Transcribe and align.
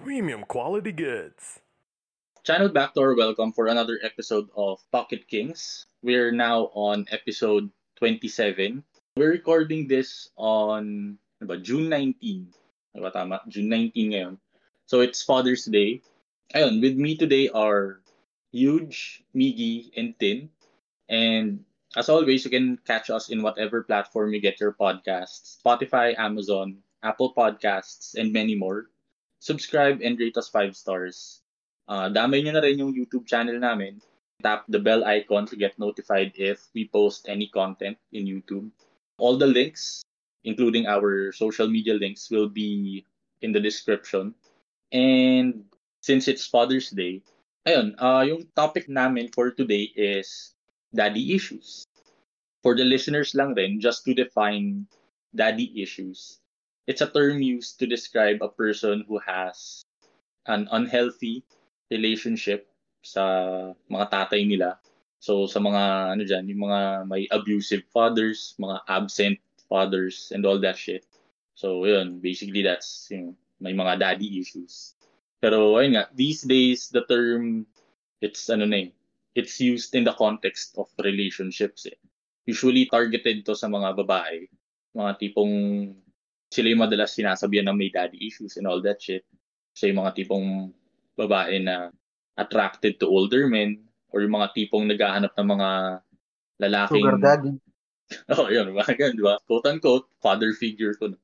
Premium 0.00 0.48
quality 0.48 0.92
goods. 0.92 1.60
Channel 2.40 2.72
back 2.72 2.94
Backdoor, 2.94 3.14
welcome 3.16 3.52
for 3.52 3.66
another 3.66 4.00
episode 4.02 4.48
of 4.56 4.80
Pocket 4.92 5.28
Kings. 5.28 5.84
We're 6.02 6.32
now 6.32 6.72
on 6.72 7.04
episode 7.12 7.68
27. 7.96 8.82
We're 9.16 9.28
recording 9.28 9.88
this 9.88 10.30
on 10.40 11.18
ba, 11.42 11.60
June 11.60 11.90
19. 11.92 12.48
Ano 12.96 13.02
ba 13.04 13.12
tama? 13.12 13.44
June 13.44 13.68
19 13.68 13.92
ngayon. 14.08 14.40
So 14.88 15.04
it's 15.04 15.20
Father's 15.20 15.68
Day. 15.68 16.00
Ayun, 16.56 16.80
with 16.80 16.96
me 16.96 17.20
today 17.20 17.52
are 17.52 18.00
Huge, 18.52 19.22
Miggy, 19.34 19.90
and 19.96 20.18
Tin. 20.18 20.50
And 21.08 21.64
as 21.96 22.08
always, 22.08 22.44
you 22.44 22.50
can 22.50 22.78
catch 22.86 23.10
us 23.10 23.30
in 23.30 23.42
whatever 23.42 23.82
platform 23.82 24.32
you 24.32 24.40
get 24.40 24.60
your 24.60 24.72
podcasts. 24.72 25.58
Spotify, 25.58 26.18
Amazon, 26.18 26.78
Apple 27.02 27.34
Podcasts, 27.34 28.14
and 28.14 28.32
many 28.32 28.54
more. 28.54 28.90
Subscribe 29.40 30.00
and 30.02 30.18
rate 30.18 30.36
us 30.36 30.48
5 30.48 30.76
stars. 30.76 31.42
Uh, 31.88 32.06
damay 32.10 32.44
nyo 32.44 32.52
na 32.54 32.62
rin 32.62 32.78
yung 32.78 32.94
YouTube 32.94 33.26
channel 33.26 33.58
namin. 33.58 33.98
Tap 34.42 34.64
the 34.68 34.78
bell 34.78 35.04
icon 35.04 35.44
to 35.46 35.56
get 35.56 35.78
notified 35.78 36.32
if 36.36 36.70
we 36.74 36.86
post 36.86 37.26
any 37.28 37.48
content 37.48 37.98
in 38.12 38.24
YouTube. 38.24 38.70
All 39.18 39.36
the 39.36 39.46
links, 39.46 40.02
including 40.44 40.86
our 40.86 41.32
social 41.32 41.68
media 41.68 41.94
links, 41.94 42.30
will 42.30 42.48
be 42.48 43.04
in 43.42 43.52
the 43.52 43.60
description. 43.60 44.34
And 44.92 45.64
since 46.00 46.28
it's 46.28 46.46
Father's 46.46 46.90
Day, 46.90 47.22
ayun, 47.66 47.94
uh, 48.00 48.24
yung 48.24 48.48
topic 48.56 48.88
namin 48.88 49.28
for 49.32 49.50
today 49.52 49.92
is 49.96 50.54
daddy 50.94 51.34
issues. 51.34 51.84
For 52.60 52.76
the 52.76 52.84
listeners 52.84 53.32
lang 53.32 53.56
rin, 53.56 53.80
just 53.80 54.04
to 54.04 54.12
define 54.12 54.84
daddy 55.32 55.72
issues, 55.80 56.40
it's 56.86 57.00
a 57.00 57.08
term 57.08 57.40
used 57.40 57.78
to 57.80 57.86
describe 57.86 58.42
a 58.42 58.52
person 58.52 59.04
who 59.08 59.16
has 59.24 59.80
an 60.44 60.68
unhealthy 60.72 61.44
relationship 61.88 62.68
sa 63.00 63.72
mga 63.88 64.06
tatay 64.12 64.44
nila. 64.44 64.76
So 65.20 65.48
sa 65.48 65.60
mga 65.60 66.16
ano 66.16 66.22
diyan, 66.24 66.48
yung 66.52 66.62
mga 66.68 66.80
may 67.08 67.24
abusive 67.32 67.84
fathers, 67.92 68.56
mga 68.60 68.80
absent 68.88 69.36
fathers 69.68 70.32
and 70.32 70.44
all 70.44 70.60
that 70.60 70.76
shit. 70.76 71.04
So 71.56 71.84
yun, 71.84 72.20
basically 72.20 72.64
that's 72.64 73.08
yung 73.08 73.36
may 73.60 73.72
mga 73.72 74.00
daddy 74.00 74.40
issues. 74.40 74.96
Pero 75.40 75.80
ayun 75.80 75.96
nga, 75.96 76.04
these 76.12 76.44
days 76.44 76.92
the 76.92 77.02
term 77.08 77.64
it's 78.20 78.46
ano 78.52 78.68
na 78.68 78.84
eh, 78.84 78.88
it's 79.32 79.56
used 79.58 79.96
in 79.96 80.04
the 80.04 80.14
context 80.14 80.76
of 80.76 80.86
relationships 81.00 81.88
eh. 81.88 81.96
Usually 82.44 82.84
targeted 82.86 83.48
to 83.48 83.56
sa 83.56 83.72
mga 83.72 83.96
babae, 84.04 84.44
mga 84.92 85.12
tipong 85.16 85.54
sila 86.50 86.66
yung 86.68 86.82
madalas 86.84 87.14
sinasabihan 87.14 87.70
na 87.70 87.76
may 87.76 87.88
daddy 87.88 88.20
issues 88.20 88.58
and 88.60 88.66
all 88.68 88.82
that 88.82 89.00
shit. 89.00 89.24
So 89.72 89.86
yung 89.88 90.02
mga 90.02 90.18
tipong 90.18 90.74
babae 91.14 91.62
na 91.62 91.94
attracted 92.34 92.98
to 93.00 93.06
older 93.06 93.46
men 93.46 93.86
or 94.10 94.20
yung 94.20 94.34
mga 94.34 94.50
tipong 94.52 94.90
naghahanap 94.90 95.32
ng 95.38 95.48
mga 95.48 95.70
lalaking... 96.58 97.04
Sugar 97.06 97.18
daddy. 97.22 97.52
oh, 98.34 98.50
yun. 98.50 98.74
Mga 98.74 98.92
ganun, 98.98 99.14
di 99.14 99.22
ba? 99.22 99.38
Quote-unquote, 99.46 100.10
father 100.18 100.50
figure 100.58 100.98
ko. 100.98 101.14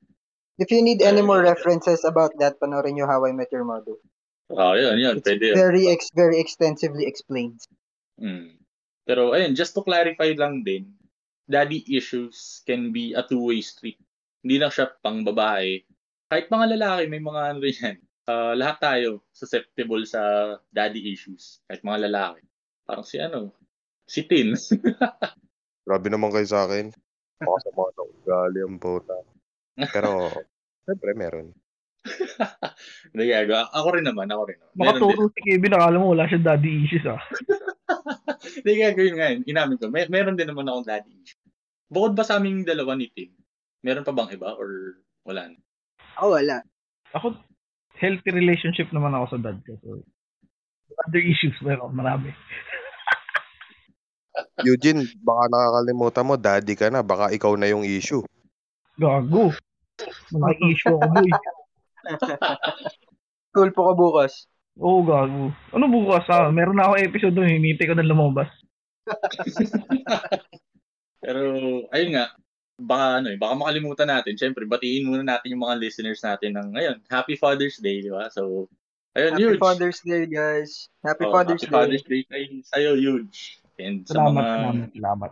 If 0.57 0.73
you 0.73 0.81
need 0.81 1.05
any 1.05 1.21
more 1.21 1.41
references 1.41 2.01
about 2.01 2.33
that, 2.41 2.57
panoorin 2.57 2.97
nyo 2.97 3.05
How 3.05 3.21
I 3.25 3.31
Met 3.31 3.53
Your 3.53 3.65
Mother. 3.65 3.93
Oh, 4.49 4.73
yun, 4.73 4.97
yun. 4.97 5.21
It's 5.21 5.27
Pwede 5.29 5.53
yun. 5.53 5.55
very, 5.55 5.85
ex- 5.85 6.09
very 6.17 6.41
extensively 6.41 7.05
explained. 7.05 7.61
Mm. 8.17 8.57
Pero 9.05 9.37
ayun, 9.37 9.53
just 9.53 9.77
to 9.77 9.85
clarify 9.85 10.33
lang 10.33 10.65
din, 10.65 10.97
daddy 11.45 11.85
issues 11.93 12.65
can 12.65 12.89
be 12.89 13.13
a 13.13 13.21
two-way 13.21 13.61
street. 13.61 14.01
Hindi 14.41 14.57
lang 14.57 14.73
siya 14.73 14.89
pang 14.99 15.21
babae. 15.21 15.85
Kahit 16.27 16.49
mga 16.49 16.73
lalaki, 16.73 17.03
may 17.05 17.21
mga 17.21 17.41
ano 17.53 17.57
rin 17.61 17.77
yan. 17.77 17.97
Ah, 18.27 18.51
lahat 18.57 18.77
tayo 18.83 19.23
susceptible 19.31 20.03
sa 20.03 20.57
daddy 20.73 20.99
issues. 21.13 21.63
Kahit 21.69 21.85
mga 21.85 22.11
lalaki. 22.11 22.43
Parang 22.83 23.05
si 23.05 23.21
ano, 23.21 23.53
si 24.09 24.25
Tin. 24.25 24.57
Grabe 25.87 26.07
naman 26.11 26.33
kayo 26.33 26.47
sa 26.49 26.67
akin. 26.67 26.91
Makasama 27.39 27.93
ng 27.93 28.11
ugali 28.25 28.59
ang 28.65 28.79
puta. 28.81 29.15
Pero, 29.77 30.33
siyempre 30.85 31.13
meron. 31.13 31.53
Hindi 33.13 33.23
gagawa. 33.29 33.69
Ako 33.75 33.87
rin 33.93 34.05
naman, 34.07 34.31
ako 34.31 34.43
rin 34.49 34.57
naman. 34.57 34.73
Meron 34.73 34.97
din. 34.97 35.03
Makaturo 35.05 35.23
si 35.33 35.39
Kevin, 35.43 35.75
akala 35.75 35.97
mo 35.99 36.07
wala 36.15 36.25
siyang 36.25 36.47
daddy 36.47 36.71
issues 36.87 37.05
ah. 37.05 37.21
Hindi 38.63 38.71
nga 38.81 39.27
yun. 39.31 39.43
Inamin 39.45 39.77
ko. 39.77 39.91
May, 39.91 40.09
meron 40.09 40.39
din 40.39 40.49
naman 40.49 40.65
akong 40.65 40.87
daddy 40.87 41.13
issue. 41.21 41.41
Bukod 41.87 42.17
ba 42.17 42.23
sa 42.25 42.41
aming 42.41 42.67
dalawa 42.67 42.97
ni 42.97 43.07
Tin? 43.11 43.31
Meron 43.85 44.03
pa 44.03 44.11
bang 44.15 44.33
iba 44.33 44.51
or 44.57 44.99
wala 45.23 45.51
na? 45.51 45.59
Oh, 46.19 46.33
wala. 46.33 46.65
Ako, 47.15 47.37
healthy 47.95 48.31
relationship 48.33 48.89
naman 48.91 49.13
ako 49.13 49.37
sa 49.37 49.39
dad 49.39 49.57
ko. 49.63 49.77
So, 49.83 50.01
other 51.07 51.21
issues, 51.21 51.55
meron, 51.61 51.93
marami. 51.93 52.33
Eugene, 54.61 55.05
baka 55.21 55.43
nakakalimutan 55.49 56.27
mo, 56.27 56.35
daddy 56.37 56.73
ka 56.77 56.87
na. 56.89 57.01
Baka 57.01 57.33
ikaw 57.33 57.53
na 57.57 57.69
yung 57.69 57.85
issue. 57.85 58.21
Gago. 58.97 59.53
Malaki 60.33 60.63
issue 60.73 60.93
ako, 60.93 61.07
boy. 61.11 61.27
Cool 63.57 63.73
po 63.73 63.89
ka 63.89 63.93
bukas. 63.97 64.45
Oo, 64.77 65.01
gago. 65.01 65.49
Ano 65.73 65.89
bukas 65.89 66.29
ah? 66.29 66.53
Meron 66.53 66.77
na 66.77 66.85
ako 66.85 67.01
episode 67.01 67.33
doon, 67.33 67.57
hinintay 67.57 67.89
ko 67.89 67.97
na 67.97 68.05
lumabas. 68.05 68.45
Pero, 71.25 71.41
ayun 71.89 72.13
nga, 72.13 72.37
baka 72.77 73.05
ano 73.17 73.33
eh, 73.33 73.37
baka 73.41 73.57
makalimutan 73.57 74.13
natin. 74.13 74.37
Siyempre, 74.37 74.69
batiin 74.69 75.09
muna 75.09 75.25
natin 75.25 75.57
yung 75.57 75.65
mga 75.65 75.81
listeners 75.81 76.21
natin 76.21 76.53
ng 76.53 76.69
ngayon. 76.77 76.97
Happy 77.09 77.33
Father's 77.33 77.81
Day, 77.81 78.05
di 78.05 78.13
ba? 78.13 78.29
So, 78.29 78.69
ayun, 79.17 79.33
Happy 79.33 79.57
huge. 79.57 79.59
Father's 79.61 79.99
Day, 80.05 80.29
guys. 80.29 80.85
Happy 81.01 81.25
Oh, 81.25 81.33
Father's 81.33 81.65
Happy 81.65 81.73
Day. 81.73 81.73
Father's 81.73 82.05
Day 82.05 82.21
kay 82.29 82.43
sa'yo, 82.61 82.93
huge. 82.93 83.57
And 83.81 84.05
sa 84.05 84.21
Salamat, 84.21 84.37
mga... 84.37 84.53
salamat, 84.53 84.89
salamat. 84.93 85.31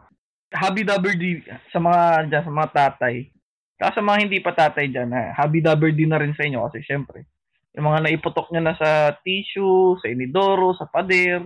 Happy 0.55 0.81
Dabber 0.87 1.13
D 1.13 1.43
sa 1.69 1.77
mga 1.77 2.31
dyan, 2.31 2.43
sa 2.47 2.53
mga 2.53 2.69
tatay. 2.73 3.34
Saka 3.75 3.99
sa 3.99 4.01
mga 4.01 4.17
hindi 4.23 4.39
pa 4.39 4.55
tatay 4.55 4.87
dyan, 4.87 5.11
ha, 5.11 5.35
happy 5.35 5.59
Dabber 5.59 5.91
D 5.91 6.07
na 6.07 6.19
rin 6.19 6.31
sa 6.31 6.47
inyo 6.47 6.63
kasi 6.67 6.79
syempre, 6.87 7.27
yung 7.75 7.91
mga 7.91 8.07
naiputok 8.07 8.47
nyo 8.55 8.61
na 8.63 8.75
sa 8.79 9.11
tissue, 9.19 9.99
sa 9.99 10.07
inidoro, 10.07 10.71
sa 10.79 10.87
pader, 10.87 11.43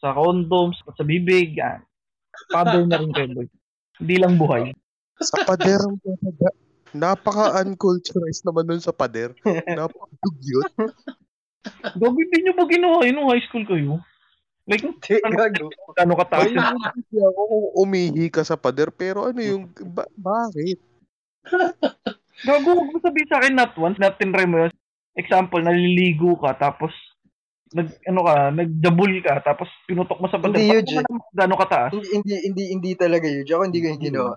sa 0.00 0.16
condoms, 0.16 0.80
sa 0.80 1.04
bibig, 1.04 1.60
yan. 1.60 1.84
Father 2.48 2.88
na 2.88 2.96
rin 2.96 3.12
kayo, 3.12 3.28
boy. 3.36 3.48
Hindi 4.00 4.16
lang 4.16 4.40
buhay. 4.40 4.72
Sa 5.20 5.44
pader. 5.44 5.82
Napaka-unculturized 6.96 8.48
naman 8.48 8.64
nun 8.64 8.80
sa 8.80 8.96
pader. 8.96 9.36
Napaka-dugyot. 9.76 10.72
Gabi, 12.00 12.20
hindi 12.24 12.38
nyo 12.48 12.52
ba 12.56 12.64
ginawa 12.64 12.98
yun 13.04 13.14
nung 13.20 13.28
high 13.28 13.44
school 13.44 13.66
kayo? 13.68 14.00
Like, 14.68 14.84
Hindi, 14.84 15.16
ano 15.24 15.48
hindi 15.48 17.18
ako 17.24 17.40
kung 17.44 17.66
umihi 17.88 18.28
ka 18.28 18.44
sa 18.44 18.56
pader, 18.56 18.92
pero 18.92 19.28
ano 19.28 19.40
yung, 19.40 19.68
ba- 19.92 20.08
bakit? 20.16 20.80
Gago, 22.38 22.70
huwag 22.70 22.90
mo 22.94 22.98
sabihin 23.02 23.28
sa 23.28 23.38
akin 23.42 23.54
not 23.58 23.72
once, 23.74 23.98
not 23.98 24.14
tinry 24.16 24.46
mo 24.46 24.66
yun. 24.66 24.72
Example, 25.18 25.58
naliligo 25.58 26.38
ka, 26.38 26.54
tapos 26.54 26.94
nag 27.74 27.88
ano 28.08 28.20
ka, 28.24 28.34
nagjabul 28.54 29.12
ka, 29.20 29.42
tapos 29.44 29.68
pinutok 29.84 30.18
mo 30.22 30.26
sa 30.30 30.40
pader. 30.40 30.62
Hindi, 30.62 30.94
naman 30.96 31.20
Gano'ng 31.34 31.60
kataas? 31.60 31.90
Hindi, 31.92 32.08
hindi, 32.14 32.34
hindi, 32.46 32.62
hindi 32.72 32.90
talaga 32.94 33.26
yun. 33.28 33.44
Ako 33.44 33.62
hindi 33.66 33.80
ko 33.82 33.86
yung 33.92 34.04
ginawa. 34.04 34.32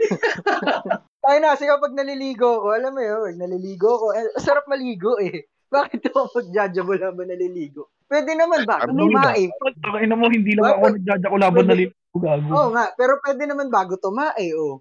Tayo 1.20 1.38
na, 1.44 1.52
kasi 1.52 1.68
kapag 1.68 1.92
naliligo 1.92 2.64
ko, 2.64 2.72
alam 2.72 2.96
mo 2.96 3.02
yun, 3.04 3.20
pag 3.20 3.40
naliligo 3.44 3.90
ko, 4.00 4.06
eh, 4.16 4.32
sarap 4.40 4.64
maligo 4.64 5.20
eh. 5.20 5.44
Bakit 5.74 6.02
ako 6.10 6.32
mag-judgeable 6.34 7.02
habang 7.04 7.28
naliligo? 7.28 7.92
Pwede 8.10 8.34
naman 8.34 8.66
bago 8.66 8.90
tumae. 8.90 9.46
Tangina 9.78 10.16
mo, 10.18 10.26
hindi 10.26 10.56
lang 10.58 10.66
ako 10.66 10.80
Bakit? 10.82 10.94
nagjaja 10.98 11.26
ko 11.30 11.36
laban 11.36 11.54
Pwede- 11.62 11.70
naliligo, 11.70 12.16
gago. 12.16 12.48
Oo 12.48 12.68
nga, 12.74 12.84
pero 12.96 13.12
pwede 13.22 13.42
naman 13.44 13.68
bago 13.68 13.94
tumae, 14.00 14.46
oh. 14.56 14.80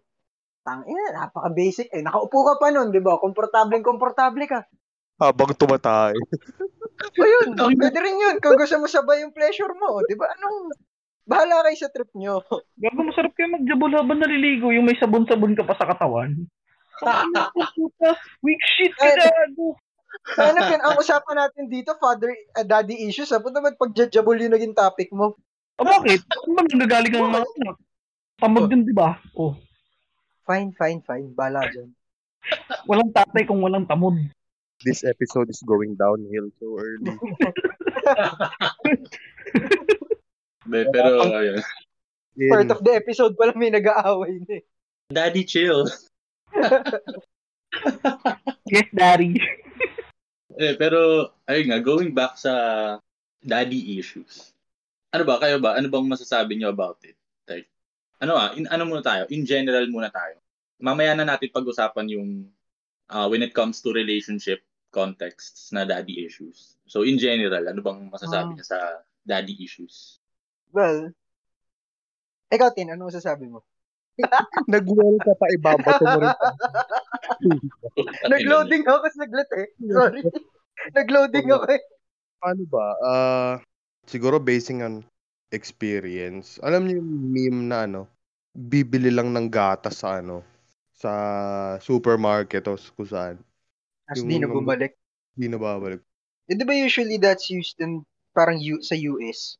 Tangina, 0.63 1.15
napaka-basic. 1.15 1.89
Eh, 1.91 2.03
nakaupo 2.03 2.45
ka 2.45 2.53
pa 2.59 2.69
nun, 2.69 2.91
di 2.91 3.01
ba? 3.01 3.17
Komportableng 3.17 3.85
komportable 3.85 4.45
ka. 4.45 4.67
Habang 5.19 5.51
tumatay. 5.55 6.15
O 7.19 7.23
yun, 7.23 7.55
pwede 7.55 7.99
rin 7.99 8.15
yun. 8.15 8.35
Kung 8.39 8.55
gusto 8.55 8.79
mo 8.79 8.87
sabay 8.87 9.23
yung 9.23 9.35
pleasure 9.35 9.71
mo, 9.75 9.99
di 10.07 10.15
ba? 10.15 10.31
Anong, 10.35 10.71
bahala 11.27 11.63
kayo 11.67 11.77
sa 11.79 11.91
trip 11.91 12.11
nyo. 12.15 12.43
Gago, 12.79 13.01
masarap 13.03 13.31
kayo 13.35 13.51
magjabul 13.51 13.91
habang 13.95 14.19
naliligo, 14.19 14.71
yung 14.71 14.87
may 14.87 14.99
sabon-sabon 14.99 15.55
ka 15.55 15.63
pa 15.67 15.75
sa 15.75 15.87
katawan. 15.91 16.35
Weak 18.45 18.63
shit 18.75 18.91
ka, 18.95 19.15
gago. 19.15 19.79
Ano 20.35 20.59
pin, 20.67 20.81
ang 20.83 20.99
usapan 20.99 21.47
natin 21.47 21.71
dito, 21.71 21.95
father, 21.97 22.29
uh, 22.57 22.65
daddy 22.65 23.07
issues. 23.07 23.31
Sabi 23.31 23.49
naman, 23.55 23.79
pag-judgeable 23.79 24.39
yung 24.41 24.55
naging 24.55 24.75
topic 24.75 25.09
mo. 25.15 25.37
O 25.79 25.85
bakit? 25.87 26.21
Ano 26.27 26.59
ba 26.59 26.61
nanggagaling 26.67 27.13
ang 27.15 27.31
mga 27.31 27.47
anak? 27.47 27.77
Tamad 28.39 28.67
yun, 28.67 28.83
di 28.83 28.95
ba? 28.95 29.15
Oh, 29.35 29.55
Fine, 30.49 30.73
fine, 30.73 31.05
fine. 31.05 31.29
Bala 31.37 31.61
dyan. 31.69 31.93
walang 32.89 33.13
tatay 33.13 33.45
kung 33.45 33.61
walang 33.61 33.85
tamod. 33.85 34.17
This 34.81 35.05
episode 35.05 35.53
is 35.53 35.61
going 35.61 35.93
downhill 35.93 36.49
so 36.57 36.73
early. 36.73 37.13
De, 40.69 40.89
pero, 40.89 41.21
ayun. 41.29 41.61
In, 42.33 42.49
Part 42.49 42.71
of 42.73 42.81
the 42.81 42.93
episode 42.97 43.37
pala 43.37 43.53
may 43.53 43.69
nag-aaway 43.69 44.41
na 44.41 44.57
eh. 44.57 44.63
Daddy, 45.13 45.45
chill. 45.45 45.85
Yes, 48.65 48.89
Daddy. 48.89 49.37
Eh, 50.59 50.75
pero, 50.75 51.31
ayun 51.47 51.71
nga, 51.71 51.79
going 51.79 52.11
back 52.11 52.35
sa 52.35 52.51
daddy 53.39 53.95
issues. 53.95 54.51
Ano 55.15 55.23
ba, 55.23 55.39
kayo 55.39 55.55
ba? 55.55 55.79
Ano 55.79 55.87
bang 55.87 56.03
masasabi 56.03 56.59
nyo 56.59 56.67
about 56.67 56.99
it? 57.07 57.15
Ano 58.19 58.35
ah, 58.35 58.51
in, 58.51 58.67
ano 58.67 58.83
muna 58.83 58.99
tayo? 58.99 59.23
In 59.31 59.47
general 59.47 59.87
muna 59.87 60.11
tayo. 60.11 60.39
Mamaya 60.79 61.15
na 61.15 61.23
natin 61.23 61.51
pag-usapan 61.51 62.07
yung 62.11 62.51
uh, 63.11 63.27
when 63.31 63.43
it 63.43 63.55
comes 63.55 63.79
to 63.79 63.95
relationship 63.95 64.59
contexts 64.91 65.71
na 65.71 65.87
daddy 65.87 66.25
issues. 66.27 66.75
So, 66.89 67.07
in 67.07 67.15
general, 67.21 67.63
ano 67.63 67.79
bang 67.79 68.09
masasabi 68.11 68.51
Ah. 68.51 68.55
niya 68.57 68.65
sa 68.67 68.79
daddy 69.23 69.55
issues? 69.61 70.19
Well, 70.75 71.13
ikaw, 72.49 72.73
Tin, 72.73 72.91
ano 72.91 73.07
masasabi 73.07 73.47
mo? 73.47 73.61
nag-well 74.73 75.15
ka 75.23 75.31
pa, 75.39 75.45
ibabato 75.55 76.03
mo 76.03 76.17
rin. 76.19 76.35
Nag-loading 78.33 78.83
ako 78.83 78.99
kasi 79.07 79.15
naglat 79.15 79.49
eh. 79.55 79.67
Sorry. 79.87 80.21
Nag-loading 80.97 81.47
ako 81.55 81.65
eh. 81.71 81.81
Paano 82.39 82.63
ba? 82.67 82.85
Ah, 82.99 83.53
siguro 84.03 84.41
basing 84.43 84.83
on 84.83 84.95
experience. 85.49 86.57
Alam 86.61 86.85
niyo 86.85 86.95
yung 87.01 87.11
meme 87.29 87.61
na 87.69 87.85
ano, 87.85 88.01
bibili 88.53 89.09
lang 89.13 89.33
ng 89.33 89.47
gatas 89.49 90.01
sa 90.01 90.21
ano, 90.21 90.41
sa 90.93 91.11
supermarket 91.81 92.65
o 92.69 92.77
kung 92.95 93.09
saan. 93.09 93.35
Yung- 94.17 94.29
di 94.29 94.37
na 94.41 94.49
bumalik. 94.49 94.93
Hindi 95.37 95.47
na 95.53 95.59
babalik. 95.61 96.01
Eh, 96.49 96.57
di 96.57 96.65
ba 96.65 96.73
usually 96.73 97.21
that's 97.21 97.47
used 97.53 97.77
in 97.77 98.01
parang 98.33 98.57
U- 98.57 98.81
sa 98.81 98.97
US? 98.97 99.55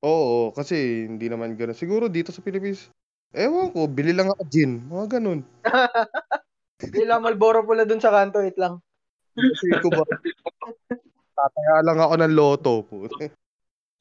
Oo, 0.00 0.48
kasi 0.56 1.04
hindi 1.04 1.28
naman 1.28 1.52
gano'n. 1.52 1.76
Siguro 1.76 2.08
dito 2.08 2.32
sa 2.32 2.40
Pilipinas, 2.40 2.88
ewan 3.36 3.68
ko, 3.68 3.84
bili 3.84 4.16
lang 4.16 4.32
ako 4.32 4.42
gin. 4.48 4.80
Mga 4.88 5.20
ganun. 5.20 5.40
Kailangan 6.96 7.24
Malboro 7.28 7.60
pula 7.68 7.84
dun 7.84 8.00
sa 8.00 8.08
kanto, 8.08 8.40
wait 8.40 8.56
lang. 8.56 8.80
Kasi 9.36 9.68
ko 9.84 9.92
ba, 9.92 10.02
tataya 11.36 11.84
lang 11.84 11.98
ako 12.00 12.14
ng 12.16 12.32
loto. 12.32 12.72
puto. 12.88 13.16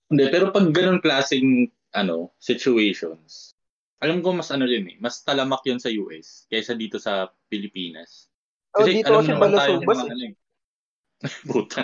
Hindi, 0.10 0.26
pero 0.34 0.50
pag 0.50 0.66
ganun 0.74 1.00
klaseng 1.00 1.70
ano, 1.94 2.34
situations, 2.42 3.54
alam 4.02 4.24
ko 4.24 4.34
mas 4.34 4.50
ano 4.50 4.66
yun 4.66 4.90
eh, 4.90 4.98
mas 4.98 5.22
talamak 5.22 5.62
yun 5.68 5.78
sa 5.78 5.92
US 5.92 6.50
kaysa 6.50 6.74
dito 6.74 6.98
sa 6.98 7.30
Pilipinas. 7.52 8.26
Oh, 8.74 8.86
dito 8.86 9.06
alam 9.10 9.26
kasi 9.26 9.32
naman 9.34 9.50
tayo 9.54 9.74
ng 9.78 9.86
balasubas 9.86 9.98
mga 9.98 10.06
eh. 10.06 10.14
ano 10.14 10.24
eh. 10.26 10.34
Puta. 11.52 11.82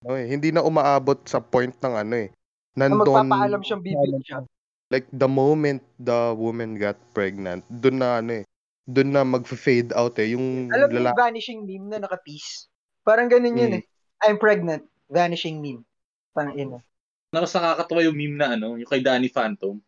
No, 0.00 0.16
eh, 0.16 0.26
hindi 0.26 0.48
na 0.50 0.64
umaabot 0.64 1.20
sa 1.28 1.38
point 1.38 1.72
ng 1.72 1.94
ano 1.94 2.14
eh. 2.16 2.28
Na 2.74 2.88
Nandun, 2.88 3.06
magpapaalam 3.06 3.60
siyang 3.64 3.82
bibig 3.84 4.24
siya. 4.24 4.44
like 4.90 5.06
the 5.14 5.30
moment 5.30 5.78
the 6.02 6.34
woman 6.34 6.74
got 6.74 6.98
pregnant, 7.14 7.62
dun 7.70 8.02
na 8.02 8.18
ano 8.18 8.42
eh, 8.42 8.44
dun 8.90 9.14
na 9.14 9.22
mag-fade 9.22 9.94
out 9.94 10.18
eh. 10.18 10.34
Yung 10.34 10.66
Alam 10.74 10.88
mo 10.90 10.98
yung 10.98 11.14
vanishing 11.14 11.62
meme 11.62 11.86
na 11.86 12.02
naka-peace? 12.02 12.66
Parang 13.06 13.30
ganun 13.30 13.54
yun 13.54 13.72
Mm. 13.72 13.78
eh. 13.78 13.84
I'm 14.26 14.36
pregnant. 14.36 14.84
Vanishing 15.06 15.62
meme. 15.62 15.86
Parang 16.34 16.58
ina. 16.58 16.82
Na 17.32 17.46
mas 17.46 17.54
nakakatawa 17.54 18.02
yung 18.02 18.18
meme 18.18 18.36
na 18.42 18.58
ano, 18.58 18.74
yung 18.74 18.90
kay 18.90 19.02
Danny 19.02 19.30
Phantom. 19.30 19.78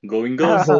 Going 0.00 0.36
ghost. 0.36 0.72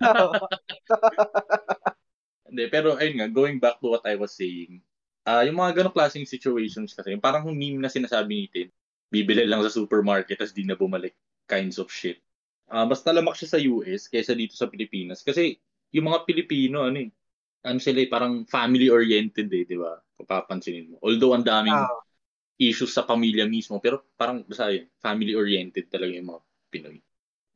Hindi, 2.50 2.64
pero 2.72 2.96
ayun 2.96 3.20
nga, 3.20 3.28
going 3.30 3.60
back 3.60 3.78
to 3.78 3.92
what 3.94 4.02
I 4.08 4.16
was 4.16 4.32
saying, 4.34 4.80
ah 5.28 5.44
yung 5.46 5.60
mga 5.60 5.84
ganong 5.84 5.94
klaseng 5.94 6.26
situations 6.26 6.96
kasi, 6.96 7.12
yung 7.14 7.22
parang 7.22 7.44
meme 7.46 7.78
na 7.78 7.92
sinasabi 7.92 8.32
ni 8.34 8.46
Tin, 8.50 8.68
bibili 9.12 9.44
lang 9.46 9.60
sa 9.62 9.70
supermarket 9.70 10.40
tapos 10.40 10.56
di 10.56 10.64
na 10.66 10.74
bumalik 10.74 11.14
kinds 11.46 11.76
of 11.78 11.92
shit. 11.92 12.18
Ah 12.72 12.88
mas 12.88 13.04
talamak 13.04 13.36
siya 13.38 13.48
sa 13.54 13.58
US 13.60 14.08
kaysa 14.10 14.32
dito 14.34 14.56
sa 14.56 14.66
Pilipinas. 14.66 15.20
Kasi 15.22 15.60
yung 15.92 16.08
mga 16.10 16.24
Pilipino, 16.26 16.88
ano 16.88 16.98
eh, 17.04 17.10
ano 17.68 17.78
sila 17.78 18.00
eh, 18.02 18.08
parang 18.10 18.42
family-oriented 18.48 19.46
eh, 19.52 19.64
di 19.68 19.76
ba? 19.76 19.94
Kung 20.16 20.26
papansinin 20.26 20.94
mo. 20.94 20.96
Although 21.04 21.36
ang 21.36 21.44
daming 21.46 21.76
Ah. 21.76 21.90
Issues 22.60 22.92
sa 22.92 23.08
pamilya 23.08 23.48
mismo, 23.48 23.80
pero 23.80 24.04
parang 24.20 24.44
basta 24.44 24.68
yun, 24.68 24.84
family-oriented 25.00 25.88
talaga 25.88 26.12
yung 26.12 26.28
mga 26.28 26.40
Pinoy. 26.70 26.98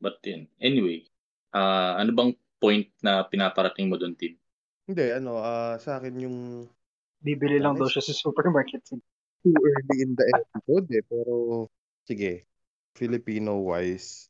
But 0.01 0.17
yun, 0.25 0.49
anyway, 0.57 1.05
ah 1.53 1.95
ano 2.01 2.11
bang 2.11 2.31
point 2.57 2.89
na 3.05 3.21
pinaparating 3.29 3.87
mo 3.87 4.01
doon, 4.01 4.17
Tin? 4.17 4.33
Hindi, 4.89 5.05
ano, 5.13 5.37
ah 5.37 5.77
sa 5.77 6.01
akin 6.01 6.15
yung 6.25 6.37
Bibili 7.25 7.57
lang 7.57 7.73
daw 7.73 7.89
siya 7.89 8.05
sa 8.05 8.13
supermarket. 8.13 8.85
too 9.45 9.53
early 9.61 9.97
in 10.01 10.17
the 10.17 10.25
episode 10.33 10.85
eh. 10.89 11.03
Pero, 11.05 11.69
sige, 12.05 12.45
Filipino-wise, 12.97 14.29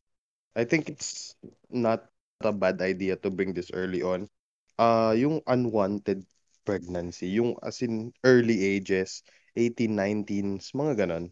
I 0.55 0.63
think 0.67 0.91
it's 0.91 1.35
not 1.71 2.07
a 2.43 2.51
bad 2.51 2.79
idea 2.83 3.15
to 3.23 3.31
bring 3.31 3.55
this 3.55 3.71
early 3.71 4.03
on. 4.03 4.27
Ah, 4.75 5.15
yung 5.15 5.39
unwanted 5.47 6.23
pregnancy, 6.67 7.31
yung 7.31 7.55
as 7.63 7.79
in 7.79 8.11
early 8.27 8.59
ages, 8.63 9.23
18, 9.55 9.95
19s, 9.95 10.71
mga 10.75 11.07
ganon. 11.07 11.31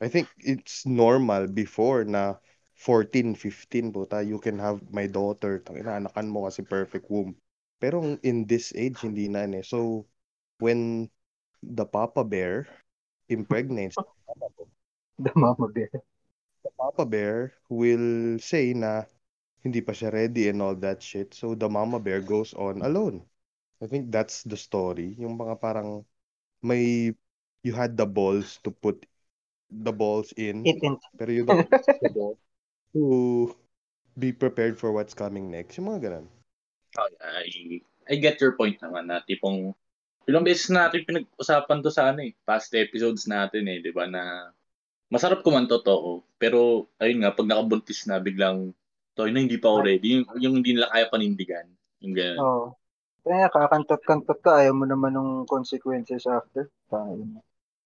I 0.00 0.08
think 0.08 0.28
it's 0.38 0.86
normal 0.86 1.46
before 1.46 2.04
na 2.04 2.38
14, 2.74 3.34
15, 3.34 3.92
puta, 3.94 4.22
you 4.22 4.38
can 4.38 4.58
have 4.58 4.82
my 4.90 5.06
daughter, 5.06 5.62
tangina, 5.62 5.98
anakan 5.98 6.28
mo 6.28 6.50
kasi 6.50 6.66
perfect 6.66 7.06
womb. 7.10 7.34
Pero 7.78 8.02
in 8.22 8.46
this 8.46 8.74
age, 8.74 8.98
hindi 9.02 9.30
na 9.30 9.46
eh. 9.46 9.62
So, 9.62 10.06
when 10.58 11.10
the 11.62 11.86
Papa 11.86 12.24
Bear 12.24 12.66
impregnates 13.28 13.96
The 15.18 15.30
mama 15.38 15.68
bear. 15.70 15.90
the 16.64 16.70
Papa 16.74 17.06
Bear 17.06 17.54
will 17.70 18.38
say 18.42 18.74
na 18.74 19.06
hindi 19.62 19.78
pa 19.80 19.94
siya 19.94 20.10
ready 20.10 20.50
and 20.50 20.58
all 20.58 20.74
that 20.74 20.98
shit. 21.00 21.32
So 21.32 21.54
the 21.54 21.70
Mama 21.70 22.02
Bear 22.02 22.20
goes 22.20 22.52
on 22.52 22.82
alone. 22.82 23.22
I 23.78 23.86
think 23.86 24.10
that's 24.10 24.42
the 24.42 24.58
story. 24.58 25.14
Yung 25.22 25.38
mga 25.38 25.56
parang 25.62 26.02
may 26.60 27.14
you 27.64 27.72
had 27.72 27.96
the 27.96 28.06
balls 28.06 28.60
to 28.62 28.70
put 28.70 29.02
the 29.72 29.90
balls 29.90 30.30
in, 30.36 30.62
It 30.62 30.78
in. 30.84 31.00
pero 31.16 31.32
you 31.32 31.42
don't 31.48 31.64
have 31.72 31.98
the 32.04 32.12
balls 32.12 32.38
to 32.92 33.02
be 34.14 34.30
prepared 34.30 34.78
for 34.78 34.92
what's 34.92 35.16
coming 35.16 35.50
next. 35.50 35.80
Yung 35.80 35.90
mga 35.90 36.00
ganun. 36.06 36.26
I, 36.94 37.82
I 38.06 38.14
get 38.22 38.38
your 38.38 38.54
point 38.54 38.78
naman 38.78 39.10
na 39.10 39.24
tipong 39.26 39.74
ilang 40.30 40.46
beses 40.46 40.70
natin 40.70 41.02
pinag-usapan 41.02 41.82
to 41.82 41.90
sa 41.90 42.14
ano 42.14 42.22
eh, 42.22 42.32
past 42.46 42.70
episodes 42.76 43.26
natin 43.26 43.66
eh, 43.66 43.82
di 43.82 43.90
ba, 43.90 44.06
na 44.06 44.54
masarap 45.10 45.42
kuman 45.44 45.68
totoo, 45.68 46.22
pero 46.40 46.88
ayun 47.02 47.26
nga, 47.26 47.34
pag 47.34 47.48
nakabuntis 47.50 48.08
na, 48.08 48.22
biglang, 48.22 48.72
to, 49.18 49.28
na 49.28 49.40
hindi 49.42 49.60
pa 49.60 49.68
ako 49.74 49.78
ready, 49.84 50.20
yung, 50.20 50.24
yung 50.40 50.54
hindi 50.62 50.78
nila 50.78 50.88
kaya 50.90 51.06
panindigan, 51.12 51.66
yung 52.00 52.14
gano'n. 52.14 52.40
Oo. 52.40 52.66
Kaya 53.24 53.48
kakantot-kantot 53.48 54.38
ka, 54.44 54.60
ayaw 54.60 54.76
mo 54.76 54.84
naman 54.84 55.16
ng 55.16 55.48
consequences 55.48 56.28
after. 56.28 56.68
Tangin. 56.92 57.40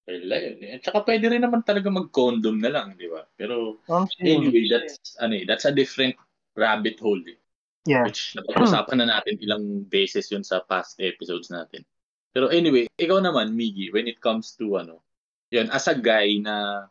Wala 0.08 0.36
yun 0.40 0.56
eh. 0.64 0.80
At 0.80 0.88
saka 0.88 1.04
pwede 1.04 1.28
rin 1.28 1.44
naman 1.44 1.60
talaga 1.60 1.92
mag-condom 1.92 2.56
na 2.56 2.72
lang, 2.72 2.96
di 2.96 3.12
ba? 3.12 3.28
Pero 3.36 3.84
Um, 3.92 4.08
anyway, 4.24 4.64
that's, 4.72 5.20
ano 5.20 5.36
eh, 5.36 5.44
that's 5.44 5.68
a 5.68 5.74
different 5.74 6.16
rabbit 6.56 6.96
hole 6.96 7.20
eh. 7.28 7.36
yeah. 7.84 8.08
Which 8.08 8.32
napag-usapan 8.32 9.04
na 9.04 9.20
natin 9.20 9.36
ilang 9.44 9.84
beses 9.84 10.32
yun 10.32 10.40
sa 10.40 10.64
past 10.64 10.96
episodes 11.04 11.52
natin. 11.52 11.84
Pero 12.32 12.48
anyway, 12.48 12.88
ikaw 12.96 13.20
naman, 13.20 13.52
Miggy, 13.52 13.92
when 13.92 14.08
it 14.08 14.20
comes 14.24 14.56
to 14.56 14.80
ano, 14.80 15.04
yun, 15.52 15.68
as 15.68 15.88
a 15.88 15.96
guy 15.96 16.40
na 16.40 16.88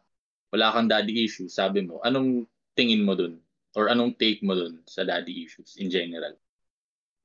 wala 0.54 0.74
kang 0.74 0.90
daddy 0.90 1.26
issues, 1.26 1.58
sabi 1.58 1.86
mo, 1.86 1.98
anong 2.06 2.46
tingin 2.78 3.02
mo 3.02 3.18
dun? 3.18 3.42
Or 3.78 3.94
anong 3.94 4.18
take 4.18 4.42
mo 4.42 4.58
dun 4.58 4.82
sa 4.90 5.06
daddy 5.06 5.46
issues 5.46 5.78
in 5.78 5.90
general? 5.90 6.34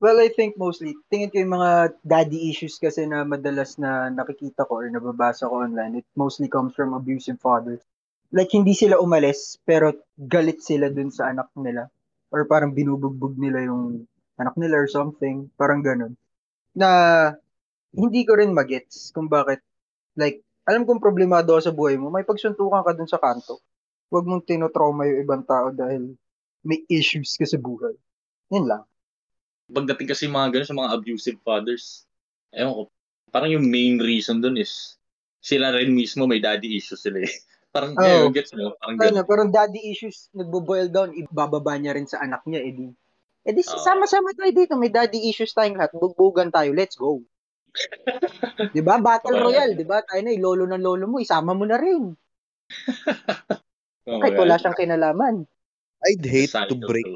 Well, 0.03 0.19
I 0.19 0.27
think 0.27 0.59
mostly, 0.59 0.99
tingin 1.07 1.31
ko 1.31 1.39
yung 1.39 1.55
mga 1.55 1.95
daddy 2.03 2.51
issues 2.51 2.75
kasi 2.75 3.07
na 3.07 3.23
madalas 3.23 3.79
na 3.79 4.11
nakikita 4.11 4.67
ko 4.67 4.83
or 4.83 4.91
nababasa 4.91 5.47
ko 5.47 5.63
online, 5.63 6.03
it 6.03 6.07
mostly 6.19 6.51
comes 6.51 6.75
from 6.75 6.91
abusive 6.91 7.39
fathers. 7.39 7.79
Like, 8.35 8.51
hindi 8.51 8.75
sila 8.75 8.99
umalis, 8.99 9.55
pero 9.63 9.95
galit 10.19 10.59
sila 10.59 10.91
dun 10.91 11.07
sa 11.07 11.31
anak 11.31 11.47
nila. 11.55 11.87
Or 12.35 12.43
parang 12.43 12.75
binubugbog 12.75 13.39
nila 13.39 13.63
yung 13.63 14.03
anak 14.35 14.59
nila 14.59 14.83
or 14.83 14.91
something. 14.91 15.47
Parang 15.55 15.79
ganun. 15.79 16.19
Na, 16.75 16.89
hindi 17.95 18.27
ko 18.27 18.35
rin 18.35 18.51
magets 18.51 19.15
kung 19.15 19.31
bakit. 19.31 19.63
Like, 20.19 20.43
alam 20.67 20.83
kong 20.83 20.99
problemado 20.99 21.55
sa 21.63 21.71
buhay 21.71 21.95
mo, 21.95 22.11
may 22.11 22.27
pagsuntukan 22.27 22.83
ka 22.83 22.91
dun 22.91 23.07
sa 23.07 23.23
kanto. 23.23 23.63
Huwag 24.11 24.27
mong 24.27 24.43
tinotrauma 24.43 25.07
yung 25.07 25.23
ibang 25.23 25.47
tao 25.47 25.71
dahil 25.71 26.11
may 26.59 26.83
issues 26.91 27.39
ka 27.39 27.47
sa 27.47 27.55
buhay. 27.55 27.95
Yun 28.51 28.67
lang. 28.67 28.83
Pagdating 29.71 30.07
kasi 30.11 30.27
mga 30.27 30.59
ganun 30.59 30.67
sa 30.67 30.75
mga 30.75 30.91
abusive 30.91 31.39
fathers, 31.39 32.03
ewan 32.51 32.75
ko, 32.75 32.81
parang 33.31 33.51
yung 33.55 33.65
main 33.71 33.95
reason 34.01 34.43
dun 34.43 34.59
is 34.59 34.99
sila 35.39 35.71
rin 35.71 35.95
mismo 35.95 36.27
may 36.27 36.43
daddy 36.43 36.75
issues 36.75 37.03
sila 37.03 37.23
eh. 37.23 37.31
Parang, 37.73 37.97
Oo. 37.97 38.05
yeah, 38.05 38.29
gets 38.29 38.53
mo? 38.53 38.77
Parang 38.77 38.95
ganun. 39.01 39.17
Ano, 39.17 39.21
parang 39.25 39.49
daddy 39.49 39.81
issues, 39.89 40.29
nagbo-boil 40.37 40.93
down, 40.93 41.09
ibababa 41.17 41.73
niya 41.73 41.97
rin 41.97 42.05
sa 42.05 42.21
anak 42.21 42.45
niya, 42.45 42.61
edi. 42.61 42.93
Edi, 43.43 43.61
Oo. 43.65 43.81
sama-sama 43.81 44.29
tayo 44.37 44.53
dito, 44.53 44.77
may 44.77 44.93
daddy 44.93 45.25
issues 45.25 45.57
tayong 45.57 45.81
lahat, 45.81 45.89
bugbugan 45.97 46.53
tayo, 46.53 46.69
let's 46.69 46.93
go. 46.93 47.17
'Di 48.73 48.81
ba? 48.85 49.01
Battle. 49.01 49.37
Royale, 49.41 49.73
'di 49.73 49.85
ba? 49.89 50.05
Tayo 50.05 50.21
na, 50.21 50.37
lolo 50.37 50.69
ng 50.69 50.81
lolo 50.81 51.05
mo, 51.09 51.17
isama 51.17 51.57
mo 51.57 51.65
na 51.65 51.81
rin. 51.81 52.13
Oh, 54.05 54.19
Kahit 54.21 54.37
wala 54.37 54.55
siyang 54.61 54.77
kinalaman. 54.77 55.35
I'd 56.05 56.23
hate 56.25 56.53
to 56.53 56.77
break. 56.77 57.09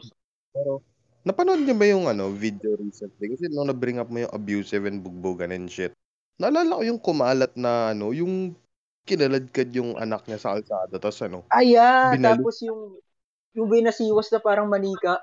Pero, 0.55 0.81
napanood 1.27 1.59
niyo 1.61 1.75
ba 1.75 1.85
yung 1.85 2.07
ano, 2.07 2.31
video 2.31 2.79
recently? 2.79 3.35
Kasi 3.35 3.51
nung 3.51 3.67
na-bring 3.67 3.99
up 3.99 4.07
mo 4.07 4.23
yung 4.23 4.31
abusive 4.31 4.87
and 4.87 5.03
bugbogan 5.03 5.51
and 5.51 5.67
shit, 5.67 5.91
naalala 6.39 6.79
ko 6.79 6.83
yung 6.87 7.01
kumalat 7.03 7.51
na 7.59 7.91
ano, 7.91 8.15
yung 8.15 8.55
kinaladkad 9.03 9.71
yung 9.75 9.95
anak 9.99 10.23
niya 10.27 10.39
sa 10.39 10.55
kalsada. 10.55 10.95
Tapos 10.95 11.19
ano, 11.23 11.43
Ayan, 11.51 12.15
Binalik. 12.19 12.39
tapos 12.39 12.55
yung 12.63 12.81
yung 13.51 13.67
binasiwas 13.67 14.29
na 14.29 14.39
parang 14.39 14.69
manika. 14.69 15.19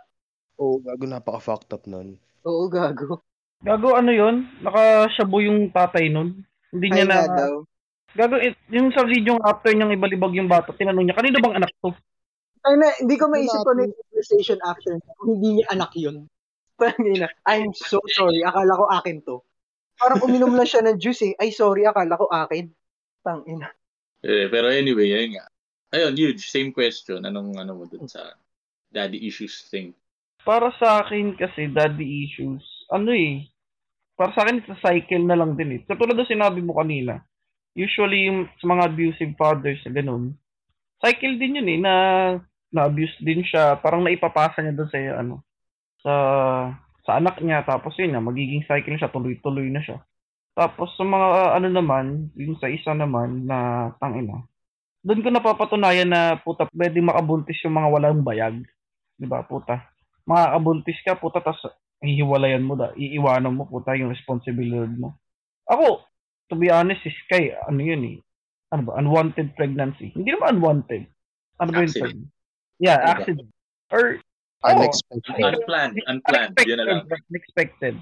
oh, 0.59 0.79
gago 0.79 1.05
napaka-fucked 1.07 1.71
up 1.73 1.85
nun. 1.87 2.19
Oo, 2.45 2.69
gago. 2.69 3.25
Gago 3.65 3.97
ano 3.97 4.11
yun? 4.13 4.45
Nakashabo 4.61 5.41
yung 5.41 5.73
tatay 5.73 6.13
nun. 6.13 6.45
Hindi 6.75 6.87
niya 6.93 7.05
Ay 7.07 7.09
na... 7.09 7.19
daw. 7.31 7.55
Gago, 8.15 8.39
it, 8.39 8.55
yung 8.71 8.95
sa 8.95 9.03
video 9.03 9.35
after 9.43 9.75
niyang 9.75 9.91
ibalibag 9.91 10.39
yung 10.39 10.47
bata, 10.47 10.71
tinanong 10.71 11.11
niya, 11.11 11.19
kanino 11.19 11.43
bang 11.43 11.59
anak 11.59 11.71
to? 11.83 11.91
Ay 12.65 12.75
na, 12.81 12.89
hindi 12.97 13.17
ko 13.21 13.29
maisip 13.29 13.61
Wala 13.61 13.69
pa 13.69 13.73
na 13.77 13.83
yung 13.85 13.97
conversation 14.01 14.59
after 14.65 14.93
hindi 15.29 15.49
niya 15.61 15.67
anak 15.69 15.93
yun. 15.97 16.25
Parang 16.81 17.07
ina, 17.07 17.29
I'm 17.47 17.71
so 17.77 18.01
sorry, 18.11 18.41
akala 18.43 18.75
ko 18.75 18.85
akin 18.89 19.21
to. 19.29 19.45
Parang 19.95 20.25
uminom 20.27 20.59
lang 20.59 20.67
siya 20.67 20.83
ng 20.83 20.99
juice 20.99 21.23
eh. 21.23 21.35
Ay, 21.39 21.55
sorry, 21.55 21.87
akala 21.87 22.19
ko 22.19 22.27
akin. 22.27 22.67
Tang 23.23 23.47
ina. 23.47 23.71
Eh, 24.27 24.51
pero 24.51 24.73
anyway, 24.73 25.13
ayun 25.15 25.39
nga. 25.39 25.47
Ayun, 25.95 26.19
huge. 26.19 26.51
Same 26.51 26.75
question. 26.75 27.23
Anong 27.23 27.55
ano 27.55 27.79
mo 27.79 27.85
dun 27.87 28.11
sa 28.11 28.35
daddy 28.91 29.23
issues 29.23 29.71
thing? 29.71 29.95
Para 30.43 30.75
sa 30.83 31.07
akin 31.07 31.39
kasi, 31.39 31.71
daddy 31.71 32.27
issues, 32.27 32.65
ano 32.91 33.15
eh, 33.15 33.47
para 34.19 34.35
sa 34.35 34.43
akin, 34.45 34.67
sa 34.67 34.77
cycle 34.83 35.23
na 35.23 35.39
lang 35.39 35.55
din 35.55 35.79
eh. 35.79 35.81
Katulad 35.87 36.19
na 36.19 36.27
sinabi 36.27 36.59
mo 36.59 36.75
kanina, 36.75 37.23
usually 37.79 38.27
yung 38.27 38.51
sa 38.59 38.67
mga 38.67 38.83
abusive 38.91 39.35
fathers 39.39 39.81
na 39.87 39.93
ganun, 39.95 40.35
cycle 41.01 41.39
din 41.39 41.59
yun 41.63 41.69
eh, 41.71 41.79
na 41.81 41.95
na-abuse 42.75 43.15
din 43.23 43.47
siya, 43.47 43.79
parang 43.79 44.03
naipapasa 44.03 44.59
niya 44.59 44.75
doon 44.75 44.91
sa 44.91 44.99
ano, 45.23 45.35
sa 46.03 46.13
sa 47.07 47.21
anak 47.21 47.39
niya, 47.39 47.63
tapos 47.63 47.95
yun 48.01 48.17
na, 48.17 48.21
magiging 48.21 48.67
cycle 48.67 48.99
siya, 48.99 49.13
tuloy-tuloy 49.13 49.71
na 49.71 49.79
siya. 49.85 50.03
Tapos 50.59 50.91
sa 50.99 51.05
mga 51.07 51.27
uh, 51.31 51.51
ano 51.61 51.69
naman, 51.71 52.35
yung 52.35 52.59
sa 52.59 52.67
isa 52.67 52.91
naman 52.97 53.47
na 53.47 53.91
tangina, 54.03 54.43
doon 55.05 55.21
ko 55.21 55.29
napapatunayan 55.29 56.09
na 56.09 56.41
puta, 56.41 56.65
pwede 56.73 56.99
makabuntis 57.05 57.61
yung 57.63 57.77
mga 57.77 57.89
walang 57.93 58.25
bayag. 58.25 58.65
Di 59.21 59.29
ba, 59.29 59.45
puta? 59.45 59.85
Makakabuntis 60.25 60.99
ka, 61.05 61.21
puta, 61.21 61.45
tapos 61.45 61.61
hihiwalayan 62.01 62.65
mo, 62.65 62.75
da, 62.75 62.97
iiwanan 62.97 63.53
mo, 63.53 63.69
puta, 63.69 63.93
yung 63.95 64.09
responsibilidad 64.09 64.89
mo. 64.89 65.21
Ako, 65.69 66.01
to 66.49 66.57
be 66.57 66.73
honest, 66.73 67.05
is 67.05 67.17
kay, 67.29 67.53
ano 67.53 67.85
yun 67.85 68.03
eh, 68.05 68.19
ano 68.73 68.89
ba, 68.89 68.97
unwanted 68.97 69.53
pregnancy. 69.55 70.09
Hindi 70.17 70.33
naman 70.33 70.57
unwanted. 70.57 71.05
Ano 71.61 71.71
ba 71.71 71.85
yung 71.85 71.95
term? 71.95 72.19
Yeah, 72.79 72.99
Diba? 72.99 73.13
accident. 73.15 73.51
Or, 73.93 74.05
oh, 74.65 74.69
Unexpected. 74.69 75.35
Unplanned. 75.39 75.97
Unplanned. 76.07 76.55
Yun 76.67 76.79
na 76.81 76.85
lang. 76.85 77.01
Unexpected. 77.31 77.95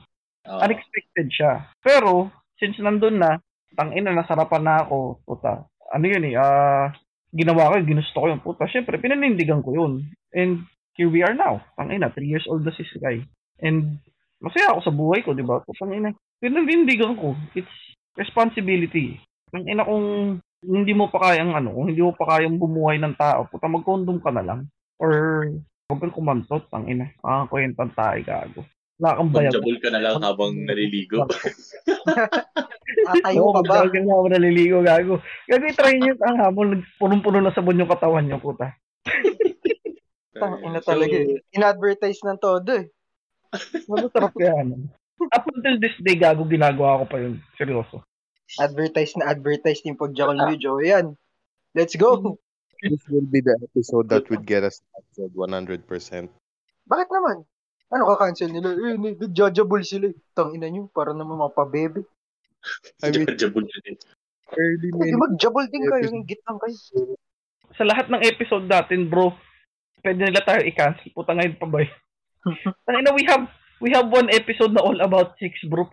Oo. 0.48 0.58
Unexpected 0.62 1.26
siya. 1.30 1.52
Pero, 1.84 2.32
since 2.56 2.78
nandun 2.80 3.20
na, 3.20 3.38
tangina, 3.76 4.14
nasarapan 4.14 4.62
na 4.64 4.74
ako, 4.86 5.22
puta. 5.26 5.66
Ano 5.92 6.04
yun 6.08 6.24
eh, 6.24 6.40
ah, 6.40 6.88
ginawa 7.30 7.72
ko, 7.72 7.72
yun, 7.78 7.88
ginusto 7.88 8.16
ko 8.16 8.26
yun, 8.30 8.40
puta. 8.40 8.64
Siyempre, 8.70 8.96
pinanindigan 8.96 9.60
ko 9.60 9.76
yun. 9.76 9.92
And, 10.32 10.64
here 10.96 11.08
we 11.08 11.24
are 11.24 11.36
now. 11.36 11.60
Tangina, 11.76 12.12
three 12.12 12.28
years 12.28 12.46
old 12.48 12.64
na 12.64 12.72
si 12.72 12.84
Sky. 12.88 13.20
And, 13.60 14.00
masaya 14.40 14.72
ako 14.72 14.80
sa 14.82 14.94
buhay 14.94 15.20
ko, 15.22 15.36
di 15.36 15.44
ba? 15.44 15.60
Tangina, 15.76 16.14
pinanindigan 16.40 17.18
ko. 17.20 17.36
It's 17.52 17.70
responsibility. 18.16 19.20
Tangina 19.52 19.84
kung 19.84 20.40
hindi 20.62 20.94
mo 20.94 21.10
pa 21.10 21.18
kayang 21.30 21.58
ano, 21.58 21.74
kung 21.74 21.90
hindi 21.90 22.02
mo 22.02 22.14
pa 22.14 22.38
kayang 22.38 22.56
bumuhay 22.56 22.96
ng 23.02 23.18
tao, 23.18 23.50
puta, 23.50 23.66
mag-condom 23.66 24.22
ka 24.22 24.30
na 24.30 24.46
lang. 24.46 24.60
Or, 25.02 25.50
huwag 25.90 26.00
kang 26.00 26.14
kumantot, 26.14 26.70
tangina. 26.70 27.10
Ah, 27.26 27.50
kwentang 27.50 27.90
tayo, 27.98 28.22
gago. 28.22 28.62
Wala 29.02 29.18
kang 29.18 29.30
bayag. 29.34 29.52
Punjabol 29.58 29.78
ka 29.82 29.88
na 29.90 30.00
lang 30.00 30.22
habang 30.22 30.54
naliligo. 30.54 31.26
Tatayo 33.10 33.50
ka 33.58 33.62
ba? 33.66 33.74
Gago 33.82 33.98
na 33.98 34.14
ako 34.14 34.26
naliligo, 34.30 34.78
gago. 34.86 35.14
Gago, 35.50 35.66
try 35.74 35.98
nyo 35.98 36.14
ang 36.22 36.38
habang 36.38 36.86
punong-puno 37.02 37.42
na 37.42 37.50
sabon 37.50 37.82
yung 37.82 37.90
katawan 37.90 38.30
nyo, 38.30 38.38
puta. 38.38 38.70
Tang 40.38 40.62
ina 40.62 40.78
talaga 40.78 41.12
eh. 41.18 41.42
In-advertise 41.52 42.22
ng 42.22 42.38
todo 42.38 42.70
eh. 42.78 42.86
Masarap 43.90 44.32
kaya 44.32 44.62
ano. 44.62 44.86
Up 45.30 45.44
until 45.50 45.76
this 45.82 45.98
day, 45.98 46.14
gago, 46.14 46.46
ginagawa 46.46 47.02
ko 47.02 47.04
pa 47.10 47.18
yun. 47.18 47.42
Seryoso. 47.58 48.06
Advertise 48.60 49.16
na 49.16 49.32
advertise 49.32 49.80
yung 49.86 49.96
pagjakal 49.96 50.36
mo, 50.36 50.52
Joe. 50.58 50.82
Yan. 50.82 51.16
Let's 51.72 51.96
go. 51.96 52.36
This 52.82 53.00
will 53.08 53.24
be 53.24 53.38
the 53.40 53.54
episode 53.62 54.10
that 54.10 54.26
would 54.28 54.42
get 54.44 54.66
us 54.66 54.82
canceled 54.90 55.32
100%. 55.38 55.86
Bakit 56.82 57.08
naman? 57.14 57.46
Ano 57.94 58.02
ka-cancel 58.10 58.50
nila? 58.50 58.74
Eh, 58.74 58.96
nag-judgeable 58.98 59.84
sila 59.86 60.10
eh. 60.10 60.16
Tang 60.34 60.50
ina 60.50 60.66
nyo, 60.66 60.90
para 60.90 61.14
naman 61.14 61.38
mapabebe. 61.38 62.02
I 63.04 63.10
mean, 63.14 63.28
Punjabol 63.28 63.64
yun 63.64 63.84
eh. 63.94 63.96
early 64.56 64.88
Hindi, 64.90 65.12
men. 65.14 65.20
mag-jabble 65.20 65.66
din 65.70 65.84
kayo. 65.86 66.08
Hingit 66.10 66.40
lang 66.44 66.58
kayo. 66.58 66.76
Sa 67.78 67.84
lahat 67.86 68.10
ng 68.10 68.22
episode 68.26 68.66
natin, 68.66 69.06
bro, 69.08 69.30
pwede 70.02 70.26
nila 70.26 70.42
tayo 70.42 70.60
i-cancel. 70.66 71.08
Puta 71.14 71.32
ngayon 71.38 71.56
pa 71.56 71.66
ba 71.70 71.78
yun? 71.86 71.94
Tangina, 72.82 73.14
we 73.14 73.22
have 73.24 73.46
we 73.78 73.94
have 73.94 74.10
one 74.10 74.26
episode 74.34 74.74
na 74.74 74.82
all 74.82 74.98
about 74.98 75.38
chicks, 75.38 75.62
bro. 75.70 75.86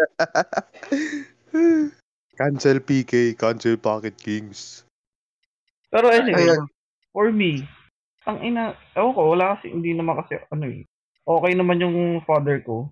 Cancel 2.40 2.80
PK, 2.80 3.36
cancel 3.36 3.76
Pocket 3.76 4.16
Kings. 4.16 4.88
Pero 5.92 6.08
anyway, 6.08 6.48
Ayun. 6.48 6.64
for 7.12 7.28
me, 7.34 7.66
ang 8.24 8.40
ina, 8.40 8.72
ewan 8.96 9.12
ko, 9.12 9.20
wala 9.36 9.58
kasi, 9.58 9.74
hindi 9.74 9.92
naman 9.92 10.16
kasi, 10.22 10.40
ano 10.48 10.64
eh, 10.70 10.86
okay 11.26 11.52
naman 11.52 11.82
yung 11.82 12.24
father 12.24 12.62
ko. 12.64 12.88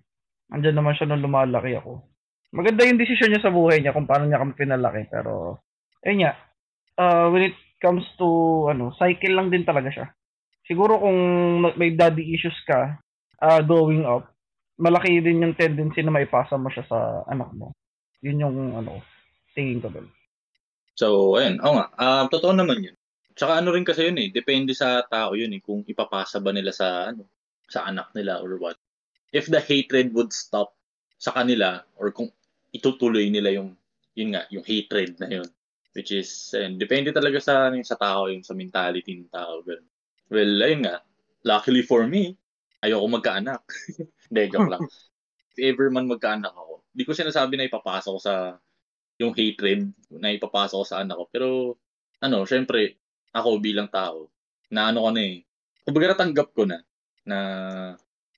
Andyan 0.52 0.80
naman 0.80 0.96
siya 0.96 1.08
nung 1.08 1.24
lumalaki 1.24 1.76
ako. 1.78 2.04
Maganda 2.52 2.88
yung 2.88 3.00
desisyon 3.00 3.32
niya 3.32 3.44
sa 3.44 3.52
buhay 3.52 3.80
niya 3.80 3.92
kung 3.92 4.08
paano 4.08 4.24
niya 4.24 4.40
kami 4.40 4.52
pinalaki. 4.56 5.04
Pero, 5.12 5.60
ayun 6.04 6.24
nga, 6.24 6.32
uh, 6.96 7.28
when 7.28 7.52
it 7.52 7.56
comes 7.78 8.04
to, 8.16 8.66
ano, 8.72 8.92
cycle 8.96 9.36
lang 9.36 9.52
din 9.52 9.68
talaga 9.68 9.92
siya. 9.92 10.06
Siguro 10.64 11.00
kung 11.00 11.18
may 11.76 11.92
daddy 11.92 12.24
issues 12.32 12.56
ka, 12.64 12.96
uh, 13.40 13.60
growing 13.64 14.04
up, 14.08 14.32
malaki 14.78 15.18
din 15.20 15.42
yung 15.42 15.58
tendency 15.58 16.00
na 16.06 16.14
maipasa 16.14 16.54
mo 16.54 16.70
siya 16.70 16.86
sa 16.86 16.98
anak 17.26 17.50
mo. 17.52 17.74
Yun 18.22 18.42
yung, 18.42 18.56
ano, 18.78 19.02
tingin 19.52 19.82
ko 19.82 19.90
doon. 19.90 20.08
So, 20.98 21.38
ayun. 21.38 21.62
Oo 21.62 21.78
nga. 21.78 21.86
Ah, 21.98 22.24
totoo 22.26 22.54
naman 22.54 22.82
yun. 22.82 22.96
Tsaka 23.38 23.62
ano 23.62 23.70
rin 23.70 23.86
kasi 23.86 24.10
yun 24.10 24.18
eh. 24.18 24.34
Depende 24.34 24.74
sa 24.74 25.02
tao 25.06 25.38
yun 25.38 25.54
eh. 25.54 25.62
Kung 25.62 25.86
ipapasa 25.86 26.42
ba 26.42 26.50
nila 26.50 26.74
sa, 26.74 27.14
ano, 27.14 27.26
sa 27.70 27.86
anak 27.86 28.10
nila 28.14 28.42
or 28.42 28.58
what. 28.58 28.74
If 29.30 29.46
the 29.46 29.62
hatred 29.62 30.10
would 30.14 30.34
stop 30.34 30.74
sa 31.18 31.30
kanila 31.34 31.82
or 31.94 32.10
kung 32.10 32.30
itutuloy 32.74 33.30
nila 33.30 33.54
yung, 33.54 33.78
yun 34.18 34.34
nga, 34.34 34.50
yung 34.50 34.66
hatred 34.66 35.18
na 35.22 35.30
yun. 35.30 35.46
Which 35.94 36.10
is, 36.10 36.50
ayun, 36.54 36.82
depende 36.82 37.14
talaga 37.14 37.38
sa, 37.38 37.70
ano, 37.70 37.78
sa 37.86 37.94
tao 37.94 38.26
yun, 38.26 38.42
sa 38.42 38.58
mentality 38.58 39.14
ng 39.14 39.30
tao. 39.30 39.62
Ganun. 39.62 39.86
Well, 40.30 40.52
ayun 40.58 40.82
nga. 40.86 41.02
Luckily 41.46 41.86
for 41.86 42.10
me, 42.10 42.34
ayoko 42.82 43.06
magkaanak. 43.06 43.62
Hindi, 44.28 44.42
joke 44.52 44.70
lang. 44.70 44.82
If 45.58 45.74
ever 45.74 45.90
man 45.90 46.06
magkaanak 46.06 46.54
ako, 46.54 46.84
di 46.92 47.02
ko 47.02 47.12
sinasabi 47.16 47.58
na 47.58 47.66
ipapasa 47.66 48.12
ko 48.12 48.20
sa 48.20 48.56
yung 49.18 49.34
hatred 49.34 49.90
na 50.14 50.30
ipapasa 50.30 50.78
ko 50.78 50.86
sa 50.86 51.02
anak 51.02 51.18
ko. 51.18 51.24
Pero, 51.28 51.48
ano, 52.22 52.46
syempre, 52.46 52.96
ako 53.34 53.58
bilang 53.58 53.90
tao, 53.90 54.30
na 54.70 54.94
ano 54.94 55.04
ko 55.04 55.10
na 55.10 55.22
eh, 55.22 55.42
kumbaga 55.82 56.14
natanggap 56.14 56.48
ko 56.54 56.62
na, 56.64 56.78
na, 57.26 57.38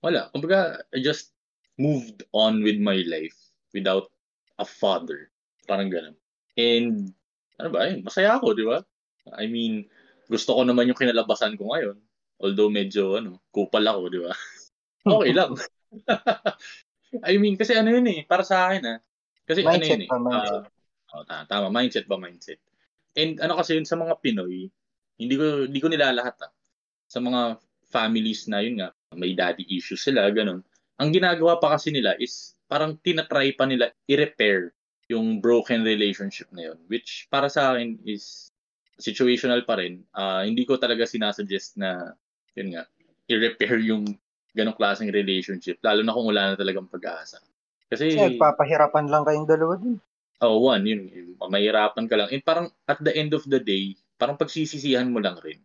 wala, 0.00 0.32
kumbaga, 0.32 0.80
I 0.96 1.04
just 1.04 1.36
moved 1.76 2.24
on 2.32 2.64
with 2.64 2.80
my 2.80 3.04
life 3.04 3.36
without 3.76 4.08
a 4.56 4.64
father. 4.64 5.28
Parang 5.68 5.92
ganun. 5.92 6.16
And, 6.56 7.12
ano 7.60 7.68
ba, 7.68 7.84
ayun, 7.84 8.00
masaya 8.00 8.40
ako, 8.40 8.56
di 8.56 8.64
ba? 8.64 8.80
I 9.36 9.46
mean, 9.46 9.84
gusto 10.32 10.56
ko 10.56 10.64
naman 10.64 10.88
yung 10.88 10.98
kinalabasan 10.98 11.60
ko 11.60 11.76
ngayon. 11.76 12.00
Although 12.40 12.72
medyo, 12.72 13.20
ano, 13.20 13.36
kupal 13.52 13.84
ako, 13.84 14.02
di 14.08 14.20
ba? 14.24 14.32
okay 15.20 15.32
lang. 15.36 15.52
I 17.30 17.34
mean, 17.42 17.58
kasi 17.58 17.74
ano 17.74 17.90
yun 17.90 18.06
eh, 18.06 18.22
para 18.22 18.46
sa 18.46 18.70
akin 18.70 18.82
ah. 18.86 18.98
Kasi 19.46 19.66
ano 19.66 19.82
Mindset 19.82 19.98
yun 19.98 20.02
eh. 20.06 20.10
mindset. 20.10 20.62
ah, 21.10 21.14
oh, 21.18 21.24
ta- 21.26 21.46
tama, 21.50 21.68
mindset 21.74 22.06
ba 22.06 22.16
mindset. 22.16 22.62
And 23.18 23.42
ano 23.42 23.58
kasi 23.58 23.74
yun 23.74 23.86
sa 23.86 23.98
mga 23.98 24.22
Pinoy, 24.22 24.70
hindi 25.18 25.34
ko 25.34 25.66
hindi 25.66 25.80
ko 25.82 25.90
nilalahat 25.90 26.38
ah. 26.46 26.52
Sa 27.10 27.18
mga 27.18 27.58
families 27.90 28.46
na 28.46 28.62
yun 28.62 28.78
nga, 28.78 28.94
may 29.18 29.34
daddy 29.34 29.66
issues 29.66 30.06
sila, 30.06 30.30
ganun. 30.30 30.62
Ang 31.02 31.10
ginagawa 31.10 31.58
pa 31.58 31.74
kasi 31.74 31.90
nila 31.90 32.14
is 32.22 32.54
parang 32.70 32.94
tinatry 33.02 33.50
pa 33.58 33.66
nila 33.66 33.90
i-repair 34.06 34.70
yung 35.10 35.42
broken 35.42 35.82
relationship 35.82 36.46
na 36.54 36.70
yun. 36.70 36.78
Which 36.86 37.26
para 37.26 37.50
sa 37.50 37.74
akin 37.74 37.98
is 38.06 38.54
situational 39.02 39.66
pa 39.66 39.82
rin. 39.82 40.06
Ah, 40.14 40.46
hindi 40.46 40.62
ko 40.62 40.78
talaga 40.78 41.02
sinasuggest 41.02 41.74
na 41.74 42.14
yun 42.54 42.78
nga, 42.78 42.86
i-repair 43.26 43.82
yung 43.82 44.06
ganong 44.56 44.78
klaseng 44.78 45.10
relationship. 45.12 45.78
Lalo 45.84 46.00
na 46.02 46.14
kung 46.14 46.28
wala 46.30 46.52
na 46.52 46.56
talagang 46.58 46.90
pag-asa. 46.90 47.38
Kasi, 47.90 48.14
Kasi 48.14 48.22
nagpapahirapan 48.22 49.06
lang 49.10 49.22
kayong 49.26 49.48
dalawa 49.48 49.74
din. 49.78 49.98
oh, 50.40 50.58
one, 50.72 50.84
yun, 50.86 51.02
yun, 51.10 51.36
mahirapan 51.36 52.06
ka 52.08 52.16
lang. 52.16 52.28
And 52.32 52.42
parang 52.44 52.66
at 52.88 52.98
the 53.02 53.12
end 53.12 53.34
of 53.36 53.44
the 53.46 53.60
day, 53.60 53.96
parang 54.16 54.40
pagsisisihan 54.40 55.08
mo 55.10 55.20
lang 55.20 55.36
rin. 55.42 55.60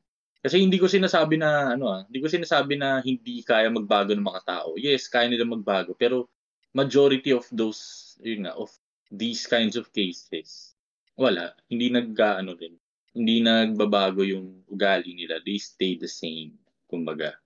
Kasi 0.46 0.62
hindi 0.62 0.78
ko 0.78 0.86
sinasabi 0.86 1.42
na 1.42 1.74
ano 1.74 1.90
ah, 1.90 2.02
hindi 2.06 2.22
ko 2.22 2.28
sinasabi 2.30 2.78
na 2.78 3.02
hindi 3.02 3.42
kaya 3.42 3.66
magbago 3.72 4.14
ng 4.14 4.22
mga 4.26 4.42
tao. 4.46 4.78
Yes, 4.78 5.10
kaya 5.10 5.26
nila 5.26 5.42
magbago, 5.48 5.98
pero 5.98 6.30
majority 6.78 7.34
of 7.34 7.48
those 7.50 8.14
yun 8.22 8.46
nga 8.46 8.54
of 8.54 8.70
these 9.10 9.50
kinds 9.50 9.74
of 9.74 9.90
cases 9.90 10.76
wala, 11.16 11.56
hindi 11.72 11.88
nag 11.88 12.12
ano 12.20 12.54
din. 12.60 12.76
Hindi 13.16 13.40
nagbabago 13.40 14.28
yung 14.28 14.68
ugali 14.68 15.16
nila. 15.16 15.40
They 15.40 15.56
stay 15.56 15.96
the 15.96 16.12
same, 16.12 16.60
kumbaga. 16.92 17.40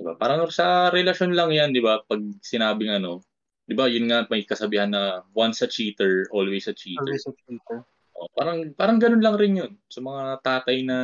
Diba? 0.00 0.16
Parang 0.16 0.48
sa 0.48 0.88
relasyon 0.88 1.36
lang 1.36 1.52
yan, 1.52 1.76
di 1.76 1.84
ba? 1.84 2.00
Pag 2.00 2.24
sinabing 2.40 2.88
ano, 2.88 3.20
di 3.68 3.76
ba, 3.76 3.84
yun 3.84 4.08
nga 4.08 4.24
may 4.32 4.48
kasabihan 4.48 4.88
na 4.88 5.20
once 5.36 5.60
a 5.60 5.68
cheater, 5.68 6.24
always 6.32 6.64
a 6.64 6.74
cheater. 6.74 7.04
Always 7.04 7.28
a 7.28 7.36
cheater. 7.36 7.84
O, 8.16 8.28
parang 8.32 8.72
parang 8.72 8.96
ganun 8.96 9.20
lang 9.20 9.36
rin 9.36 9.60
yun. 9.60 9.72
Sa 9.92 10.00
mga 10.00 10.40
tatay 10.40 10.88
na 10.88 10.96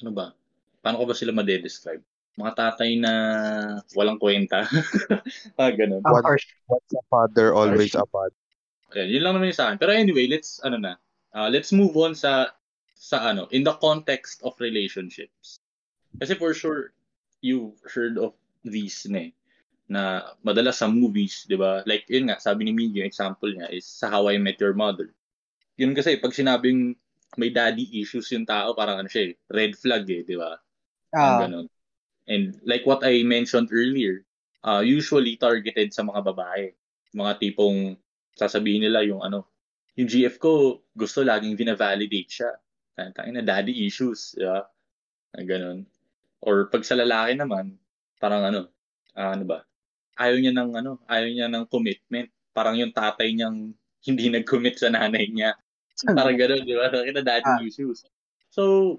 ano 0.00 0.10
ba? 0.16 0.32
Paano 0.80 1.04
ko 1.04 1.12
ba 1.12 1.16
sila 1.16 1.36
ma-describe? 1.36 2.00
Mga 2.40 2.52
tatay 2.56 2.96
na 2.96 3.12
walang 3.92 4.16
kwenta. 4.16 4.64
ah, 5.60 5.72
ganun. 5.76 6.00
Harsh. 6.24 6.48
Once 6.64 6.92
a 6.96 7.04
father, 7.12 7.52
always 7.52 7.92
a 7.92 8.08
father. 8.08 8.32
Ayan, 8.96 9.12
yun 9.12 9.20
lang 9.20 9.36
naman 9.36 9.52
yung 9.52 9.60
sa 9.60 9.68
akin. 9.68 9.76
Pero 9.76 9.92
anyway, 9.92 10.24
let's 10.24 10.64
ano 10.64 10.80
na. 10.80 10.96
Uh, 11.36 11.52
let's 11.52 11.76
move 11.76 11.92
on 11.92 12.16
sa 12.16 12.56
sa 12.96 13.20
ano, 13.20 13.44
in 13.52 13.68
the 13.68 13.76
context 13.84 14.40
of 14.48 14.56
relationships. 14.64 15.60
Kasi 16.16 16.32
for 16.32 16.56
sure 16.56 16.96
you 17.40 17.74
heard 17.86 18.18
of 18.18 18.34
these 18.66 19.06
na 19.06 19.28
eh, 19.28 19.30
na 19.88 20.02
madalas 20.44 20.80
sa 20.82 20.90
movies, 20.90 21.48
'di 21.48 21.56
ba? 21.56 21.80
Like 21.88 22.04
yun 22.10 22.28
nga, 22.28 22.36
sabi 22.38 22.68
ni 22.68 22.76
yung 22.76 23.08
example 23.08 23.48
niya 23.48 23.72
is 23.72 23.88
sa 23.88 24.12
How 24.12 24.28
I 24.28 24.36
Met 24.36 24.60
Your 24.60 24.76
Mother. 24.76 25.14
Yun 25.80 25.96
kasi 25.96 26.20
pag 26.20 26.34
sinabing 26.34 26.98
may 27.38 27.48
daddy 27.48 27.88
issues 28.00 28.28
yung 28.34 28.44
tao, 28.44 28.74
parang 28.74 29.00
ano 29.00 29.08
siya 29.08 29.32
eh, 29.32 29.34
red 29.48 29.72
flag 29.78 30.04
eh, 30.10 30.22
'di 30.26 30.36
ba? 30.36 30.58
Ah, 31.16 31.40
ganun. 31.40 31.66
And 32.28 32.60
like 32.68 32.84
what 32.84 33.00
I 33.00 33.24
mentioned 33.24 33.72
earlier, 33.72 34.28
uh, 34.60 34.84
usually 34.84 35.40
targeted 35.40 35.96
sa 35.96 36.04
mga 36.04 36.20
babae. 36.28 36.76
Mga 37.16 37.32
tipong 37.40 37.96
sasabihin 38.36 38.84
nila 38.84 39.00
yung 39.08 39.24
ano, 39.24 39.48
yung 39.96 40.06
GF 40.06 40.36
ko 40.36 40.84
gusto 40.92 41.24
laging 41.24 41.56
vina-validate 41.56 42.30
siya. 42.30 42.52
Tangin 43.16 43.40
na 43.40 43.44
daddy 43.46 43.88
issues, 43.88 44.36
di 44.36 44.44
ba? 44.44 44.62
Ganun. 45.32 45.88
Or 46.42 46.70
pag 46.70 46.86
sa 46.86 46.94
lalaki 46.94 47.34
naman, 47.34 47.78
parang 48.22 48.46
ano, 48.46 48.60
ah, 49.18 49.34
ano 49.34 49.44
ba? 49.46 49.58
Ayaw 50.18 50.38
niya 50.38 50.54
ng 50.54 50.70
ano, 50.74 50.98
ayaw 51.06 51.28
niya 51.30 51.48
ng 51.50 51.64
commitment. 51.70 52.30
Parang 52.54 52.74
yung 52.78 52.94
tatay 52.94 53.34
niyang 53.34 53.74
hindi 54.08 54.30
nag-commit 54.30 54.78
sa 54.78 54.90
nanay 54.90 55.26
niya. 55.30 55.54
Parang 56.06 56.38
gano'n, 56.40 56.62
di 56.62 56.74
ba? 56.78 56.90
Kita 56.90 57.22
daddy 57.22 57.46
Ah. 57.46 57.62
issues. 57.62 58.06
So, 58.48 58.96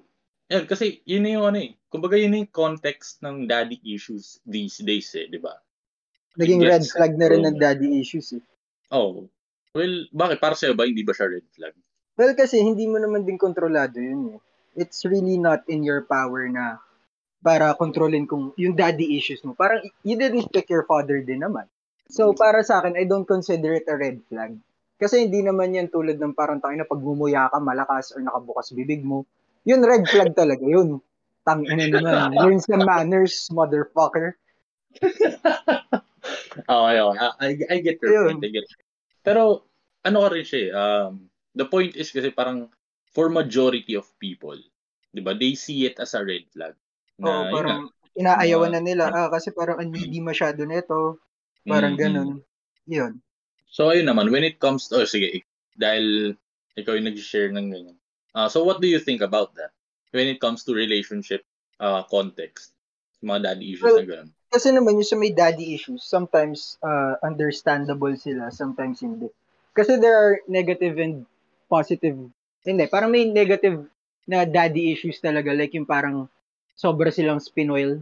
yan, 0.51 0.67
kasi 0.67 0.99
yun 1.07 1.23
na 1.23 1.31
yung 1.39 1.45
ano 1.47 1.59
eh. 1.63 1.71
Kumbaga 1.89 2.19
yun 2.19 2.35
yung 2.35 2.51
context 2.51 3.21
ng 3.23 3.47
daddy 3.49 3.79
issues 3.85 4.41
these 4.45 4.77
days 4.83 5.09
eh, 5.15 5.25
di 5.29 5.39
ba? 5.39 5.55
naging 6.39 6.63
red 6.63 6.85
flag 6.87 7.19
na 7.19 7.27
rin 7.27 7.43
ng 7.43 7.59
daddy 7.59 7.99
issues 7.99 8.31
eh. 8.31 8.43
Oh. 8.95 9.27
Well, 9.75 10.07
bakit? 10.15 10.39
Para 10.39 10.55
sa'yo 10.55 10.71
ba, 10.71 10.87
hindi 10.87 11.03
ba 11.03 11.11
siya 11.11 11.27
red 11.27 11.45
flag? 11.51 11.75
Well, 12.15 12.31
kasi 12.31 12.63
hindi 12.63 12.87
mo 12.87 12.95
naman 12.95 13.27
din 13.27 13.35
kontrolado 13.35 13.99
yun 13.99 14.37
eh. 14.37 14.39
It's 14.79 15.03
really 15.03 15.35
not 15.35 15.67
in 15.67 15.83
your 15.83 16.07
power 16.07 16.47
na 16.47 16.79
para 17.39 17.71
kontrolin 17.75 18.27
kung 18.27 18.51
yung 18.59 18.75
daddy 18.75 19.15
issues 19.15 19.43
mo. 19.47 19.55
Parang 19.55 19.79
you 20.03 20.19
didn't 20.19 20.51
pick 20.51 20.67
your 20.67 20.83
father 20.83 21.23
din 21.23 21.43
naman. 21.43 21.65
So, 22.09 22.33
para 22.33 22.65
sa 22.65 22.81
akin, 22.81 22.97
I 22.97 23.05
don't 23.05 23.29
consider 23.29 23.77
it 23.77 23.85
a 23.85 23.95
red 23.95 24.19
flag. 24.27 24.57
Kasi 24.99 25.29
hindi 25.29 25.45
naman 25.45 25.77
yan 25.77 25.87
tulad 25.93 26.17
ng 26.19 26.35
parang 26.35 26.59
tayo 26.59 26.75
na 26.75 26.89
pagmumuya 26.89 27.47
ka, 27.47 27.61
malakas 27.61 28.11
or 28.11 28.19
nakabukas 28.19 28.73
bibig 28.75 29.05
mo. 29.05 29.23
Yun, 29.63 29.79
red 29.85 30.03
flag 30.09 30.33
talaga 30.33 30.65
yun. 30.65 30.99
Tangina 31.45 31.87
naman. 31.87 32.35
Learn 32.35 32.59
some 32.59 32.83
manners, 32.83 33.47
motherfucker. 33.53 34.35
Okay, 36.59 36.97
okay. 36.99 37.19
I, 37.19 37.29
I, 37.39 37.49
I 37.69 37.77
get 37.79 37.97
your 38.01 38.27
point. 38.27 38.43
I 38.43 38.51
get 38.51 38.67
Pero, 39.23 39.63
ano 40.03 40.17
ka 40.25 40.29
rin 40.33 40.45
siya 40.45 40.59
eh, 40.59 40.69
um, 40.75 41.29
the 41.55 41.65
point 41.67 41.95
is 41.95 42.11
kasi 42.11 42.31
parang 42.31 42.67
for 43.11 43.29
majority 43.29 43.95
of 43.95 44.07
people, 44.19 44.57
di 45.13 45.21
ba, 45.21 45.33
they 45.35 45.55
see 45.55 45.85
it 45.87 45.97
as 45.99 46.13
a 46.13 46.21
red 46.23 46.45
flag. 46.51 46.75
Oo, 47.19 47.25
Na, 47.25 47.49
yun 47.49 47.53
parang 47.53 47.79
nga. 47.83 47.91
inaayawan 48.19 48.71
na 48.73 48.81
Ah, 48.81 48.85
nila. 48.85 49.03
Ah, 49.11 49.29
kasi 49.31 49.51
parang 49.51 49.77
ang 49.79 49.89
needy 49.91 50.19
masyado 50.19 50.63
nito. 50.63 51.19
Parang 51.63 51.93
Mm, 51.95 51.99
mm. 51.99 52.01
ganun. 52.01 52.29
Yun. 52.89 53.13
So, 53.69 53.93
ayun 53.93 54.09
naman, 54.09 54.33
when 54.33 54.41
it 54.43 54.57
comes 54.57 54.89
to, 54.89 55.03
oh, 55.03 55.07
sige, 55.07 55.29
ik- 55.29 55.51
dahil 55.77 56.33
ikaw 56.73 56.97
yung 56.97 57.07
nag-share 57.11 57.53
ng 57.53 57.67
ganyan. 57.69 57.97
Ah, 58.33 58.49
so, 58.49 58.63
what 58.65 58.81
do 58.81 58.87
you 58.89 58.97
think 58.99 59.21
about 59.21 59.53
that? 59.55 59.71
When 60.09 60.25
it 60.25 60.41
comes 60.41 60.65
to 60.65 60.73
relationship 60.73 61.45
uh, 61.77 62.01
context? 62.09 62.73
Mga 63.21 63.39
daddy 63.45 63.65
issues 63.75 63.83
Well, 63.85 63.99
na 64.01 64.07
gano'n. 64.09 64.29
Kasi 64.49 64.67
naman 64.73 64.97
yung 64.97 65.05
sa 65.05 65.13
may 65.19 65.29
daddy 65.29 65.77
issues, 65.77 66.01
sometimes 66.01 66.81
uh, 66.81 67.21
understandable 67.21 68.15
sila, 68.17 68.49
sometimes 68.49 69.05
hindi. 69.05 69.29
Kasi 69.77 70.01
there 70.01 70.17
are 70.17 70.33
negative 70.49 70.97
and 70.97 71.29
positive. 71.69 72.17
Hindi, 72.65 72.83
parang 72.89 73.13
may 73.13 73.29
negative 73.29 73.85
na 74.25 74.49
daddy 74.49 74.89
issues 74.97 75.21
talaga. 75.21 75.53
Like 75.53 75.77
yung 75.77 75.85
parang 75.85 76.25
sobra 76.79 77.11
silang 77.11 77.43
spinoil. 77.43 77.99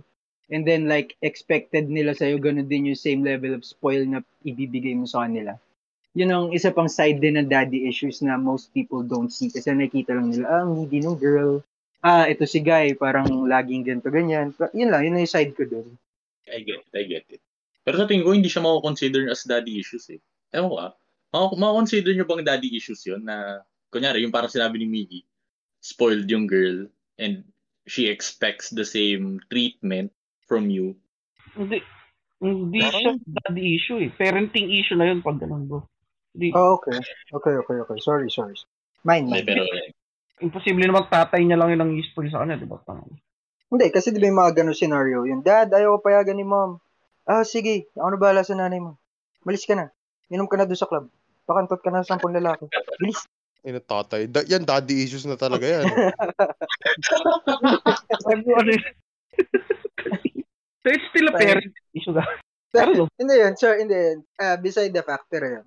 And 0.53 0.63
then 0.63 0.85
like 0.85 1.17
expected 1.25 1.89
nila 1.89 2.13
sa'yo, 2.13 2.37
ganun 2.37 2.69
din 2.69 2.93
yung 2.93 2.99
same 2.99 3.25
level 3.25 3.57
of 3.57 3.65
spoil 3.65 4.05
na 4.05 4.21
ibibigay 4.45 4.93
mo 4.93 5.09
sa 5.09 5.25
kanila. 5.25 5.57
Yun 6.13 6.31
ang 6.31 6.47
isa 6.53 6.71
pang 6.71 6.87
side 6.87 7.19
din 7.19 7.35
ng 7.35 7.49
daddy 7.49 7.89
issues 7.89 8.21
na 8.21 8.37
most 8.37 8.71
people 8.71 9.03
don't 9.03 9.33
see. 9.33 9.51
Kasi 9.51 9.73
nakikita 9.73 10.15
lang 10.15 10.31
nila, 10.31 10.45
ah, 10.47 10.65
needy 10.65 11.03
ng 11.03 11.17
girl. 11.17 11.59
Ah, 11.99 12.29
ito 12.29 12.47
si 12.47 12.63
guy, 12.63 12.93
parang 12.95 13.27
laging 13.49 13.83
ganito, 13.83 14.07
ganyan. 14.07 14.53
Pero 14.55 14.71
Yun 14.71 14.89
lang, 14.93 15.01
yun 15.03 15.17
ang 15.19 15.27
side 15.27 15.51
ko 15.57 15.67
dun. 15.67 15.89
I 16.47 16.63
get 16.63 16.79
it, 16.79 16.93
I 16.95 17.03
get 17.03 17.27
it. 17.27 17.43
Pero 17.83 17.99
sa 17.99 18.07
tingin 18.07 18.23
ko, 18.23 18.31
hindi 18.31 18.47
siya 18.47 18.63
mako-consider 18.63 19.27
as 19.27 19.43
daddy 19.43 19.83
issues 19.83 20.07
eh. 20.15 20.21
Ewan 20.55 20.71
ko 20.71 20.77
ah. 20.79 20.91
Mako-consider 21.35 22.15
nyo 22.15 22.23
bang 22.23 22.47
daddy 22.47 22.71
issues 22.71 23.03
yun 23.03 23.19
na, 23.27 23.61
kunyari, 23.91 24.23
yung 24.23 24.31
parang 24.31 24.51
sinabi 24.51 24.79
ni 24.79 24.87
Miggy, 24.87 25.21
spoiled 25.83 26.27
yung 26.31 26.47
girl 26.47 26.87
and 27.19 27.43
she 27.88 28.12
expects 28.12 28.69
the 28.69 28.84
same 28.84 29.39
treatment 29.50 30.12
from 30.45 30.69
you. 30.69 31.00
Hindi. 31.56 31.82
Hindi 32.38 32.84
siya 32.86 33.17
daddy 33.17 33.65
issue 33.73 33.97
eh. 34.04 34.12
Parenting 34.13 34.69
issue 34.69 35.00
na 35.00 35.10
yun 35.10 35.26
pag 35.26 35.41
ganun 35.41 35.65
bro. 35.65 35.82
Hindi. 36.36 36.54
Oh, 36.54 36.78
okay. 36.78 37.02
Okay, 37.34 37.56
okay, 37.65 37.78
okay. 37.82 37.97
Sorry, 38.04 38.30
sorry. 38.30 38.54
Mine, 39.02 39.26
mine. 39.32 39.47
pero, 39.47 39.65
Imposible 40.38 40.86
naman 40.86 41.10
tatay 41.10 41.41
niya 41.41 41.58
lang 41.58 41.73
yun 41.73 41.82
ang 41.82 41.91
spoil 42.13 42.30
sa 42.30 42.45
kanya, 42.45 42.62
di 42.62 42.69
ba? 42.69 42.78
Hindi, 43.73 43.89
kasi 43.89 44.13
di 44.13 44.21
ba 44.21 44.30
yung 44.30 44.38
mga 44.38 44.54
ganun 44.62 44.78
scenario, 44.78 45.26
yung 45.26 45.41
dad, 45.41 45.73
ayaw 45.73 45.97
ko 45.97 46.06
payagan 46.06 46.38
ni 46.38 46.45
mom. 46.45 46.78
Ah, 47.26 47.41
sige, 47.41 47.89
ako 47.97 48.08
na 48.13 48.21
bahala 48.21 48.45
sa 48.45 48.54
nanay 48.54 48.78
mo. 48.78 49.02
Malis 49.41 49.65
ka 49.65 49.73
na. 49.73 49.89
Inom 50.30 50.45
ka 50.45 50.56
na 50.56 50.69
doon 50.69 50.78
sa 50.78 50.86
club. 50.86 51.10
Pakantot 51.50 51.82
ka 51.82 51.89
na 51.89 52.06
sa 52.06 52.15
sampung 52.15 52.38
lalaki. 52.38 52.69
Bilis. 53.02 53.26
Ina 53.67 53.84
tatay. 53.84 54.32
Da- 54.32 54.47
yan, 54.47 54.63
daddy 54.63 55.03
issues 55.03 55.27
na 55.27 55.36
talaga 55.36 55.67
yan. 55.67 55.86
So 60.84 60.88
it's 60.93 61.03
still 61.12 61.27
a 61.27 61.34
parenting 61.36 61.75
issue 61.91 62.15
ga. 62.15 62.23
Pero, 62.71 63.08
hindi 63.19 63.34
yun, 63.36 63.56
sir, 63.60 63.75
hindi 63.80 63.95
yun. 63.95 64.19
Ah, 64.39 64.56
beside 64.56 64.95
the 64.95 65.03
factor 65.03 65.43
yun. 65.43 65.65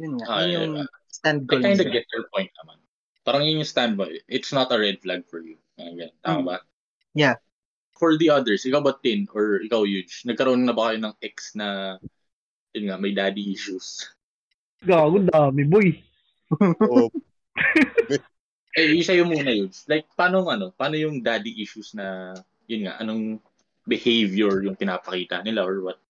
Yun 0.00 0.12
nga, 0.20 0.26
Ah, 0.28 0.40
yun 0.40 0.48
yeah, 0.48 0.56
yung 0.56 0.74
yeah. 0.80 0.88
stand 1.12 1.40
I 1.44 1.48
ko 1.48 1.54
kind 1.60 1.80
of 1.80 1.88
get 1.92 2.06
your 2.08 2.24
point 2.32 2.48
naman. 2.56 2.78
Parang 3.24 3.44
yun 3.44 3.60
yung 3.60 3.68
standby. 3.68 4.16
It's 4.28 4.52
not 4.52 4.72
a 4.72 4.78
red 4.80 5.00
flag 5.04 5.28
for 5.28 5.44
you. 5.44 5.60
Ayan, 5.76 6.12
tama 6.24 6.40
Mm. 6.40 6.46
ba? 6.48 6.56
Yeah. 7.12 7.36
For 7.96 8.16
the 8.16 8.32
others, 8.32 8.64
ikaw 8.64 8.80
ba 8.80 8.96
Tin 8.96 9.28
or 9.30 9.60
ikaw 9.60 9.84
Huge, 9.84 10.24
nagkaroon 10.24 10.64
na 10.64 10.72
ba 10.72 10.90
kayo 10.92 10.98
ng 11.04 11.14
ex 11.20 11.52
na 11.54 12.00
yun 12.72 12.88
nga, 12.88 12.96
may 12.96 13.12
daddy 13.12 13.52
issues? 13.52 14.08
Gago, 14.82 15.20
dami, 15.22 15.62
boy. 15.68 15.88
Oo. 16.88 17.12
Eh, 18.72 18.96
isa 18.96 19.12
yung 19.12 19.28
muna 19.28 19.52
Huge. 19.52 19.84
Like, 19.84 20.08
paano 20.16 20.48
ano, 20.48 20.72
paano 20.72 20.96
yung 20.96 21.20
daddy 21.20 21.60
issues 21.60 21.92
na, 21.92 22.32
yun 22.64 22.88
nga, 22.88 22.96
anong 23.04 23.36
behavior 23.84 24.64
yung 24.64 24.80
pinapakita 24.80 25.44
nila 25.44 25.60
or 25.60 25.84
what? 25.84 26.00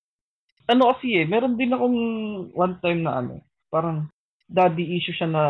Ano 0.70 0.94
kasi 0.94 1.18
eh, 1.18 1.26
meron 1.26 1.58
din 1.58 1.74
akong 1.74 1.98
one 2.54 2.78
time 2.78 3.02
na 3.02 3.18
ano, 3.18 3.42
parang 3.66 4.06
daddy 4.46 4.94
issue 4.94 5.10
siya 5.10 5.26
na, 5.26 5.44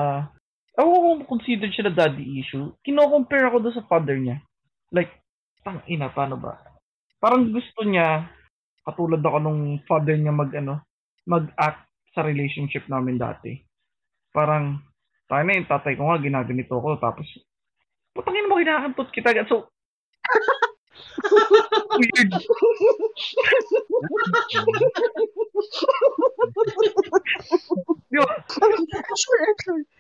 ako 0.73 0.89
kung 0.89 1.21
considered 1.37 1.69
siya 1.77 1.93
na 1.93 1.95
daddy 2.01 2.41
issue, 2.41 2.73
kino-compare 2.81 3.53
ako 3.53 3.57
doon 3.61 3.77
sa 3.77 3.85
father 3.85 4.17
niya. 4.17 4.41
Like, 4.89 5.21
tang 5.61 5.85
ina, 5.85 6.09
paano 6.09 6.41
ba? 6.41 6.65
Parang 7.21 7.53
gusto 7.53 7.85
niya, 7.85 8.25
katulad 8.89 9.21
ako 9.21 9.37
nung 9.37 9.85
father 9.85 10.17
niya 10.17 10.33
mag 10.33 10.49
ano, 10.57 10.81
mag-act 11.29 11.93
sa 12.17 12.25
relationship 12.25 12.89
namin 12.89 13.21
dati. 13.21 13.61
Parang, 14.33 14.81
tayo 15.33 15.49
na 15.49 15.57
yung 15.57 15.71
tatay 15.73 15.97
ko 15.97 16.13
nga, 16.13 16.21
ginaganito 16.21 16.77
ko, 16.77 17.01
tapos, 17.01 17.25
putangin 18.13 18.53
mo, 18.53 18.61
kinakantot 18.61 19.09
kita. 19.09 19.33
So, 19.49 19.73
weird. 21.97 22.31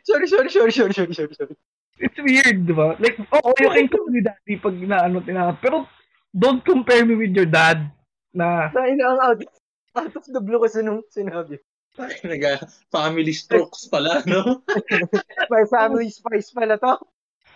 Sorry, 0.05 0.29
sorry, 0.29 0.49
sorry, 0.53 0.73
sorry, 0.73 0.93
sorry, 0.93 1.15
sorry, 1.17 1.33
sorry. 1.33 1.57
It's 1.97 2.19
weird, 2.21 2.69
di 2.69 2.75
ba? 2.77 3.01
Like, 3.01 3.17
oo, 3.33 3.57
you 3.57 3.73
can 3.73 3.89
call 3.89 4.13
me 4.13 4.21
daddy 4.21 4.61
pag 4.61 4.77
inaano, 4.77 5.25
tinangat. 5.25 5.65
Pero, 5.65 5.89
don't 6.29 6.61
compare 6.61 7.09
me 7.09 7.17
with 7.17 7.33
your 7.33 7.49
dad 7.49 7.89
na, 8.37 8.69
Tayo 8.69 8.93
na 9.01 9.07
ang 9.17 9.21
out, 9.33 9.41
out 9.97 10.13
of 10.13 10.25
the 10.29 10.43
blue 10.45 10.61
kasi 10.61 10.85
nung 10.85 11.01
sinabi. 11.09 11.57
Naga, 11.99 12.65
family 12.89 13.33
strokes 13.37 13.85
pala, 13.93 14.25
no? 14.25 14.65
My 15.53 15.65
family 15.69 16.09
spice 16.09 16.51
pala 16.51 16.81
to. 16.81 16.97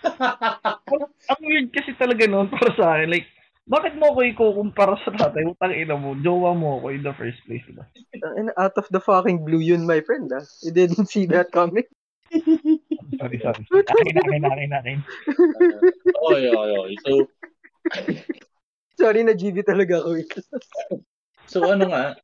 ang 1.32 1.40
weird 1.40 1.72
kasi 1.72 1.96
talaga 1.96 2.28
noon 2.28 2.52
para 2.52 2.70
sa 2.76 3.00
akin. 3.00 3.08
Like, 3.08 3.26
bakit 3.66 3.96
mo 3.98 4.12
ako 4.12 4.20
ikukumpara 4.28 4.94
sa 5.02 5.10
tatay? 5.10 5.48
Utang 5.48 5.74
ina 5.74 5.96
mo, 5.96 6.14
jowa 6.20 6.52
mo 6.52 6.78
ako 6.78 6.92
in 6.92 7.02
the 7.02 7.16
first 7.16 7.40
place, 7.48 7.64
di 7.64 7.74
ba? 7.74 7.88
And 8.36 8.52
out 8.60 8.76
of 8.76 8.86
the 8.92 9.00
fucking 9.00 9.42
blue 9.42 9.58
yun, 9.58 9.88
my 9.88 10.04
friend. 10.04 10.30
Ah. 10.30 10.44
You 10.62 10.70
didn't 10.70 11.08
see 11.08 11.26
that 11.32 11.50
coming. 11.50 11.88
Sorry, 13.16 13.38
sorry. 13.38 13.62
Akin, 13.70 14.14
akin, 14.18 14.42
akin, 14.44 14.70
akin. 14.74 14.98
oy, 16.26 16.42
oy, 16.50 16.70
oy. 16.74 16.92
So, 17.06 17.30
Sorry 18.98 19.22
na 19.22 19.36
GB 19.36 19.62
talaga 19.62 20.02
ako. 20.02 20.10
so 21.46 21.70
ano 21.70 21.92
nga, 21.92 22.18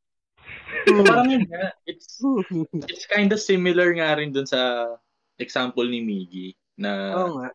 so 0.89 1.03
parang 1.05 1.29
yun 1.31 1.45
nga, 1.49 1.73
it's, 1.87 2.21
it's 2.89 3.07
kind 3.07 3.31
of 3.33 3.41
similar 3.41 3.93
nga 3.95 4.17
rin 4.17 4.33
dun 4.33 4.47
sa 4.49 4.95
example 5.39 5.85
ni 5.85 6.01
Miggy 6.01 6.57
na 6.79 7.15
Oo 7.17 7.41
nga. 7.41 7.49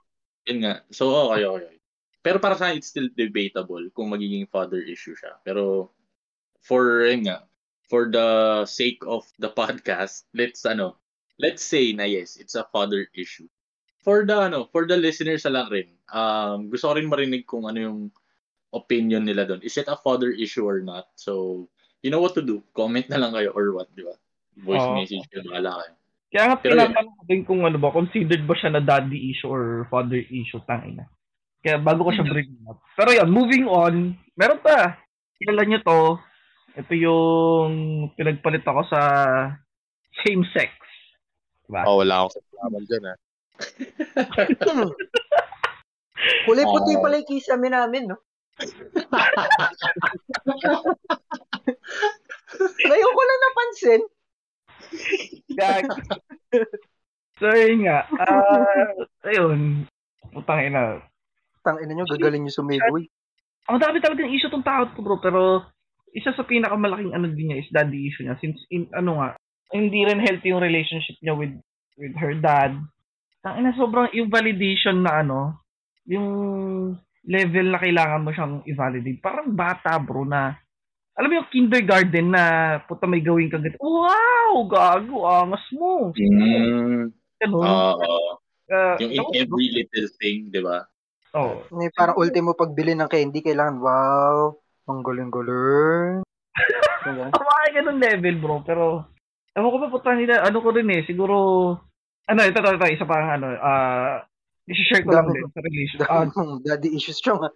Yun 0.47 0.59
nga. 0.63 0.75
So, 0.91 1.31
okay, 1.31 1.43
okay. 1.43 1.65
okay. 1.67 1.77
Pero 2.23 2.37
para 2.39 2.55
sa 2.59 2.67
akin, 2.71 2.79
it's 2.79 2.91
still 2.91 3.07
debatable 3.15 3.83
kung 3.95 4.11
magiging 4.11 4.47
father 4.51 4.83
issue 4.83 5.15
siya. 5.15 5.39
Pero, 5.43 5.91
for, 6.63 7.07
yun 7.07 7.27
nga, 7.27 7.47
for 7.87 8.11
the 8.11 8.63
sake 8.67 8.99
of 9.07 9.23
the 9.39 9.51
podcast, 9.51 10.27
let's, 10.35 10.67
ano, 10.67 10.99
let's 11.39 11.63
say 11.63 11.95
na 11.95 12.03
yes, 12.03 12.35
it's 12.35 12.55
a 12.55 12.67
father 12.71 13.07
issue. 13.15 13.47
For 14.03 14.23
the, 14.23 14.51
ano, 14.51 14.67
for 14.71 14.87
the 14.87 14.95
listeners 14.95 15.43
na 15.47 15.63
lang 15.63 15.67
rin, 15.71 15.89
um, 16.11 16.67
gusto 16.71 16.91
ko 16.91 16.93
rin 16.95 17.11
marinig 17.11 17.47
kung 17.47 17.67
ano 17.67 17.79
yung 17.79 17.99
opinion 18.75 19.23
nila 19.23 19.47
doon. 19.47 19.63
Is 19.63 19.79
it 19.79 19.87
a 19.87 19.99
father 19.99 20.31
issue 20.31 20.67
or 20.67 20.83
not? 20.83 21.07
So, 21.15 21.67
you 22.01 22.13
know 22.13 22.21
what 22.21 22.37
to 22.37 22.43
do. 22.43 22.61
Comment 22.73 23.05
na 23.09 23.17
lang 23.17 23.33
kayo 23.33 23.53
or 23.53 23.73
what, 23.73 23.89
di 23.93 24.05
ba? 24.05 24.13
Voice 24.57 24.81
Oo. 24.81 24.95
message 24.97 25.25
kayo, 25.29 25.45
bahala 25.45 25.81
kayo. 25.81 25.93
Kaya 26.27 26.43
nga 26.51 26.59
tinatanong 26.59 27.15
ko 27.15 27.23
din 27.23 27.47
kung 27.47 27.63
ano 27.63 27.79
ba, 27.79 27.95
considered 27.95 28.43
ba 28.43 28.55
siya 28.57 28.75
na 28.75 28.83
daddy 28.83 29.31
issue 29.31 29.47
or 29.47 29.87
father 29.87 30.19
issue, 30.19 30.59
tangina. 30.67 31.07
Kaya 31.63 31.79
bago 31.79 32.03
ko 32.03 32.11
siya 32.11 32.27
bring 32.27 32.51
up. 32.67 32.83
Pero 32.99 33.15
yun, 33.15 33.31
moving 33.31 33.65
on, 33.65 34.11
meron 34.35 34.59
pa. 34.59 34.99
Kilala 35.39 35.63
nyo 35.63 35.79
to. 35.81 36.19
Ito 36.77 36.93
yung 36.93 37.71
pinagpalit 38.13 38.61
ako 38.67 38.85
sa 38.91 38.99
same 40.21 40.43
sex. 40.51 40.69
Diba? 41.65 41.87
Oh, 41.87 42.03
wala 42.03 42.27
akong 42.27 42.37
kasalaman 42.37 42.83
dyan, 42.85 43.03
ah. 43.07 43.17
Kulay 46.47 46.65
puti 46.65 46.93
Oo. 46.97 47.01
pala 47.01 47.19
yung 47.19 47.29
kisame 47.29 47.69
namin, 47.71 48.07
no? 48.13 48.17
Ngayon 52.87 53.11
ko 53.13 53.21
lang 53.23 53.41
napansin. 53.41 54.01
Gag. 55.57 55.85
so 57.39 57.47
yun 57.51 57.87
nga. 57.87 58.07
Ah, 58.17 58.93
ayun. 59.27 59.85
Putang 60.31 60.63
ina. 60.63 61.01
Tangina 61.63 61.91
nyo, 61.91 62.07
gagaling 62.07 62.47
nyo 62.47 62.53
sumigoy. 62.53 63.11
Ang 63.67 63.79
dami 63.83 63.99
talagang 63.99 64.31
issue 64.31 64.47
tong 64.47 64.63
tao 64.63 64.87
to 64.95 65.03
bro, 65.03 65.19
pero 65.19 65.67
isa 66.15 66.31
sa 66.31 66.47
pinakamalaking 66.47 67.11
ano 67.11 67.27
din 67.27 67.51
niya 67.51 67.59
is 67.59 67.69
daddy 67.73 68.07
issue 68.07 68.23
niya. 68.23 68.39
Since, 68.39 68.63
in, 68.71 68.87
ano 68.95 69.19
nga, 69.19 69.29
hindi 69.75 70.07
rin 70.07 70.23
healthy 70.23 70.55
yung 70.55 70.63
relationship 70.63 71.19
niya 71.19 71.35
with 71.35 71.51
with 71.99 72.15
her 72.15 72.31
dad. 72.39 72.79
Ang 73.43 73.55
ina, 73.59 73.75
sobrang 73.75 74.07
yung 74.15 74.31
validation 74.31 75.03
na 75.03 75.19
ano, 75.19 75.59
yung 76.07 76.27
level 77.27 77.67
na 77.75 77.79
kailangan 77.83 78.23
mo 78.23 78.31
siyang 78.31 78.63
i-validate. 78.63 79.19
Parang 79.19 79.51
bata 79.51 79.99
bro 79.99 80.23
na, 80.23 80.55
alam 81.17 81.27
mo 81.27 81.37
yung 81.41 81.49
kindergarten 81.49 82.29
na 82.29 82.43
puta 82.85 83.09
may 83.09 83.19
gawin 83.19 83.49
ka 83.49 83.57
ganito. 83.57 83.81
Wow! 83.81 84.69
Gago, 84.69 85.25
angas 85.25 85.65
mo. 85.73 86.13
Mm, 86.13 87.09
Ganun. 87.41 87.65
oo. 87.65 88.37
Ah, 88.67 88.99
yung 89.01 89.09
in 89.09 89.23
every 89.33 89.67
little 89.73 90.07
thing, 90.19 90.51
di 90.53 90.59
ba? 90.61 90.85
oh, 91.33 91.63
May 91.73 91.87
parang 91.89 92.19
ultimo 92.19 92.51
pagbili 92.53 92.93
ng 92.93 93.07
candy, 93.07 93.39
kailangan, 93.39 93.79
wow, 93.79 94.53
ang 94.85 95.01
galing-galing. 95.01 96.21
Ako 97.31 97.41
ay 97.41 97.69
ganun 97.73 97.97
level, 98.03 98.35
bro. 98.43 98.55
Pero, 98.61 99.07
ewan 99.55 99.71
ko 99.71 99.77
ba 99.79 99.87
puta 99.89 100.11
nila, 100.13 100.43
ano 100.43 100.59
ko 100.59 100.69
rin 100.69 100.91
eh, 100.91 101.01
siguro, 101.07 101.35
ano, 102.27 102.39
ito, 102.43 102.59
ito, 102.59 102.75
ito, 102.75 102.87
isa 102.91 103.07
pang 103.07 103.39
ano, 103.39 103.47
ah, 103.57 104.21
isi-share 104.67 105.07
ko 105.07 105.15
lang 105.15 105.31
din 105.31 105.47
sa 105.47 105.63
relation. 105.63 105.97
Ah, 106.03 106.27
Dami 106.27 106.35
mong 106.35 106.53
daddy 106.67 106.91
issues 106.93 107.23
siya 107.23 107.39
nga. 107.39 107.49
eh, 107.49 107.55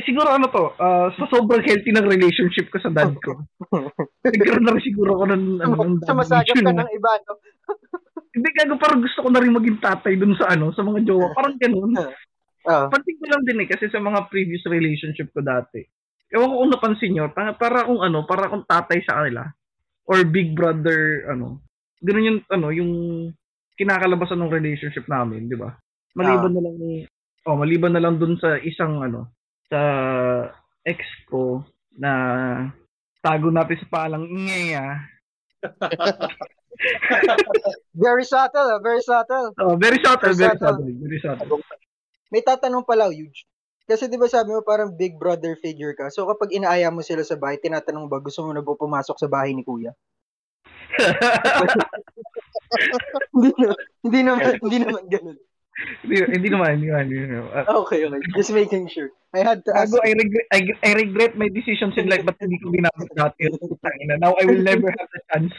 siguro 0.00 0.32
ano 0.32 0.48
to, 0.48 0.72
ah, 0.80 1.12
sa 1.12 1.28
sobrang 1.28 1.60
healthy 1.60 1.92
ng 1.92 2.08
relationship 2.08 2.72
ko 2.72 2.80
sa 2.80 2.88
dad 2.88 3.12
ko. 3.20 3.44
Nagkaroon 4.24 4.64
na 4.64 4.72
rin 4.72 4.84
siguro 4.88 5.20
ko 5.20 5.24
ng, 5.28 5.60
ano, 5.60 5.74
ng 5.76 6.00
daddy 6.00 6.08
Sumasagap 6.08 6.56
ka 6.56 6.72
ng 6.72 6.92
iba, 6.96 7.12
no? 7.28 7.32
Hindi, 8.32 8.48
gago, 8.56 8.80
parang 8.80 9.04
gusto 9.04 9.20
ko 9.20 9.28
na 9.28 9.44
rin 9.44 9.52
maging 9.52 9.78
tatay 9.84 10.16
dun 10.16 10.32
sa 10.40 10.56
ano, 10.56 10.72
sa 10.72 10.80
mga 10.80 11.04
jowa. 11.04 11.36
Parang 11.36 11.56
ganun. 11.60 11.92
Ah, 12.62 12.86
Pansin 12.86 13.18
ko 13.18 13.26
lang 13.26 13.42
din 13.42 13.58
eh, 13.58 13.66
kasi 13.66 13.90
sa 13.90 13.98
mga 13.98 14.30
previous 14.30 14.62
relationship 14.70 15.34
ko 15.34 15.42
dati. 15.42 15.82
Ewan 16.30 16.46
ko 16.46 16.62
kung 16.62 16.70
napansin 16.70 17.10
nyo, 17.10 17.26
para, 17.34 17.58
para 17.58 17.82
akong 17.82 17.98
ano, 18.06 18.22
para 18.22 18.46
akong 18.46 18.62
tatay 18.70 19.02
sa 19.02 19.18
kanila. 19.18 19.50
Or 20.06 20.22
big 20.22 20.54
brother, 20.54 21.26
ano. 21.26 21.58
Ganun 21.98 22.28
yung, 22.30 22.38
ano, 22.54 22.70
yung 22.70 22.92
kinakalabasan 23.74 24.38
ng 24.38 24.54
relationship 24.54 25.10
namin, 25.10 25.50
di 25.50 25.58
ba? 25.58 25.74
Maliban 26.14 26.54
na 26.54 26.62
lang, 26.62 26.76
oh, 27.50 27.58
maliban 27.58 27.98
na 27.98 28.02
lang 28.06 28.22
dun 28.22 28.38
sa 28.38 28.54
isang, 28.62 29.02
ano, 29.02 29.34
sa 29.72 29.80
ex 30.84 31.00
ko 31.32 31.64
na 31.96 32.12
tago 33.24 33.48
natin 33.48 33.80
sa 33.80 33.88
palang 33.88 34.28
ingaya. 34.28 35.00
very 38.04 38.28
subtle, 38.28 38.76
ah, 38.76 38.80
very 38.84 39.00
subtle. 39.00 39.56
Oh, 39.56 39.80
very 39.80 39.96
subtle, 40.04 40.36
very 40.36 40.60
Subtle. 40.60 40.76
subtle, 40.76 40.92
very 41.00 41.20
subtle. 41.24 41.64
May 42.28 42.44
tatanong 42.44 42.84
pala, 42.84 43.08
huge. 43.08 43.48
Kasi 43.88 44.12
di 44.12 44.20
ba 44.20 44.28
sabi 44.28 44.52
mo 44.52 44.60
parang 44.60 44.92
big 44.92 45.16
brother 45.16 45.56
figure 45.56 45.96
ka. 45.96 46.12
So 46.12 46.28
kapag 46.28 46.52
inaaya 46.52 46.92
mo 46.92 47.00
sila 47.00 47.24
sa 47.24 47.40
bahay, 47.40 47.56
tinatanong 47.56 48.12
ba 48.12 48.20
gusto 48.20 48.44
mo 48.44 48.52
na 48.52 48.60
ba 48.60 48.76
pumasok 48.76 49.16
sa 49.16 49.32
bahay 49.32 49.56
ni 49.56 49.64
kuya? 49.64 49.96
hindi 53.34 53.50
na, 53.56 53.72
hindi 54.04 54.20
naman, 54.20 54.52
hindi 54.60 54.76
naman 54.84 55.02
ganun. 55.08 55.38
Hindi, 56.04 56.14
hindi 56.28 56.48
naman, 56.52 56.68
hindi 56.78 56.88
naman. 56.92 57.04
Hindi 57.08 57.26
naman. 57.32 57.64
Ah, 57.64 57.80
Okay, 57.84 58.04
okay. 58.04 58.20
Just 58.36 58.52
making 58.52 58.88
sure. 58.88 59.10
I 59.32 59.40
had 59.40 59.64
to 59.64 59.72
ask. 59.72 59.92
I 60.04 60.12
regret, 60.12 60.46
I, 60.52 60.60
I 60.84 60.92
regret 60.92 61.32
my 61.40 61.48
decisions 61.48 61.96
in 61.96 62.08
life, 62.12 62.24
but 62.24 62.36
hindi 62.36 62.60
ko 62.60 62.68
ginamit 62.68 63.08
dati. 63.16 63.48
Now, 64.20 64.36
I 64.36 64.44
will 64.44 64.60
never 64.60 64.92
have 64.92 65.08
the 65.08 65.20
chance. 65.32 65.54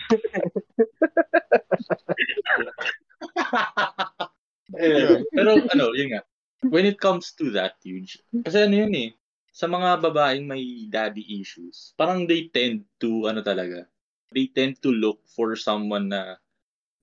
Eh, 4.74 5.22
pero 5.34 5.62
ano, 5.70 5.94
yun 5.94 6.18
nga. 6.18 6.22
When 6.66 6.88
it 6.88 6.98
comes 6.98 7.36
to 7.38 7.52
that, 7.54 7.78
huge. 7.84 8.18
Kasi 8.32 8.58
ano 8.64 8.74
yun 8.88 8.94
eh, 8.96 9.10
sa 9.54 9.70
mga 9.70 10.02
babaeng 10.02 10.48
may 10.50 10.90
daddy 10.90 11.22
issues, 11.44 11.94
parang 12.00 12.26
they 12.26 12.50
tend 12.50 12.88
to, 12.98 13.30
ano 13.30 13.44
talaga, 13.46 13.86
they 14.34 14.50
tend 14.50 14.80
to 14.82 14.90
look 14.90 15.22
for 15.30 15.54
someone 15.54 16.10
na, 16.10 16.40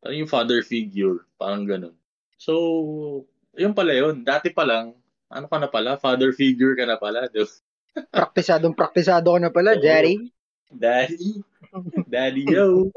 parang 0.02 0.24
yung 0.24 0.32
father 0.32 0.64
figure, 0.66 1.28
parang 1.38 1.68
ganun. 1.68 1.94
So, 2.40 3.28
yun 3.52 3.76
pala 3.76 3.92
yun. 3.92 4.24
Dati 4.24 4.48
pa 4.48 4.64
lang, 4.64 4.96
ano 5.28 5.44
ka 5.44 5.60
na 5.60 5.68
pala, 5.68 6.00
father 6.00 6.32
figure 6.32 6.72
ka 6.72 6.88
na 6.88 6.96
pala. 6.96 7.28
ba? 7.28 7.44
Praktisadong 8.16 8.72
praktisado 8.72 9.28
ko 9.28 9.36
na 9.36 9.52
pala, 9.52 9.76
Oo. 9.76 9.84
Jerry. 9.84 10.32
Daddy. 10.72 11.44
Daddy, 12.12 12.48
yo. 12.48 12.88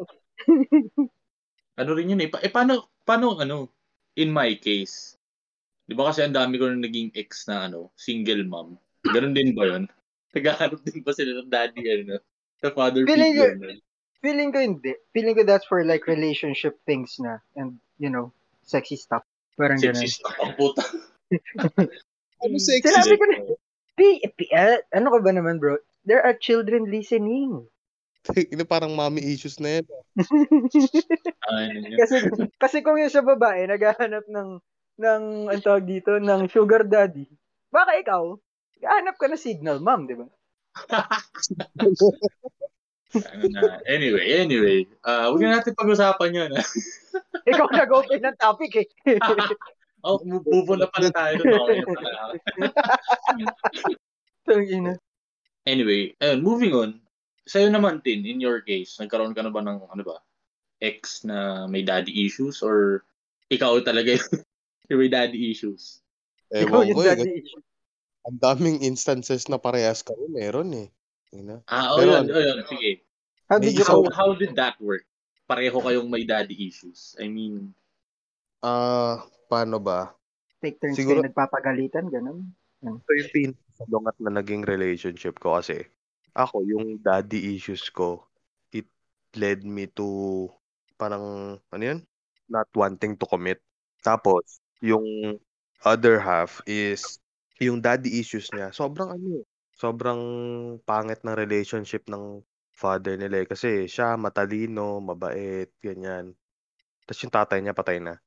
ano 1.76 1.90
rin 1.92 2.16
yun 2.16 2.24
eh. 2.24 2.32
Pa- 2.32 2.40
eh, 2.40 2.48
paano, 2.48 2.88
paano, 3.04 3.36
ano, 3.44 3.68
in 4.16 4.32
my 4.32 4.56
case, 4.64 5.20
di 5.84 5.92
ba 5.92 6.08
kasi 6.08 6.24
ang 6.24 6.38
dami 6.38 6.56
ko 6.56 6.72
na 6.72 6.80
naging 6.80 7.12
ex 7.12 7.44
na, 7.52 7.68
ano, 7.68 7.92
single 8.00 8.48
mom. 8.48 8.80
Ganun 9.04 9.36
din 9.36 9.52
ba 9.52 9.68
yun? 9.68 9.92
Naghahanap 10.34 10.80
din 10.88 11.04
ba 11.04 11.12
sila 11.12 11.44
ng 11.44 11.52
daddy, 11.52 11.84
ano, 11.84 12.24
sa 12.64 12.72
father 12.72 13.04
Feeling 13.04 13.36
figure 13.36 13.60
na? 13.60 13.76
Feeling 14.24 14.50
ko 14.56 14.60
hindi. 14.64 14.96
Feeling 15.12 15.36
ko 15.36 15.44
that's 15.44 15.68
for 15.68 15.84
like 15.84 16.08
relationship 16.08 16.80
things 16.88 17.20
na. 17.20 17.44
And, 17.60 17.84
you 18.00 18.08
know, 18.08 18.32
sexy 18.64 18.96
stuff. 18.96 19.28
Parang 19.58 19.80
ganun. 19.80 20.02
Sexist 20.06 20.22
puta. 20.58 20.84
Ano 22.44 22.60
sexy? 22.60 22.92
Sinabi 22.92 23.16
ko 23.16 23.26
na, 23.30 23.38
P, 23.94 24.00
P, 24.36 24.50
ah, 24.52 24.82
ano 24.92 25.14
ka 25.14 25.20
ba 25.22 25.32
naman 25.32 25.62
bro? 25.62 25.80
There 26.04 26.20
are 26.20 26.36
children 26.36 26.90
listening. 26.92 27.64
Ino 28.54 28.64
parang 28.68 28.96
mommy 28.96 29.24
issues 29.24 29.60
na 29.60 29.80
yan. 29.80 29.86
Yun? 31.88 32.00
Kasi, 32.00 32.16
kasi 32.60 32.78
kung 32.84 33.00
yung 33.00 33.14
sa 33.14 33.24
babae, 33.24 33.68
naghahanap 33.68 34.26
ng, 34.28 34.50
ng, 35.00 35.24
ang 35.52 35.62
tawag 35.64 35.86
dito, 35.88 36.20
ng 36.20 36.48
sugar 36.52 36.88
daddy, 36.88 37.28
baka 37.72 38.00
ikaw, 38.00 38.36
hanap 38.84 39.16
ka 39.20 39.28
na 39.28 39.40
signal 39.40 39.80
mom, 39.80 40.08
di 40.08 40.16
ba? 40.16 40.28
Ano 43.14 43.46
na. 43.54 43.62
Anyway, 43.86 44.26
anyway. 44.34 44.90
Uh, 45.06 45.30
huwag 45.30 45.42
na 45.46 45.60
natin 45.62 45.78
pag-usapan 45.78 46.34
yun. 46.34 46.50
ah. 46.58 46.66
Ikaw 47.50 47.68
nag-open 47.70 48.22
ng 48.26 48.38
topic 48.40 48.72
eh. 48.82 48.88
Oh, 50.04 50.20
move 50.28 50.68
on 50.68 50.84
na 50.84 50.92
pala 50.92 51.08
tayo. 51.16 51.40
doon. 51.40 51.64
Okay 51.64 51.80
na 51.80 51.88
pala. 51.96 52.12
Tangina. 54.44 54.94
Anyway, 55.64 56.12
ayun, 56.20 56.44
moving 56.44 56.76
on. 56.76 57.00
Sa'yo 57.48 57.72
naman, 57.72 58.04
Tin, 58.04 58.28
in 58.28 58.44
your 58.44 58.60
case, 58.68 59.00
nagkaroon 59.00 59.32
ka 59.32 59.40
na 59.40 59.48
ba 59.48 59.64
ng, 59.64 59.80
ano 59.88 60.04
ba, 60.04 60.20
ex 60.84 61.24
na 61.24 61.64
may 61.72 61.88
daddy 61.88 62.12
issues 62.28 62.60
or 62.60 63.08
ikaw 63.48 63.80
talaga 63.80 64.20
yung 64.20 64.44
yung 64.92 65.00
may 65.00 65.08
daddy 65.08 65.56
issues? 65.56 66.04
Ikaw 66.52 66.84
Ewan 66.84 66.88
yung 66.92 66.98
ko 67.00 67.04
eh. 67.08 67.48
Ang 68.28 68.38
daming 68.44 68.84
instances 68.84 69.48
na 69.48 69.56
parehas 69.56 70.04
kami. 70.04 70.28
Meron 70.36 70.76
eh. 70.76 70.92
Ina. 71.32 71.64
Ah, 71.68 71.96
oh, 71.96 72.04
Pero 72.04 72.12
yun, 72.12 72.20
ano, 72.28 72.32
oh, 72.36 72.44
yun, 72.44 72.58
sige. 72.68 72.92
How 73.54 73.62
did 73.62 73.78
you 73.78 73.86
How, 73.86 74.02
cope? 74.02 74.14
how 74.18 74.34
did 74.34 74.58
that 74.58 74.82
work? 74.82 75.06
Pareho 75.46 75.78
kayong 75.78 76.10
may 76.10 76.26
daddy 76.26 76.58
issues. 76.58 77.14
I 77.22 77.30
mean, 77.30 77.70
Ah, 78.66 79.22
paano 79.46 79.78
ba? 79.78 80.16
Take 80.58 80.82
turns 80.82 80.98
Siguro- 80.98 81.22
kayo 81.22 81.30
nagpapagalitan, 81.30 82.10
ganun. 82.10 82.50
Ito 82.82 83.12
yung 83.14 83.30
pinakasalungat 83.30 84.16
na 84.24 84.32
naging 84.42 84.64
relationship 84.66 85.38
ko 85.38 85.54
kasi 85.60 85.86
ako, 86.34 86.66
yung 86.66 86.98
daddy 86.98 87.54
issues 87.54 87.94
ko, 87.94 88.26
it 88.74 88.90
led 89.38 89.62
me 89.62 89.86
to 89.86 90.50
parang, 90.98 91.56
ano 91.70 91.84
yun? 91.84 92.02
Not 92.50 92.66
wanting 92.74 93.14
to 93.22 93.30
commit. 93.30 93.62
Tapos, 94.02 94.64
yung 94.82 95.38
other 95.86 96.18
half 96.18 96.58
is 96.66 97.22
yung 97.62 97.84
daddy 97.84 98.18
issues 98.18 98.50
niya. 98.50 98.74
Sobrang 98.74 99.14
ano, 99.14 99.46
sobrang 99.76 100.22
pangit 100.88 101.22
ng 101.22 101.36
relationship 101.38 102.08
ng 102.10 102.42
father 102.74 103.16
nila 103.16 103.46
eh. 103.46 103.48
Kasi 103.48 103.86
siya 103.88 104.18
matalino, 104.20 105.00
mabait, 105.00 105.70
ganyan. 105.80 106.34
Tapos 107.06 107.22
yung 107.24 107.34
tatay 107.34 107.60
niya 107.62 107.78
patay 107.78 108.02
na. 108.02 108.18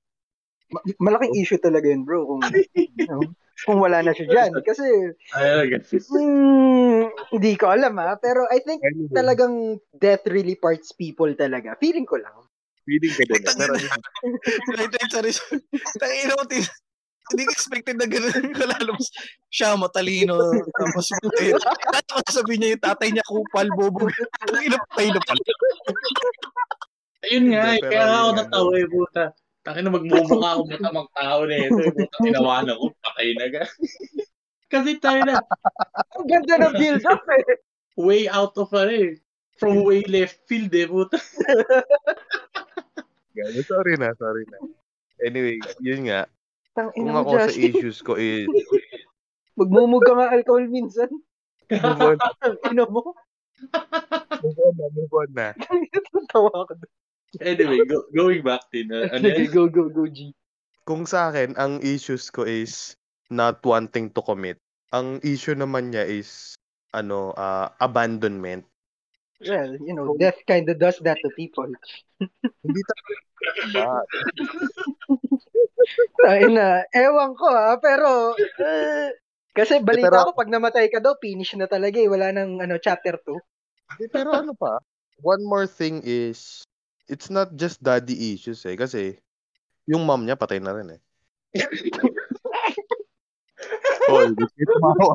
Ma- 0.70 0.82
malaking 0.98 1.36
issue 1.38 1.60
talaga 1.62 1.86
yun, 1.86 2.02
bro, 2.02 2.26
kung, 2.26 2.42
ano, 3.10 3.34
kung 3.66 3.78
wala 3.78 4.02
na 4.02 4.14
siya 4.14 4.26
dyan. 4.26 4.52
Kasi, 4.62 4.86
ay, 5.34 5.70
hmm, 5.90 7.02
hindi 7.34 7.52
ko 7.58 7.70
alam 7.70 7.94
ha, 8.02 8.18
pero 8.18 8.46
I 8.50 8.62
think 8.62 8.82
Anyway, 8.82 9.14
talagang 9.14 9.78
death 9.94 10.26
really 10.30 10.58
parts 10.58 10.90
people 10.94 11.30
talaga. 11.38 11.78
Feeling 11.78 12.06
ko 12.06 12.18
lang. 12.18 12.46
feeling 12.86 13.12
ko 13.18 13.22
din. 13.26 13.42
Pero 13.42 13.74
sorry. 14.70 14.90
sorry. 15.10 15.32
Tangina 15.98 16.34
mo, 16.38 16.44
tin- 16.46 16.85
hindi 17.32 17.42
ko 17.46 17.52
expected 17.52 17.96
na 17.98 18.06
gano'n 18.06 18.54
kalalabas. 18.54 19.10
Siya, 19.56 19.74
matalino. 19.74 20.38
Tapos, 20.70 21.06
eh, 21.42 21.50
ano 21.56 22.22
sabihin 22.30 22.58
niya 22.62 22.70
yung 22.76 22.84
tatay 22.84 23.08
niya, 23.10 23.24
kupal, 23.26 23.68
bobo. 23.74 24.06
Tangina, 24.46 24.78
patay 24.92 25.10
na 25.10 25.20
pala. 25.24 25.42
Ayun 27.26 27.44
nga, 27.50 27.62
eh, 27.74 27.80
kaya 27.82 28.04
nga 28.06 28.18
ako 28.22 28.30
natawa 28.38 28.72
eh, 28.78 28.86
puta. 28.86 29.24
Taki 29.66 29.80
na 29.82 29.90
magmumukha 29.90 30.48
ako 30.54 30.62
matamang 30.70 31.10
tao 31.10 31.40
na 31.42 31.54
ito. 31.58 31.82
Puta, 31.90 32.16
tinawanan 32.22 32.78
ko, 32.78 32.86
patay 33.02 33.28
na 33.34 33.46
ga. 33.50 33.64
Kasi 34.72 34.98
tayo 34.98 35.20
na, 35.26 35.42
Ang 36.18 36.26
ganda 36.26 36.54
ng 36.58 36.74
build-up 36.74 37.22
eh. 37.34 37.62
way 37.98 38.26
out 38.30 38.54
of 38.58 38.70
ano 38.74 38.94
eh. 38.94 39.14
From 39.56 39.88
way 39.88 40.04
left 40.04 40.44
field 40.44 40.68
eh, 40.76 40.84
puta. 40.84 41.16
Sorry 43.64 43.94
na, 43.96 44.12
sorry 44.20 44.44
na. 44.52 44.58
Anyway, 45.24 45.56
yun 45.80 46.12
nga. 46.12 46.28
Tang 46.76 46.92
Kung 46.92 47.08
ina 47.08 47.24
mo, 47.24 47.24
ako 47.24 47.32
sa 47.40 47.52
issues 47.56 47.98
ko 48.04 48.20
is 48.20 48.44
Magmumug 49.58 50.04
ka 50.04 50.12
nga 50.12 50.28
alcohol 50.36 50.68
minsan. 50.68 51.08
move 51.72 52.00
on, 52.04 52.16
Ang 52.44 52.56
ina 52.68 52.84
mo. 52.84 53.16
move 54.44 54.60
on 54.60 54.74
na, 54.76 54.86
move 54.92 55.14
on 55.16 55.30
na. 55.32 55.48
Tawa 56.36 56.52
ko. 56.68 56.72
Anyway, 57.40 57.80
go, 57.88 58.04
going 58.12 58.44
back 58.44 58.68
to 58.68 58.84
uh, 58.92 59.08
ano 59.16 59.32
yun? 59.32 59.48
go, 59.48 59.64
go, 59.72 59.88
go, 59.88 60.04
G. 60.04 60.36
Kung 60.84 61.08
sa 61.08 61.32
akin, 61.32 61.56
ang 61.56 61.80
issues 61.80 62.28
ko 62.28 62.44
is 62.44 62.94
not 63.32 63.64
wanting 63.64 64.12
to 64.12 64.20
commit. 64.20 64.60
Ang 64.92 65.18
issue 65.24 65.56
naman 65.56 65.90
niya 65.90 66.04
is 66.04 66.54
ano, 66.92 67.32
ah, 67.34 67.72
abandonment. 67.80 68.68
Well, 69.44 69.76
you 69.84 69.92
know, 69.92 70.16
death 70.16 70.40
kind 70.48 70.64
of 70.70 70.78
does 70.80 70.96
that 71.04 71.20
to 71.20 71.28
people. 71.36 71.68
Hindi 72.64 72.80
talaga? 72.88 73.14
Ay 76.26 76.48
na, 76.50 76.82
ewan 76.96 77.36
ko 77.36 77.46
ha, 77.52 77.76
pero 77.78 78.32
eh, 78.64 79.12
kasi 79.52 79.78
balita 79.84 80.08
pero- 80.08 80.32
ko 80.32 80.40
pag 80.40 80.48
namatay 80.50 80.88
ka 80.88 81.04
daw, 81.04 81.14
finish 81.20 81.52
na 81.54 81.68
talaga 81.68 82.00
eh. 82.00 82.08
Wala 82.08 82.32
nang 82.32 82.58
ano, 82.64 82.80
chapter 82.80 83.20
2. 83.20 83.36
Hindi, 84.00 84.08
Pero 84.10 84.32
ano 84.34 84.56
pa, 84.56 84.80
one 85.20 85.44
more 85.44 85.68
thing 85.68 86.00
is, 86.02 86.64
it's 87.06 87.28
not 87.30 87.54
just 87.54 87.78
daddy 87.84 88.34
issues 88.34 88.64
eh. 88.66 88.74
Kasi, 88.74 89.20
yung 89.86 90.02
mom 90.08 90.24
niya 90.26 90.34
patay 90.40 90.58
na 90.58 90.72
rin 90.74 90.96
eh. 90.96 91.00
Hoy, 94.06 94.30
kayo 94.38 94.66
tumawa. 94.74 95.14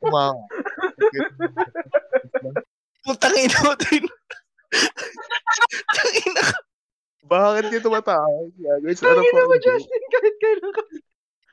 Tumawa. 0.00 0.38
Putang 3.04 3.36
ina 3.36 3.58
mo, 3.60 3.72
tin. 3.76 4.04
Tangina 5.92 6.42
ka. 6.42 6.56
Bakit 7.24 7.64
kayo 7.68 7.82
tumatawa? 7.82 8.28
Guys, 8.80 9.00
ano 9.00 9.20
Tangin 9.20 9.32
po? 9.32 9.36
na 9.36 9.48
mo, 9.48 9.56
Justin, 9.56 10.02
kahit 10.10 10.34
kailan 10.38 10.70
ka. 10.72 10.82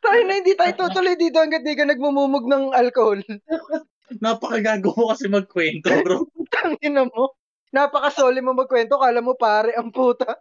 Tayo 0.01 0.21
na 0.25 0.33
hindi 0.33 0.53
tayo 0.57 0.71
tutuloy 0.75 1.15
dito 1.15 1.37
hanggat 1.37 1.61
di 1.61 1.77
ka 1.77 1.85
nagmumumog 1.85 2.49
ng 2.49 2.73
alcohol. 2.73 3.21
Napakagago 4.17 4.91
mo 4.97 5.13
kasi 5.13 5.29
magkwento, 5.29 5.87
bro. 6.03 6.25
Tangin 6.49 6.97
na 6.97 7.05
mo. 7.05 7.35
Napakasoli 7.71 8.43
mo 8.43 8.51
magkwento, 8.51 8.99
kala 8.99 9.23
mo 9.23 9.37
pare 9.37 9.71
ang 9.77 9.93
puta. 9.93 10.35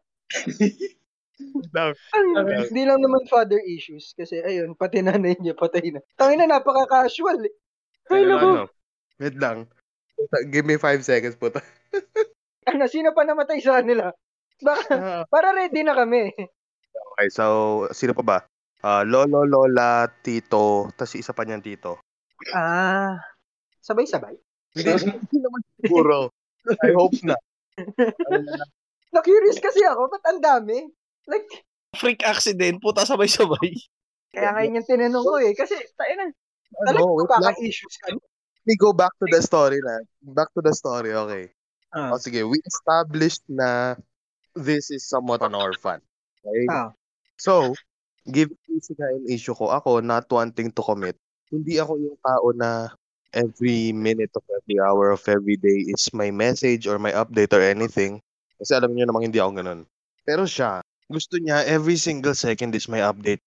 Hindi 2.67 2.83
lang 2.83 2.99
naman 2.99 3.23
father 3.31 3.63
issues 3.63 4.11
kasi 4.19 4.43
ayun, 4.43 4.75
pati 4.75 4.99
nanay 4.99 5.39
niya 5.39 5.55
patay 5.55 5.95
na. 5.95 6.03
Tangin 6.19 6.43
na, 6.43 6.59
napaka-casual 6.59 7.39
eh. 7.47 7.55
Ay, 8.11 8.27
Ano, 8.27 8.35
ano? 8.35 8.65
Wait 9.21 9.37
lang. 9.39 9.71
Puta, 10.21 10.37
Give 10.45 10.67
me 10.69 10.77
five 10.77 11.01
seconds, 11.01 11.33
puta. 11.35 11.65
Ano, 12.69 12.85
sino 12.87 13.17
pa 13.17 13.25
namatay 13.25 13.59
sa 13.65 13.81
kanila? 13.81 14.13
Baka, 14.61 15.25
para 15.33 15.57
ready 15.57 15.81
na 15.81 15.97
kami. 15.97 16.29
Okay, 17.17 17.29
so, 17.33 17.89
sino 17.91 18.13
pa 18.13 18.21
ba? 18.23 18.39
Ah, 18.85 19.01
lolo, 19.03 19.49
lola, 19.49 20.05
tito, 20.21 20.93
tas 20.93 21.17
isa 21.17 21.33
pa 21.33 21.49
niyang 21.49 21.65
tito. 21.65 21.97
Ah, 22.53 23.17
sabay-sabay. 23.81 24.37
Hindi, 24.77 24.93
naman 25.41 25.61
siguro. 25.81 26.29
I 26.87 26.93
hope 26.93 27.17
na. 27.25 27.35
Na-curious 29.17 29.59
kasi 29.59 29.81
ako, 29.89 30.13
ba't 30.13 30.25
ang 30.29 30.41
dami? 30.45 30.85
Like, 31.27 31.49
Freak 31.97 32.23
accident, 32.23 32.79
puta 32.79 33.09
sabay-sabay. 33.09 33.73
kaya 34.31 34.53
ngayon 34.55 34.79
yung 34.79 34.87
tinanong 34.87 35.25
ko 35.27 35.35
eh. 35.43 35.57
Kasi, 35.57 35.75
tayo 35.97 36.13
na, 36.15 36.25
Ano, 36.29 36.87
talagang 36.87 37.09
wait 37.09 37.19
lang. 37.19 37.41
magkaka-issues 37.51 37.95
ka. 37.99 38.07
Let 38.15 38.30
me 38.67 38.77
go 38.77 38.93
back 38.93 39.13
to 39.21 39.27
the 39.31 39.41
story 39.43 39.81
na. 39.83 40.05
Back 40.35 40.53
to 40.57 40.61
the 40.61 40.75
story, 40.75 41.13
okay. 41.13 41.53
Ah. 41.91 42.15
O 42.15 42.19
sige, 42.19 42.47
we 42.47 42.61
established 42.67 43.43
na 43.51 43.99
this 44.55 44.91
is 44.91 45.07
somewhat 45.09 45.43
an 45.43 45.55
orphan. 45.55 45.99
Okay? 46.45 46.67
Ah. 46.71 46.95
So, 47.41 47.75
give 48.29 48.53
easy 48.69 48.95
nga 48.95 49.11
yung 49.11 49.27
issue 49.27 49.57
ko. 49.57 49.73
Ako, 49.73 50.05
not 50.05 50.29
wanting 50.31 50.71
to 50.71 50.83
commit. 50.83 51.17
Hindi 51.51 51.81
ako 51.83 51.99
yung 51.99 52.19
tao 52.23 52.47
na 52.55 52.93
every 53.35 53.91
minute 53.95 54.31
of 54.35 54.45
every 54.51 54.79
hour 54.79 55.11
of 55.11 55.23
every 55.27 55.59
day 55.59 55.87
is 55.91 56.11
my 56.15 56.31
message 56.31 56.87
or 56.87 56.99
my 56.99 57.11
update 57.15 57.51
or 57.55 57.63
anything. 57.63 58.23
Kasi 58.59 58.77
alam 58.77 58.93
niyo 58.95 59.09
namang 59.09 59.31
hindi 59.31 59.41
ako 59.43 59.51
ganun. 59.59 59.81
Pero 60.27 60.45
siya, 60.47 60.85
gusto 61.11 61.41
niya 61.43 61.67
every 61.67 61.99
single 61.99 62.37
second 62.37 62.75
is 62.77 62.87
my 62.87 63.03
update. 63.03 63.43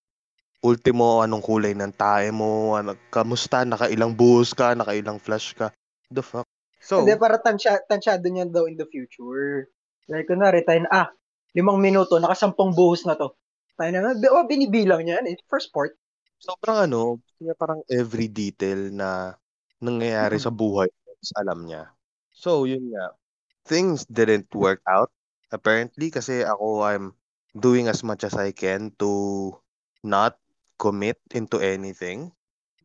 Ultimo, 0.63 1.19
anong 1.19 1.43
kulay 1.43 1.75
ng 1.75 1.91
tae 1.91 2.31
mo, 2.31 2.79
ano, 2.79 2.95
kamusta, 3.11 3.67
nakailang 3.67 4.15
buhos 4.15 4.55
ka, 4.55 4.71
nakailang 4.73 5.19
flash 5.19 5.51
ka. 5.53 5.75
The 6.07 6.23
fuck? 6.23 6.47
So, 6.79 7.03
Hindi, 7.03 7.19
para 7.19 7.35
tansya, 7.39 7.83
tansyado 7.83 8.27
niya 8.31 8.47
daw 8.47 8.67
in 8.67 8.79
the 8.79 8.87
future. 8.87 9.67
Like, 10.07 10.31
kunwari, 10.31 10.63
tayo 10.63 10.87
na, 10.87 10.91
ah, 10.91 11.07
limang 11.51 11.83
minuto, 11.83 12.15
nakasampung 12.15 12.71
buhos 12.71 13.03
na 13.03 13.19
to. 13.19 13.35
Tayo 13.75 13.91
na, 13.91 14.15
oh, 14.31 14.47
binibilang 14.47 15.03
niya 15.03 15.19
yan 15.19 15.35
eh. 15.35 15.37
First 15.51 15.75
part. 15.75 15.99
sobrang 16.43 16.91
ano, 16.91 17.23
parang 17.55 17.79
every 17.87 18.27
detail 18.27 18.91
na 18.91 19.39
nangyayari 19.79 20.35
sa 20.35 20.51
buhay 20.51 20.91
alam 21.39 21.63
niya. 21.63 21.87
So, 22.35 22.67
yun 22.67 22.91
nga. 22.91 23.15
Things 23.63 24.03
didn't 24.11 24.51
work 24.51 24.83
out, 24.83 25.07
apparently, 25.55 26.11
kasi 26.11 26.43
ako, 26.43 26.83
I'm 26.83 27.15
doing 27.55 27.87
as 27.87 28.03
much 28.03 28.27
as 28.27 28.35
I 28.35 28.51
can 28.51 28.91
to 28.99 29.55
not 30.03 30.35
commit 30.77 31.17
into 31.33 31.59
anything. 31.59 32.31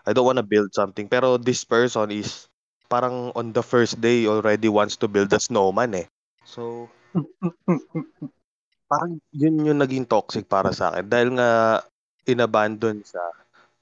I 0.08 0.16
don't 0.16 0.24
want 0.24 0.40
to 0.40 0.46
build 0.46 0.72
something, 0.72 1.08
pero 1.08 1.36
this 1.36 1.64
person 1.68 2.08
is 2.12 2.48
parang 2.88 3.36
on 3.36 3.52
the 3.52 3.60
first 3.60 4.00
day 4.00 4.24
already 4.24 4.72
wants 4.72 4.96
to 5.04 5.06
build 5.06 5.28
a 5.36 5.40
snowman 5.40 5.92
eh. 5.92 6.08
So, 6.48 6.88
parang 8.88 9.20
yun 9.36 9.68
yung 9.68 9.84
naging 9.84 10.08
toxic 10.08 10.48
para 10.48 10.72
sa 10.72 10.92
akin. 10.92 11.04
Dahil 11.12 11.28
nga, 11.36 11.84
inabandon 12.24 13.04
siya. 13.04 13.24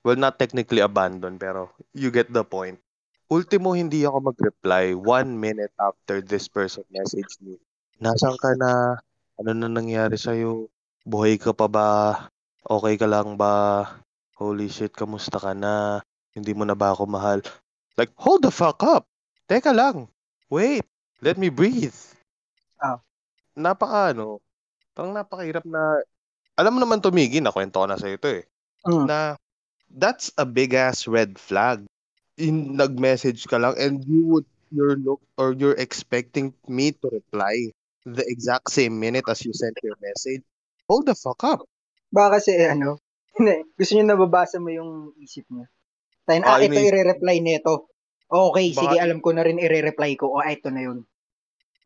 Well, 0.02 0.18
not 0.18 0.38
technically 0.38 0.82
abandoned, 0.82 1.38
pero 1.38 1.74
you 1.94 2.10
get 2.10 2.30
the 2.30 2.42
point. 2.42 2.78
Ultimo, 3.26 3.74
hindi 3.74 4.06
ako 4.06 4.30
mag-reply 4.30 4.94
one 4.94 5.34
minute 5.34 5.74
after 5.82 6.22
this 6.22 6.46
person 6.46 6.86
messaged 6.94 7.42
me. 7.42 7.58
Nasaan 7.98 8.38
ka 8.38 8.54
na? 8.54 9.02
Ano 9.42 9.50
na 9.50 9.66
nangyari 9.66 10.14
sa'yo? 10.14 10.70
Buhay 11.02 11.34
ka 11.38 11.50
pa 11.50 11.66
ba? 11.66 11.90
Okay 12.66 12.98
ka 12.98 13.06
lang 13.06 13.38
ba? 13.38 13.86
Holy 14.34 14.66
shit, 14.66 14.90
kamusta 14.90 15.38
ka 15.38 15.54
na? 15.54 16.02
Hindi 16.34 16.50
mo 16.50 16.66
na 16.66 16.74
ba 16.74 16.90
ako 16.90 17.06
mahal? 17.06 17.38
Like, 17.94 18.10
hold 18.18 18.42
the 18.42 18.50
fuck 18.50 18.82
up! 18.82 19.06
Teka 19.46 19.70
lang. 19.70 20.10
Wait. 20.50 20.82
Let 21.22 21.38
me 21.38 21.46
breathe. 21.46 21.94
Ah. 22.82 22.98
Napaka 23.54 24.10
ano, 24.10 24.42
parang 24.98 25.14
napakahirap 25.14 25.62
na, 25.62 26.02
alam 26.58 26.74
mo 26.74 26.82
naman 26.82 26.98
tumigil, 26.98 27.40
nakwento 27.40 27.78
ko 27.78 27.86
na 27.86 27.96
sa 27.96 28.10
ito 28.10 28.26
eh. 28.26 28.42
Mm. 28.82 29.06
Na, 29.06 29.38
that's 29.86 30.34
a 30.34 30.44
big 30.44 30.74
ass 30.74 31.06
red 31.06 31.38
flag. 31.38 31.86
In, 32.36 32.74
nag-message 32.74 33.46
ka 33.46 33.62
lang 33.62 33.78
and 33.78 34.02
you 34.04 34.26
would, 34.26 34.48
you're 34.74 34.98
look, 34.98 35.22
or 35.38 35.54
you're 35.54 35.78
expecting 35.78 36.50
me 36.66 36.90
to 36.98 37.06
reply 37.14 37.70
the 38.02 38.26
exact 38.26 38.74
same 38.74 38.98
minute 38.98 39.24
as 39.30 39.46
you 39.46 39.54
sent 39.54 39.78
your 39.86 39.96
message. 40.02 40.42
Hold 40.90 41.06
the 41.06 41.14
fuck 41.14 41.46
up. 41.46 41.62
Baka 42.16 42.40
kasi 42.40 42.56
eh, 42.56 42.72
ano, 42.72 42.96
gusto 43.76 43.92
niyo 43.92 44.04
nababasa 44.08 44.56
mo 44.56 44.72
yung 44.72 45.12
isip 45.20 45.44
niya. 45.52 45.68
Tayo 46.24 46.40
ah, 46.48 46.56
Ah, 46.56 46.64
ito 46.64 46.72
ini- 46.72 46.88
i-reply 46.88 47.36
nito. 47.44 47.92
Okay, 48.26 48.72
Baka- 48.72 48.80
sige, 48.80 48.96
alam 48.96 49.20
ko 49.20 49.36
na 49.36 49.44
rin 49.44 49.60
i-reply 49.60 50.16
ko. 50.16 50.32
O, 50.32 50.40
ah, 50.40 50.48
ito 50.48 50.72
na 50.72 50.80
yun. 50.80 51.04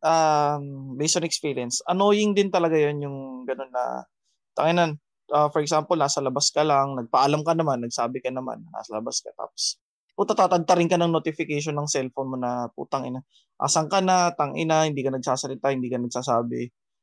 um, 0.00 0.96
based 0.96 1.20
on 1.20 1.28
experience, 1.28 1.84
annoying 1.84 2.32
din 2.32 2.48
talaga 2.48 2.72
yon 2.72 3.04
yung 3.04 3.18
ganun 3.44 3.68
na, 3.68 4.08
tanginan, 4.56 4.96
uh, 5.28 5.52
for 5.52 5.60
example, 5.60 5.92
nasa 5.92 6.24
labas 6.24 6.48
ka 6.48 6.64
lang, 6.64 6.96
nagpaalam 6.96 7.44
ka 7.44 7.52
naman, 7.52 7.84
nagsabi 7.84 8.24
ka 8.24 8.32
naman, 8.32 8.64
nasa 8.72 8.96
labas 8.96 9.20
ka, 9.20 9.28
tapos, 9.36 9.76
puta 10.16 10.32
tatagtarin 10.32 10.88
ka 10.88 10.96
ng 10.96 11.12
notification 11.12 11.76
ng 11.76 11.84
cellphone 11.84 12.32
mo 12.32 12.36
na, 12.40 12.72
putang 12.72 13.12
ina, 13.12 13.20
asan 13.60 13.92
ka 13.92 14.00
na, 14.00 14.32
tang 14.32 14.56
ina, 14.56 14.88
hindi 14.88 15.04
ka 15.04 15.12
nagsasalita, 15.12 15.68
hindi 15.68 15.92
ka 15.92 16.00
nagsasabi, 16.00 16.60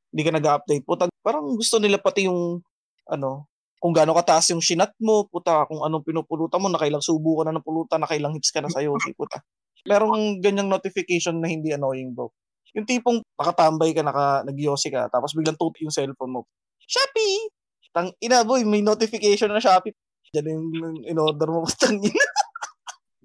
hindi 0.09 0.21
ka 0.25 0.31
nag-update, 0.33 0.81
puta, 0.81 1.05
parang 1.21 1.53
gusto 1.53 1.77
nila 1.77 2.01
pati 2.01 2.25
yung, 2.25 2.65
ano, 3.11 3.47
kung 3.77 3.93
gaano 3.93 4.17
kataas 4.17 4.51
yung 4.53 4.63
sinat 4.63 4.93
mo, 4.97 5.29
puta, 5.29 5.65
kung 5.69 5.85
anong 5.85 6.01
pinupulutan 6.01 6.57
mo, 6.57 6.67
nakailang 6.67 7.03
subo 7.03 7.41
ka 7.41 7.43
na 7.47 7.57
ng 7.57 7.65
pulutan, 7.65 8.01
nakailang 8.01 8.33
hits 8.33 8.49
ka 8.49 8.59
na 8.61 8.73
sa'yo, 8.73 8.97
si 8.97 9.13
puta. 9.13 9.41
Merong 9.85 10.41
ganyang 10.41 10.67
notification 10.67 11.37
na 11.37 11.47
hindi 11.47 11.69
annoying, 11.71 12.11
bro. 12.11 12.33
Yung 12.73 12.89
tipong 12.89 13.21
nakatambay 13.37 13.93
ka, 13.93 14.01
naka, 14.01 14.41
nagyosi 14.49 14.89
ka, 14.89 15.07
tapos 15.13 15.37
biglang 15.37 15.55
tuti 15.55 15.85
yung 15.85 15.93
cellphone 15.93 16.41
mo. 16.41 16.41
Shopee! 16.83 17.53
Tang 17.93 18.09
ina, 18.21 18.41
boy, 18.43 18.65
may 18.65 18.81
notification 18.81 19.53
na 19.53 19.61
Shopee. 19.61 19.93
Diyan 20.33 20.45
yung, 20.51 20.65
yung 20.73 20.97
in-order 21.13 21.49
mo. 21.49 21.65
Tang 21.81 22.01
ina. 22.01 22.27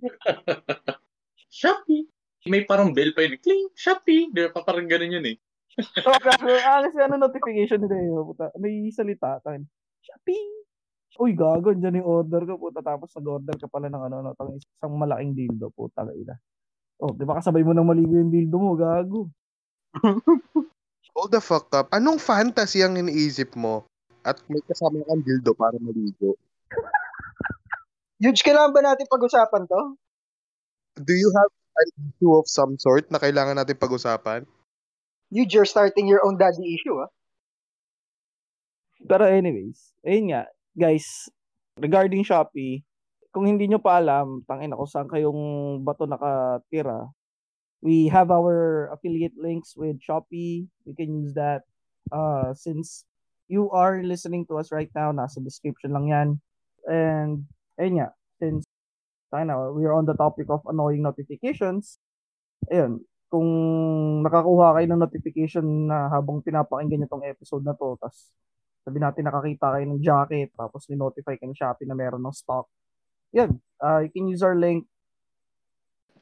Shopee. 1.60 2.08
May 2.48 2.66
parang 2.66 2.90
bell 2.90 3.14
pa 3.14 3.22
yun. 3.22 3.38
Cling! 3.38 3.70
Shopee! 3.72 4.34
Di 4.34 4.50
ba 4.50 4.60
parang 4.66 4.88
ganun 4.90 5.14
yun 5.14 5.26
eh. 5.32 5.36
Oh, 5.80 6.20
kasi, 6.20 6.52
ah, 6.68 6.84
kasi 6.84 6.98
ano 7.00 7.16
notification 7.16 7.80
nila 7.80 7.96
yun, 7.96 8.28
puta. 8.28 8.52
May 8.60 8.92
salita, 8.92 9.40
tangin. 9.40 9.64
Shopee! 10.04 10.68
Uy, 11.20 11.32
gago, 11.36 11.72
dyan 11.72 12.00
yung 12.00 12.08
order 12.24 12.44
ko, 12.44 12.60
puta. 12.60 12.84
Tapos 12.84 13.12
nag-order 13.16 13.56
ka 13.56 13.68
pala 13.72 13.88
ng 13.88 14.02
ano, 14.04 14.16
ano, 14.20 14.30
tang 14.36 14.52
isang 14.52 14.94
malaking 14.96 15.32
dildo, 15.32 15.72
puta. 15.72 16.04
Ina. 16.08 16.36
Oh, 17.00 17.12
di 17.16 17.24
ba 17.24 17.40
kasabay 17.40 17.64
mo 17.64 17.72
nang 17.72 17.88
maligo 17.88 18.12
yung 18.12 18.32
dildo 18.32 18.56
mo, 18.60 18.76
gago. 18.76 19.32
Hold 21.12 21.32
the 21.32 21.40
fuck 21.40 21.68
up. 21.76 21.92
Anong 21.92 22.20
fantasy 22.20 22.80
ang 22.80 22.96
iniisip 22.96 23.52
mo? 23.56 23.84
At 24.24 24.40
may 24.48 24.60
kasama 24.64 25.04
kang 25.04 25.24
dildo 25.24 25.52
para 25.56 25.76
maligo. 25.80 26.36
Huge, 28.22 28.44
kailangan 28.44 28.72
ba 28.72 28.80
natin 28.92 29.08
pag-usapan 29.10 29.66
to? 29.66 29.82
Do 31.00 31.12
you 31.16 31.32
have 31.32 31.52
an 31.80 31.88
issue 32.12 32.32
of 32.36 32.46
some 32.46 32.76
sort 32.76 33.08
na 33.08 33.18
kailangan 33.18 33.56
natin 33.56 33.76
pag-usapan? 33.76 34.46
Huge, 35.32 35.56
you're 35.56 35.64
starting 35.64 36.04
your 36.04 36.20
own 36.20 36.36
daddy 36.36 36.76
issue, 36.76 37.00
ah. 37.00 37.08
Pero 39.00 39.24
anyways, 39.24 39.96
ayun 40.04 40.28
nga, 40.28 40.44
guys, 40.76 41.32
regarding 41.80 42.20
Shopee, 42.20 42.84
kung 43.32 43.48
hindi 43.48 43.64
nyo 43.64 43.80
pa 43.80 43.96
alam, 43.96 44.44
tangina 44.44 44.76
kung 44.76 44.92
saan 44.92 45.08
kayong 45.08 45.80
bato 45.80 46.04
nakatira, 46.04 47.08
we 47.80 48.12
have 48.12 48.28
our 48.28 48.86
affiliate 48.92 49.34
links 49.40 49.72
with 49.72 49.96
Shopee. 50.04 50.68
You 50.84 50.94
can 50.94 51.24
use 51.24 51.32
that. 51.34 51.64
Uh, 52.12 52.52
since 52.52 53.08
you 53.48 53.72
are 53.72 54.04
listening 54.04 54.44
to 54.52 54.60
us 54.60 54.68
right 54.68 54.92
now, 54.92 55.16
nasa 55.16 55.40
description 55.40 55.96
lang 55.96 56.12
yan. 56.12 56.28
And, 56.84 57.48
ayun 57.80 58.04
nga, 58.04 58.12
since 58.36 58.68
tangina, 59.32 59.72
we 59.72 59.88
are 59.88 59.96
on 59.96 60.04
the 60.04 60.14
topic 60.14 60.52
of 60.52 60.60
annoying 60.68 61.00
notifications, 61.00 61.96
ayun, 62.68 63.00
kung 63.32 63.48
nakakuha 64.20 64.76
kayo 64.76 64.86
ng 64.92 65.00
notification 65.00 65.66
na 65.88 66.12
habang 66.12 66.44
pinapakinggan 66.44 67.00
nyo 67.00 67.08
tong 67.08 67.24
episode 67.24 67.64
na 67.64 67.72
to, 67.72 67.96
tas 67.96 68.28
sabi 68.84 69.00
natin 69.00 69.24
nakakita 69.24 69.72
kayo 69.72 69.84
ng 69.88 70.02
jacket, 70.04 70.52
tapos 70.52 70.84
ni-notify 70.92 71.40
ka 71.40 71.48
ni 71.48 71.56
Shopee 71.56 71.88
na 71.88 71.96
meron 71.96 72.20
ng 72.20 72.36
stock. 72.36 72.68
Yan, 73.32 73.56
uh, 73.80 74.04
you 74.04 74.12
can 74.12 74.28
use 74.28 74.44
our 74.44 74.52
link. 74.52 74.84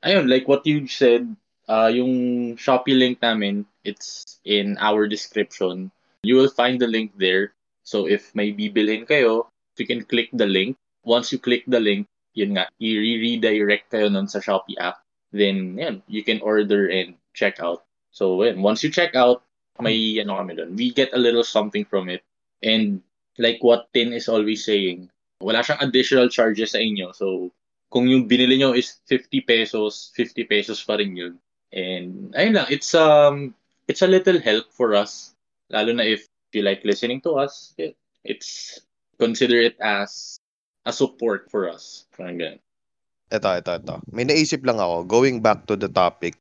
Ayun, 0.06 0.30
like 0.30 0.46
what 0.46 0.62
you 0.62 0.86
said, 0.86 1.26
uh, 1.66 1.90
yung 1.90 2.54
Shopee 2.54 2.94
link 2.94 3.18
namin, 3.18 3.66
it's 3.82 4.38
in 4.46 4.78
our 4.78 5.10
description. 5.10 5.90
You 6.22 6.38
will 6.38 6.52
find 6.52 6.78
the 6.78 6.86
link 6.86 7.16
there. 7.18 7.58
So 7.82 8.06
if 8.06 8.30
may 8.38 8.54
bibilhin 8.54 9.08
kayo, 9.08 9.50
you 9.80 9.88
can 9.88 10.06
click 10.06 10.30
the 10.30 10.46
link. 10.46 10.76
Once 11.02 11.32
you 11.32 11.40
click 11.40 11.64
the 11.66 11.80
link, 11.80 12.06
yun 12.36 12.54
nga, 12.54 12.70
i-redirect 12.78 13.90
kayo 13.90 14.06
nun 14.12 14.28
sa 14.30 14.38
Shopee 14.38 14.78
app. 14.78 15.02
Then, 15.32 15.78
yan, 15.78 16.02
you 16.06 16.24
can 16.24 16.40
order 16.42 16.88
and 16.88 17.14
check 17.34 17.60
out. 17.60 17.86
So, 18.10 18.42
yan, 18.42 18.62
once 18.62 18.82
you 18.82 18.90
check 18.90 19.14
out, 19.14 19.42
may 19.80 20.20
ano 20.20 20.36
kami 20.36 20.54
doon. 20.54 20.76
We 20.76 20.92
get 20.92 21.16
a 21.16 21.20
little 21.20 21.44
something 21.44 21.88
from 21.88 22.08
it. 22.12 22.22
And 22.60 23.00
like 23.40 23.64
what 23.64 23.88
Tin 23.94 24.12
is 24.12 24.28
always 24.28 24.64
saying, 24.64 25.08
wala 25.40 25.64
siyang 25.64 25.80
additional 25.80 26.28
charges 26.28 26.76
sa 26.76 26.82
inyo. 26.82 27.16
So, 27.16 27.50
kung 27.88 28.06
yung 28.06 28.28
binili 28.28 28.60
nyo 28.60 28.76
is 28.76 29.00
50 29.08 29.40
pesos, 29.42 30.12
50 30.14 30.44
pesos 30.46 30.78
pa 30.84 31.00
rin 31.00 31.16
yun. 31.16 31.34
And 31.72 32.34
ayun 32.36 32.54
lang, 32.60 32.68
it's 32.70 32.94
um 32.94 33.54
it's 33.88 34.02
a 34.02 34.10
little 34.10 34.38
help 34.38 34.70
for 34.70 34.94
us. 34.94 35.34
Lalo 35.70 35.94
na 35.94 36.06
if 36.06 36.26
you 36.52 36.62
like 36.62 36.84
listening 36.84 37.22
to 37.22 37.38
us, 37.38 37.74
it, 37.78 37.96
it's 38.22 38.82
consider 39.18 39.58
it 39.58 39.78
as 39.80 40.38
a 40.86 40.92
support 40.92 41.50
for 41.50 41.70
us. 41.70 42.06
Parang 42.14 42.38
ganun. 42.38 42.60
Ito, 43.30 43.48
ito, 43.62 43.70
ito. 43.78 43.94
May 44.10 44.26
naisip 44.26 44.66
lang 44.66 44.82
ako, 44.82 45.06
going 45.06 45.38
back 45.38 45.62
to 45.70 45.78
the 45.78 45.86
topic. 45.86 46.34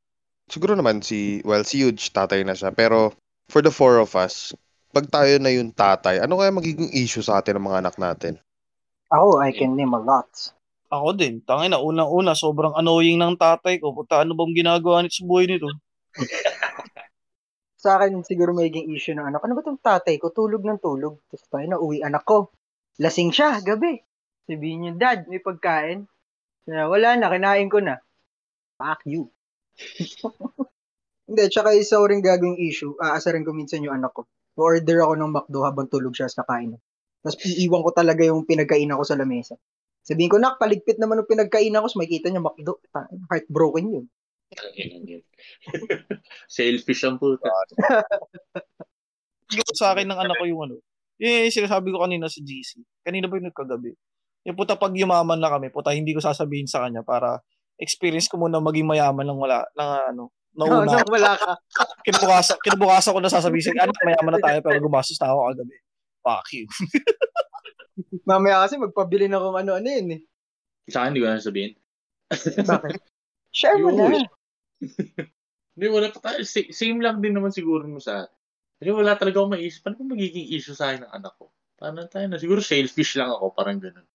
Siguro 0.50 0.74
naman 0.74 1.06
si, 1.06 1.46
well, 1.46 1.62
si 1.62 1.86
Huge, 1.86 2.10
tatay 2.10 2.42
na 2.42 2.58
siya. 2.58 2.74
Pero, 2.74 3.14
for 3.46 3.62
the 3.62 3.70
four 3.70 4.02
of 4.02 4.18
us, 4.18 4.58
pag 4.90 5.06
tayo 5.14 5.38
na 5.38 5.54
yung 5.54 5.70
tatay, 5.70 6.18
ano 6.18 6.42
kaya 6.42 6.50
magiging 6.50 6.90
issue 6.90 7.22
sa 7.22 7.46
atin 7.46 7.62
ng 7.62 7.66
mga 7.70 7.80
anak 7.86 7.96
natin? 8.02 8.42
Ako, 9.14 9.38
I 9.38 9.54
can 9.54 9.78
name 9.78 9.94
a 9.94 10.02
lot. 10.02 10.30
Ako 10.90 11.14
din. 11.14 11.46
Tangina, 11.46 11.78
unang-una, 11.78 12.34
sobrang 12.34 12.74
annoying 12.74 13.22
ng 13.22 13.38
tatay 13.38 13.78
ko. 13.78 13.94
Puta, 13.94 14.26
ano 14.26 14.34
bang 14.34 14.58
ginagawa 14.58 15.06
nito 15.06 15.22
sa 15.22 15.30
buhay 15.30 15.46
nito? 15.46 15.70
Sa 17.78 18.02
akin, 18.02 18.26
siguro 18.26 18.52
magiging 18.58 18.90
issue 18.98 19.14
ng 19.14 19.30
anak. 19.30 19.46
Ano 19.46 19.54
ba 19.54 19.62
itong 19.62 19.80
tatay 19.80 20.18
ko? 20.18 20.34
Tulog 20.34 20.66
ng 20.66 20.82
tulog. 20.82 21.22
Tapos 21.30 21.46
tayo 21.54 21.66
na 21.70 21.78
uwi 21.78 22.02
anak 22.02 22.26
ko. 22.26 22.50
Lasing 22.98 23.30
siya, 23.30 23.62
gabi. 23.62 24.02
Sabihin 24.50 24.90
niya, 24.90 24.94
Dad, 24.98 25.30
may 25.30 25.38
pagkain. 25.38 26.10
Na, 26.70 26.86
wala 26.86 27.18
na, 27.18 27.34
kinain 27.34 27.66
ko 27.66 27.82
na. 27.82 27.98
Fuck 28.78 29.02
you. 29.10 29.34
Hindi, 31.26 31.44
tsaka 31.50 31.74
isa 31.74 31.98
ko 31.98 32.06
rin 32.06 32.22
gagawing 32.22 32.62
issue. 32.62 32.94
Aasa 33.02 33.34
rin 33.34 33.42
ko 33.42 33.58
minsan 33.58 33.82
yung 33.82 33.98
anak 33.98 34.14
ko. 34.14 34.30
order 34.60 35.02
ako 35.02 35.14
ng 35.16 35.34
McDo 35.34 35.66
habang 35.66 35.90
tulog 35.90 36.14
siya 36.14 36.30
sa 36.30 36.46
kain. 36.46 36.78
Tapos 37.24 37.40
iiwan 37.48 37.82
ko 37.82 37.90
talaga 37.96 38.28
yung 38.28 38.44
pinagkainan 38.44 39.00
ko 39.00 39.08
sa 39.08 39.18
lamesa. 39.18 39.56
Sabihin 40.04 40.30
ko, 40.30 40.38
nak, 40.38 40.60
paligpit 40.60 41.00
naman 41.00 41.24
yung 41.24 41.32
pinagkainan 41.32 41.82
ko, 41.82 41.88
so 41.90 41.98
makikita 41.98 42.30
niya 42.30 42.44
McDo. 42.44 42.84
Heartbroken 43.32 43.88
yun. 43.88 44.06
Selfish 46.50 47.06
ang 47.06 47.22
puta. 47.22 47.50
Sa 49.74 49.96
akin 49.96 50.12
ng 50.12 50.22
anak 50.22 50.38
ko 50.38 50.46
yung 50.46 50.62
ano. 50.70 50.76
Eh, 51.20 51.52
sinasabi 51.52 51.92
ko 51.92 52.04
kanina 52.04 52.32
sa 52.32 52.40
GC. 52.42 52.80
Kanina 53.04 53.28
ba 53.28 53.38
yung 53.40 53.52
nagkagabi? 53.52 53.92
Yung 54.48 54.56
puta 54.56 54.80
pag 54.80 54.96
yumaman 54.96 55.40
na 55.40 55.52
kami, 55.52 55.68
puta 55.72 55.92
hindi 55.92 56.16
ko 56.16 56.24
sasabihin 56.24 56.68
sa 56.68 56.86
kanya 56.86 57.04
para 57.04 57.40
experience 57.80 58.28
ko 58.28 58.40
muna 58.40 58.60
maging 58.60 58.88
mayaman 58.88 59.24
lang 59.28 59.40
wala 59.40 59.58
lang 59.76 59.90
ano. 60.16 60.26
No, 60.50 60.66
Nauna. 60.66 61.06
no, 61.06 61.14
wala 61.14 61.38
ka. 61.38 61.54
Kinabukasan, 62.02 62.58
kinabukasan 62.66 63.14
ko 63.14 63.22
na 63.22 63.30
sasabihin 63.30 63.70
sa 63.70 63.86
anak, 63.86 63.96
mayaman 64.02 64.34
na 64.34 64.42
tayo 64.42 64.60
pero 64.66 64.82
gumastos 64.82 65.22
na 65.22 65.30
ako 65.30 65.40
kagabi. 65.46 65.76
Fuck 66.26 66.48
you. 66.58 66.66
Mamaya 68.30 68.66
kasi 68.66 68.82
magpabili 68.82 69.30
na 69.30 69.40
kung 69.40 69.56
ano-ano 69.56 69.88
yun 69.88 70.20
eh. 70.20 70.22
Sa 70.90 71.06
akin, 71.06 71.14
hindi 71.14 71.22
ko 71.22 71.28
na 71.30 71.40
sabihin. 71.40 71.74
Bakit? 72.66 72.92
Share 73.62 73.78
mo 73.78 73.94
na. 73.94 74.26
Hindi, 75.78 75.86
wala 75.86 76.10
pa 76.10 76.20
tayo. 76.20 76.42
Sa- 76.44 76.74
Same 76.74 77.00
lang 77.00 77.22
din 77.22 77.38
naman 77.38 77.54
siguro 77.54 77.86
mo 77.86 78.02
sa 78.02 78.26
akin. 78.26 78.34
Kasi 78.82 78.90
wala 78.90 79.14
talaga 79.22 79.38
akong 79.40 79.54
maisip. 79.54 79.86
Ano 79.86 79.96
ba 80.02 80.18
magiging 80.18 80.50
issue 80.50 80.76
sa 80.76 80.92
akin 80.92 81.06
ng 81.06 81.14
anak 81.14 81.34
ko? 81.38 81.54
Paano 81.78 82.10
tayo 82.10 82.26
na? 82.26 82.42
Siguro 82.42 82.60
selfish 82.60 83.16
lang 83.22 83.32
ako. 83.32 83.54
Parang 83.54 83.78
ganun. 83.80 84.08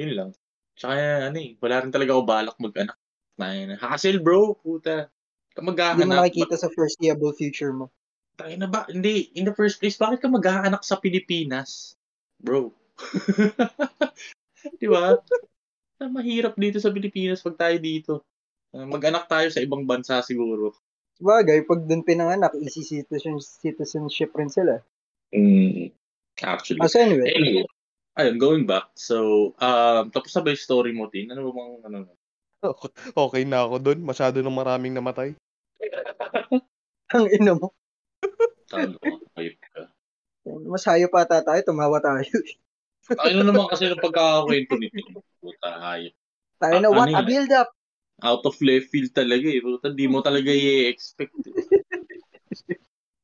Yun 0.00 0.12
lang. 0.14 0.30
Tsaka 0.76 1.28
ano 1.28 1.38
eh. 1.38 1.54
Wala 1.60 1.82
rin 1.84 1.92
talaga 1.92 2.16
ako 2.16 2.22
balak 2.24 2.56
mag-anak. 2.58 2.96
Tayo 3.36 3.60
na. 3.66 3.76
Hassle 3.76 4.20
bro. 4.22 4.56
Puta. 4.56 5.08
Ka 5.52 5.60
Hindi 5.60 5.66
mo 5.66 5.70
maghahanap. 5.76 6.16
nakikita 6.24 6.54
sa 6.56 6.72
foreseeable 6.72 7.32
future 7.36 7.72
mo. 7.76 7.92
Tayo 8.36 8.54
na 8.56 8.64
ba? 8.66 8.88
Hindi. 8.88 9.28
In 9.36 9.44
the 9.44 9.52
first 9.52 9.76
place, 9.76 10.00
bakit 10.00 10.24
ka 10.24 10.28
maghahanap 10.28 10.80
sa 10.80 10.96
Pilipinas? 10.96 11.92
Bro. 12.40 12.72
Di 14.80 14.86
ba? 14.88 15.18
Ah, 16.00 16.10
Mahirap 16.10 16.54
dito 16.56 16.78
sa 16.78 16.90
Pilipinas 16.90 17.42
pag 17.42 17.58
tayo 17.58 17.76
dito. 17.78 18.14
Ah, 18.72 18.86
Mag-anak 18.88 19.28
tayo 19.28 19.48
sa 19.52 19.60
ibang 19.60 19.84
bansa 19.84 20.22
siguro. 20.24 20.72
Bagay, 21.22 21.62
pag 21.68 21.86
dun 21.86 22.02
pinanganak, 22.02 22.56
easy 22.58 22.82
citizen, 22.82 23.38
citizenship 23.38 24.34
rin 24.34 24.50
sila. 24.50 24.82
Mm, 25.30 25.92
actually. 26.42 26.80
Ah, 26.82 26.90
so 26.90 26.98
anyway, 26.98 27.30
Anyway, 27.30 27.66
ayun, 28.18 28.36
going 28.36 28.64
back. 28.68 28.92
So, 28.98 29.52
um, 29.58 30.12
tapos 30.12 30.32
na 30.36 30.42
ba 30.44 30.52
yung 30.52 30.64
story 30.64 30.92
mo, 30.92 31.08
Tin? 31.08 31.32
Ano 31.32 31.48
ba 31.48 31.52
bang, 31.56 31.72
ano? 31.88 31.98
Okay 33.26 33.42
na 33.42 33.66
ako 33.66 33.76
dun. 33.82 34.00
Masyado 34.06 34.38
nang 34.38 34.54
maraming 34.54 34.94
namatay. 34.94 35.34
ang 37.14 37.26
ino 37.28 37.52
mo. 37.58 37.68
Talo 38.70 38.96
ayun 39.36 39.58
ka. 39.58 39.90
Mas 40.70 40.86
hayop 40.86 41.10
pa 41.10 41.26
ata 41.26 41.42
tayo, 41.42 41.60
tumawa 41.66 41.98
tayo. 41.98 42.30
Ano 43.18 43.42
naman 43.42 43.66
kasi 43.66 43.90
ng 43.90 43.98
pagkakakwento 43.98 44.78
ni 44.78 44.88
Tin? 44.94 45.18
Puta, 45.42 45.70
hayop. 45.74 46.14
tayo 46.62 46.76
na, 46.78 46.88
Ah, 46.88 46.94
what 46.94 47.10
ano 47.10 47.18
a 47.18 47.22
build 47.26 47.50
up. 47.50 47.68
Out 48.22 48.46
of 48.46 48.54
left 48.62 48.94
field 48.94 49.10
talaga 49.10 49.50
eh. 49.50 49.58
Puta, 49.58 49.90
di 49.90 50.06
mo 50.06 50.22
talaga 50.22 50.54
i-expect. 50.54 51.34
eh. 51.50 51.54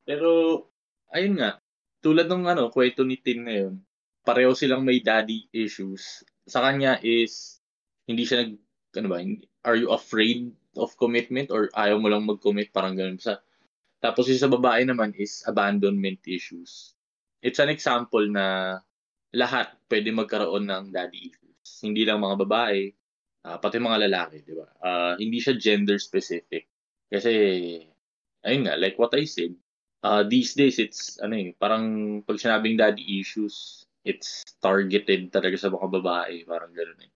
Pero, 0.09 0.67
ayun 1.15 1.39
nga. 1.39 1.63
Tulad 2.03 2.27
ng 2.27 2.45
ano, 2.51 2.71
kwento 2.75 3.07
ni 3.07 3.19
Tin 3.23 3.47
ngayon, 3.47 3.75
pareho 4.25 4.55
silang 4.55 4.85
may 4.85 5.03
daddy 5.03 5.49
issues. 5.53 6.25
Sa 6.49 6.65
kanya 6.65 6.99
is, 7.05 7.61
hindi 8.09 8.25
siya 8.25 8.45
nag, 8.45 8.53
ano 8.99 9.09
ba, 9.13 9.19
are 9.69 9.77
you 9.77 9.93
afraid 9.93 10.51
of 10.79 10.95
commitment 10.97 11.51
or 11.51 11.69
ayaw 11.75 11.99
mo 12.01 12.09
lang 12.09 12.25
mag-commit, 12.25 12.71
parang 12.71 12.95
ganun 12.97 13.21
sa. 13.21 13.43
Tapos 13.99 14.31
yung 14.31 14.39
sa 14.41 14.49
babae 14.49 14.87
naman 14.87 15.11
is 15.19 15.43
abandonment 15.45 16.23
issues. 16.25 16.95
It's 17.43 17.59
an 17.59 17.71
example 17.71 18.23
na 18.31 18.79
lahat 19.35 19.75
pwede 19.91 20.15
magkaroon 20.15 20.71
ng 20.71 20.85
daddy 20.95 21.35
issues. 21.35 21.69
Hindi 21.83 22.07
lang 22.07 22.23
mga 22.23 22.47
babae, 22.47 22.95
ah, 23.45 23.59
pati 23.59 23.77
mga 23.83 24.09
lalaki, 24.09 24.37
di 24.47 24.55
ba? 24.55 24.67
Ah, 24.81 25.15
hindi 25.19 25.43
siya 25.43 25.59
gender 25.59 25.99
specific. 25.99 26.71
Kasi, 27.11 27.33
ayun 28.47 28.63
nga, 28.69 28.79
like 28.79 28.97
what 28.97 29.13
I 29.17 29.27
said, 29.27 29.53
uh, 30.05 30.23
these 30.23 30.55
days 30.55 30.79
it's, 30.79 31.19
ano 31.19 31.35
eh, 31.35 31.51
parang 31.59 32.21
pag 32.23 32.39
sinabing 32.39 32.79
daddy 32.79 33.05
issues, 33.19 33.88
it's 34.07 34.45
targeted 34.63 35.31
talaga 35.35 35.57
sa 35.59 35.71
mga 35.73 35.89
babae, 36.01 36.45
parang 36.47 36.73
gano'n 36.75 37.01
eh. 37.07 37.13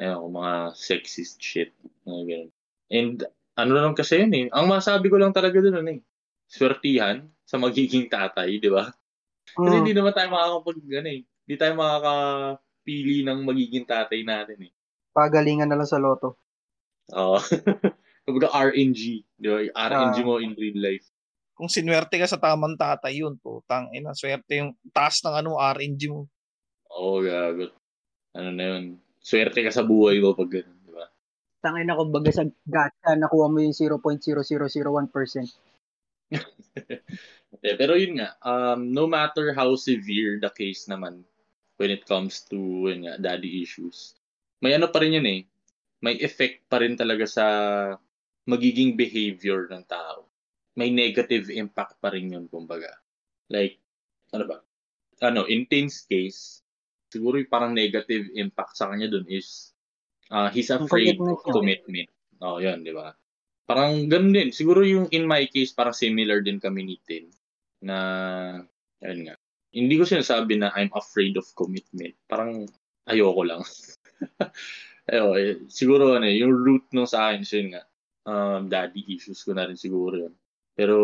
Ayun, 0.00 0.28
mga 0.32 0.54
sexist 0.76 1.40
shit, 1.40 1.72
mga 2.08 2.22
ganun. 2.28 2.50
And, 2.92 3.16
ano 3.56 3.72
lang 3.76 3.94
kasi 3.96 4.20
yun 4.20 4.32
eh, 4.36 4.46
ang 4.52 4.68
masabi 4.68 5.08
ko 5.08 5.16
lang 5.20 5.32
talaga 5.32 5.56
dun, 5.60 5.80
ano 5.80 5.90
eh, 5.96 6.00
swertihan 6.50 7.26
sa 7.48 7.56
magiging 7.60 8.08
tatay, 8.12 8.60
di 8.60 8.68
ba? 8.72 8.92
Kasi 9.64 9.80
Mm. 9.80 9.84
hindi 9.84 9.92
naman 9.96 10.12
tayo 10.16 10.28
makakapag, 10.32 10.78
ano 11.00 11.08
eh, 11.10 11.22
hindi 11.26 11.54
tayo 11.58 11.74
makakapili 11.78 13.16
ng 13.26 13.40
magiging 13.46 13.86
tatay 13.88 14.20
natin 14.26 14.58
eh. 14.70 14.72
Pagalingan 15.14 15.68
na 15.70 15.76
lang 15.78 15.88
sa 15.88 15.96
loto. 16.02 16.36
Oo. 17.14 17.38
Kumbaga 18.26 18.50
RNG, 18.50 19.22
di 19.38 19.46
ba? 19.46 19.62
RNG 19.70 20.16
Ah. 20.18 20.26
mo 20.26 20.42
in 20.42 20.58
real 20.58 20.74
life. 20.82 21.06
Kung 21.56 21.72
sinwerte 21.72 22.20
ka 22.20 22.28
sa 22.28 22.36
tamang 22.36 22.76
tatay 22.76 23.24
yun, 23.24 23.40
putang 23.40 23.88
ina, 23.96 24.12
swerte 24.12 24.60
yung 24.60 24.76
taas 24.92 25.24
ng 25.24 25.32
ano, 25.40 25.56
RNG 25.56 26.12
mo. 26.12 26.28
Oo, 26.92 27.24
gagot. 27.24 27.72
Ano 28.36 28.52
na 28.52 28.76
yun? 28.76 29.00
Swerte 29.24 29.64
ka 29.64 29.72
sa 29.72 29.80
buhay 29.80 30.20
mo 30.20 30.36
pag 30.36 30.52
ganun, 30.60 30.76
di 30.84 30.92
ba? 30.92 31.08
Tangin 31.64 31.88
na 31.88 31.96
kumbaga 31.96 32.28
sa 32.28 32.44
gacha, 32.68 33.16
nakuha 33.16 33.48
mo 33.48 33.64
yung 33.64 33.72
0.0001%. 33.72 34.36
Eh, 37.64 37.72
pero 37.72 37.96
yun 37.96 38.20
nga, 38.20 38.36
um, 38.44 38.92
no 38.92 39.08
matter 39.08 39.56
how 39.56 39.72
severe 39.80 40.36
the 40.36 40.52
case 40.52 40.84
naman 40.92 41.24
when 41.80 41.88
it 41.88 42.04
comes 42.04 42.44
to 42.44 42.90
yun 42.92 43.08
nga, 43.08 43.16
daddy 43.16 43.64
issues, 43.64 44.12
may 44.60 44.76
ano 44.76 44.92
pa 44.92 45.00
rin 45.00 45.16
yun 45.16 45.24
eh. 45.24 45.40
May 46.04 46.20
effect 46.20 46.68
pa 46.68 46.84
rin 46.84 47.00
talaga 47.00 47.24
sa 47.24 47.46
magiging 48.44 48.92
behavior 48.94 49.72
ng 49.72 49.88
tao. 49.88 50.28
May 50.76 50.92
negative 50.92 51.48
impact 51.48 51.98
pa 51.98 52.12
rin 52.12 52.32
yun, 52.36 52.46
kumbaga. 52.52 52.92
Like, 53.48 53.80
ano 54.36 54.44
ba? 54.44 54.58
Ano, 55.24 55.48
in 55.48 55.64
Tin's 55.64 56.04
case, 56.04 56.60
siguro 57.08 57.40
yung 57.40 57.48
parang 57.48 57.72
negative 57.72 58.28
impact 58.36 58.76
sa 58.76 58.92
kanya 58.92 59.08
dun 59.08 59.24
is 59.24 59.72
uh, 60.28 60.52
he's 60.52 60.68
afraid 60.68 61.16
of 61.16 61.40
commitment. 61.48 62.12
Oh, 62.44 62.60
yun, 62.60 62.84
di 62.84 62.92
ba? 62.92 63.16
Parang 63.64 64.06
ganun 64.06 64.36
din. 64.36 64.48
Siguro 64.52 64.84
yung 64.84 65.08
in 65.10 65.24
my 65.24 65.48
case, 65.48 65.72
parang 65.72 65.96
similar 65.96 66.44
din 66.44 66.60
kami 66.60 66.84
ni 66.84 66.96
Tin. 67.02 67.32
Na, 67.80 67.96
ayun 69.00 69.32
nga. 69.32 69.36
Hindi 69.72 69.94
ko 69.96 70.04
sinasabi 70.04 70.60
na 70.60 70.72
I'm 70.76 70.92
afraid 70.92 71.40
of 71.40 71.48
commitment. 71.56 72.14
Parang 72.28 72.68
ayoko 73.08 73.42
lang. 73.42 73.62
Ayo, 75.10 75.38
eh, 75.38 75.62
siguro 75.70 76.18
ano, 76.18 76.26
yung 76.26 76.50
root 76.50 76.84
nung 76.90 77.06
sa 77.06 77.30
akin, 77.30 77.46
so 77.46 77.54
yun 77.56 77.78
nga, 77.78 77.84
um, 78.26 78.66
daddy 78.66 79.06
issues 79.06 79.38
ko 79.46 79.54
na 79.54 79.70
rin 79.70 79.78
siguro 79.78 80.18
yun. 80.18 80.34
Pero, 80.76 80.96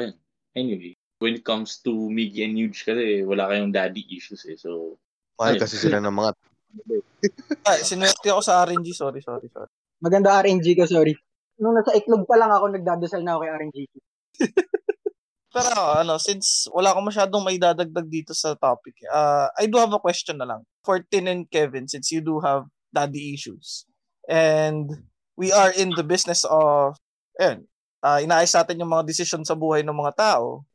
ayun. 0.00 0.16
Anyway, 0.56 0.96
when 1.20 1.36
it 1.36 1.44
comes 1.44 1.78
to 1.84 1.92
Miggy 2.10 2.42
and 2.42 2.56
Huge 2.56 2.82
kasi, 2.82 3.22
wala 3.22 3.46
kayong 3.52 3.70
daddy 3.70 4.02
issues 4.10 4.42
eh. 4.48 4.56
So, 4.56 4.98
Mahal 5.38 5.56
Ayun. 5.56 5.62
kasi 5.64 5.76
sila 5.80 5.98
ng 5.98 6.14
mga 6.14 6.30
Ay, 7.68 7.84
sinwerte 7.84 8.32
ako 8.32 8.40
sa 8.40 8.64
RNG, 8.64 8.96
sorry, 8.96 9.20
sorry, 9.20 9.44
sorry. 9.52 9.68
Maganda 10.00 10.40
RNG 10.40 10.72
ko, 10.72 10.88
sorry. 10.88 11.12
Nung 11.60 11.76
nasa 11.76 11.92
itlog 11.92 12.24
pa 12.24 12.40
lang 12.40 12.48
ako, 12.48 12.72
nagdadasal 12.72 13.20
na 13.20 13.36
ako 13.36 13.40
kay 13.44 13.52
RNG. 13.52 13.76
Pero 15.54 15.76
ano, 16.00 16.16
since 16.16 16.64
wala 16.72 16.96
akong 16.96 17.12
masyadong 17.12 17.44
may 17.44 17.60
dadagdag 17.60 18.08
dito 18.08 18.32
sa 18.32 18.56
topic, 18.56 18.96
uh, 19.12 19.52
I 19.60 19.68
do 19.68 19.76
have 19.76 19.92
a 19.92 20.00
question 20.00 20.40
na 20.40 20.48
lang. 20.48 20.64
For 20.80 21.04
Tin 21.04 21.28
and 21.28 21.44
Kevin, 21.52 21.92
since 21.92 22.08
you 22.08 22.24
do 22.24 22.40
have 22.40 22.72
daddy 22.88 23.36
issues, 23.36 23.84
and 24.24 25.04
we 25.36 25.52
are 25.52 25.68
in 25.76 25.92
the 25.92 26.02
business 26.02 26.48
of, 26.48 26.96
ayun, 27.36 27.68
uh, 28.02 28.18
inaayos 28.20 28.52
natin 28.52 28.82
yung 28.82 28.92
mga 28.92 29.06
desisyon 29.06 29.46
sa 29.46 29.54
buhay 29.56 29.86
ng 29.86 29.94
mga 29.94 30.12
tao, 30.18 30.66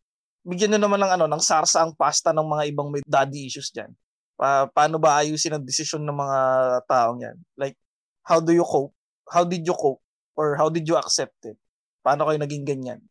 bigyan 0.47 0.73
nyo 0.75 0.88
naman 0.88 1.03
ng, 1.03 1.11
ano, 1.19 1.25
ng 1.28 1.43
sarsa 1.43 1.84
ang 1.84 1.93
pasta 1.93 2.32
ng 2.32 2.47
mga 2.47 2.63
ibang 2.71 2.88
may 2.88 3.03
daddy 3.03 3.51
issues 3.51 3.69
dyan. 3.69 3.91
Pa- 4.39 4.71
paano 4.71 4.95
ba 4.97 5.19
ayusin 5.21 5.59
ang 5.59 5.65
desisyon 5.67 6.07
ng 6.07 6.15
mga 6.15 6.39
taong 6.88 7.19
yan? 7.19 7.38
Like, 7.59 7.75
how 8.23 8.39
do 8.39 8.55
you 8.55 8.63
cope? 8.63 8.95
How 9.28 9.43
did 9.43 9.67
you 9.67 9.75
cope? 9.75 9.99
Or 10.39 10.55
how 10.55 10.71
did 10.71 10.88
you 10.88 10.95
accept 10.95 11.36
it? 11.43 11.59
Paano 11.99 12.23
kayo 12.23 12.39
naging 12.39 12.63
ganyan? 12.63 13.01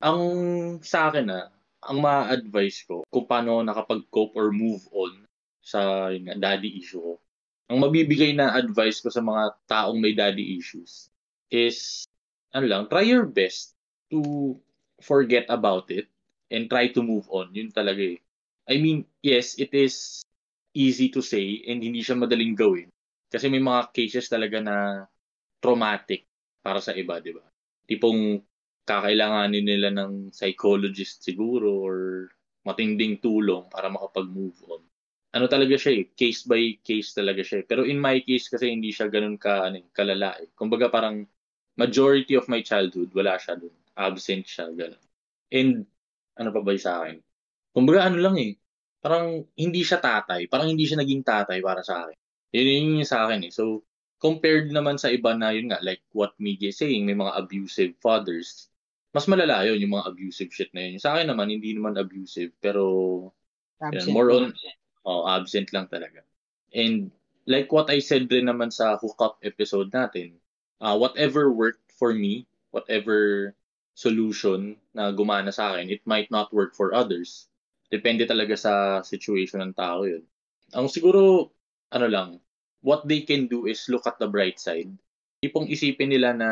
Ang 0.00 0.20
sa 0.80 1.10
akin 1.12 1.26
na, 1.28 1.52
ang 1.84 1.98
ma-advise 1.98 2.86
ko 2.86 3.04
kung 3.10 3.26
paano 3.26 3.60
nakapag-cope 3.62 4.34
or 4.34 4.50
move 4.50 4.82
on 4.94 5.26
sa 5.62 6.08
yun 6.08 6.32
daddy 6.40 6.80
issue 6.80 7.02
ko. 7.02 7.12
Ang 7.68 7.84
mabibigay 7.84 8.32
na 8.32 8.56
advice 8.56 9.04
ko 9.04 9.12
sa 9.12 9.20
mga 9.20 9.52
taong 9.68 10.00
may 10.00 10.16
daddy 10.16 10.56
issues 10.56 11.12
is, 11.52 12.08
ano 12.54 12.66
lang, 12.68 12.82
try 12.88 13.04
your 13.06 13.26
best 13.28 13.76
to 14.12 14.56
forget 15.00 15.46
about 15.48 15.88
it 15.92 16.08
and 16.50 16.66
try 16.70 16.88
to 16.90 17.00
move 17.04 17.28
on. 17.30 17.52
Yun 17.54 17.70
talaga 17.72 18.00
eh. 18.16 18.18
I 18.68 18.80
mean, 18.80 19.04
yes, 19.24 19.56
it 19.60 19.72
is 19.72 20.24
easy 20.76 21.08
to 21.12 21.20
say 21.24 21.64
and 21.68 21.80
hindi 21.82 22.00
siya 22.04 22.16
madaling 22.18 22.54
gawin. 22.56 22.88
Kasi 23.28 23.48
may 23.52 23.60
mga 23.60 23.92
cases 23.92 24.28
talaga 24.28 24.60
na 24.60 24.76
traumatic 25.60 26.26
para 26.64 26.80
sa 26.82 26.92
iba, 26.96 27.20
di 27.20 27.32
ba? 27.34 27.44
Tipong 27.88 28.40
kakailanganin 28.88 29.64
nila 29.66 29.88
ng 29.92 30.32
psychologist 30.32 31.24
siguro 31.24 31.68
or 31.84 31.96
matinding 32.64 33.20
tulong 33.20 33.68
para 33.68 33.88
makapag-move 33.92 34.56
on. 34.68 34.82
Ano 35.36 35.44
talaga 35.48 35.76
siya 35.76 35.92
eh, 36.04 36.04
case 36.16 36.48
by 36.48 36.80
case 36.80 37.12
talaga 37.12 37.44
siya. 37.44 37.60
eh. 37.62 37.66
Pero 37.68 37.84
in 37.84 38.00
my 38.00 38.20
case 38.24 38.48
kasi 38.48 38.72
hindi 38.72 38.88
siya 38.92 39.12
ganun 39.12 39.36
ka, 39.36 39.68
ano, 39.68 39.76
eh, 39.84 39.86
kalala 39.92 40.40
eh. 40.40 40.48
Kumbaga 40.56 40.88
parang 40.88 41.24
majority 41.78 42.34
of 42.34 42.50
my 42.50 42.60
childhood, 42.60 43.08
wala 43.14 43.38
siya 43.38 43.54
dun. 43.54 43.72
Absent 43.94 44.44
siya, 44.50 44.66
ganun. 44.74 45.04
And 45.54 45.86
ano 46.34 46.50
pa 46.50 46.60
ba 46.60 46.74
yung 46.74 46.82
sa 46.82 46.94
akin? 47.02 47.22
Kumbaga 47.70 48.10
ano 48.10 48.18
lang 48.18 48.36
eh, 48.36 48.58
parang 48.98 49.46
hindi 49.54 49.86
siya 49.86 50.02
tatay. 50.02 50.50
Parang 50.50 50.66
hindi 50.66 50.84
siya 50.84 50.98
naging 50.98 51.22
tatay 51.22 51.62
para 51.62 51.86
sa 51.86 52.04
akin. 52.04 52.18
Yun, 52.50 52.66
yun 52.66 53.00
yung 53.02 53.08
sa 53.08 53.30
akin 53.30 53.46
eh. 53.46 53.52
So, 53.54 53.86
compared 54.18 54.74
naman 54.74 54.98
sa 54.98 55.14
iba 55.14 55.32
na 55.38 55.54
yun 55.54 55.70
nga, 55.70 55.78
like 55.80 56.02
what 56.10 56.34
Miggy 56.42 56.74
is 56.74 56.82
saying, 56.82 57.06
may 57.06 57.14
mga 57.14 57.38
abusive 57.38 57.94
fathers, 58.02 58.66
mas 59.14 59.30
malala 59.30 59.62
yun, 59.62 59.78
yung 59.78 59.94
mga 59.94 60.10
abusive 60.10 60.50
shit 60.50 60.74
na 60.74 60.90
yun. 60.90 60.98
Sa 60.98 61.14
akin 61.14 61.30
naman, 61.30 61.54
hindi 61.54 61.70
naman 61.72 61.94
abusive, 61.94 62.50
pero 62.58 62.82
yun, 63.78 64.06
more 64.10 64.34
on, 64.34 64.50
oh, 65.06 65.30
absent 65.30 65.70
lang 65.70 65.86
talaga. 65.86 66.26
And 66.74 67.14
like 67.48 67.70
what 67.70 67.88
I 67.88 68.02
said 68.02 68.28
rin 68.28 68.50
naman 68.50 68.74
sa 68.74 68.98
hookup 68.98 69.40
episode 69.46 69.94
natin, 69.94 70.36
uh, 70.80 70.96
whatever 70.96 71.50
worked 71.50 71.92
for 71.94 72.14
me, 72.14 72.46
whatever 72.70 73.54
solution 73.98 74.78
na 74.94 75.10
gumana 75.10 75.50
sa 75.50 75.74
akin, 75.74 75.90
it 75.90 76.02
might 76.06 76.30
not 76.30 76.54
work 76.54 76.74
for 76.74 76.94
others. 76.94 77.50
Depende 77.90 78.28
talaga 78.28 78.54
sa 78.54 79.02
situation 79.02 79.58
ng 79.64 79.74
tao 79.74 80.06
yun. 80.06 80.22
Ang 80.76 80.86
siguro, 80.86 81.50
ano 81.90 82.06
lang, 82.06 82.28
what 82.84 83.08
they 83.08 83.26
can 83.26 83.50
do 83.50 83.66
is 83.66 83.88
look 83.90 84.06
at 84.06 84.20
the 84.22 84.28
bright 84.28 84.60
side. 84.60 84.92
Tipong 85.42 85.66
isipin 85.66 86.12
nila 86.14 86.36
na 86.36 86.50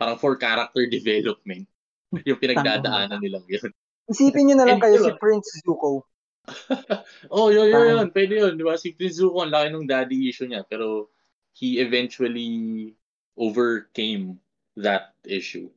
parang 0.00 0.16
for 0.16 0.40
character 0.40 0.88
development, 0.96 1.68
yung 2.28 2.40
pinagdadaanan 2.40 3.20
nilang 3.20 3.44
yun. 3.50 3.70
Isipin 4.08 4.52
nyo 4.52 4.56
na 4.60 4.66
lang 4.68 4.80
And 4.80 4.84
kayo 4.84 4.96
diba? 5.00 5.08
si 5.08 5.12
Prince 5.20 5.48
Zuko. 5.64 6.04
oh, 7.32 7.48
yun, 7.48 7.72
yun, 7.72 7.84
yun. 7.88 8.08
Pwede 8.12 8.36
yun. 8.36 8.52
Di 8.60 8.64
ba? 8.64 8.76
Si 8.76 8.92
Prince 8.92 9.16
Zuko, 9.16 9.40
ang 9.40 9.52
laki 9.52 9.72
ng 9.72 9.88
daddy 9.88 10.28
issue 10.28 10.44
niya. 10.44 10.60
Pero 10.68 11.08
he 11.56 11.80
eventually 11.80 12.92
overcame 13.38 14.38
that 14.78 15.14
issue. 15.26 15.70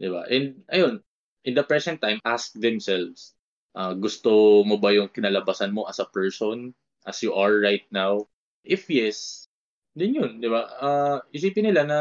Di 0.00 0.08
ba? 0.10 0.26
And, 0.28 0.64
ayun, 0.68 1.00
in 1.44 1.54
the 1.54 1.64
present 1.64 2.00
time, 2.00 2.20
ask 2.24 2.52
themselves, 2.56 3.36
ah, 3.76 3.92
gusto 3.94 4.64
mo 4.64 4.76
ba 4.80 4.92
yung 4.92 5.12
kinalabasan 5.12 5.72
mo 5.72 5.84
as 5.88 6.00
a 6.00 6.08
person, 6.08 6.72
as 7.06 7.20
you 7.22 7.32
are 7.36 7.60
right 7.60 7.84
now? 7.92 8.26
If 8.64 8.88
yes, 8.88 9.48
then 9.96 10.16
yun, 10.16 10.40
di 10.40 10.48
ba? 10.48 10.68
Ah, 10.80 11.18
isipin 11.32 11.68
nila 11.70 11.82
na 11.84 12.00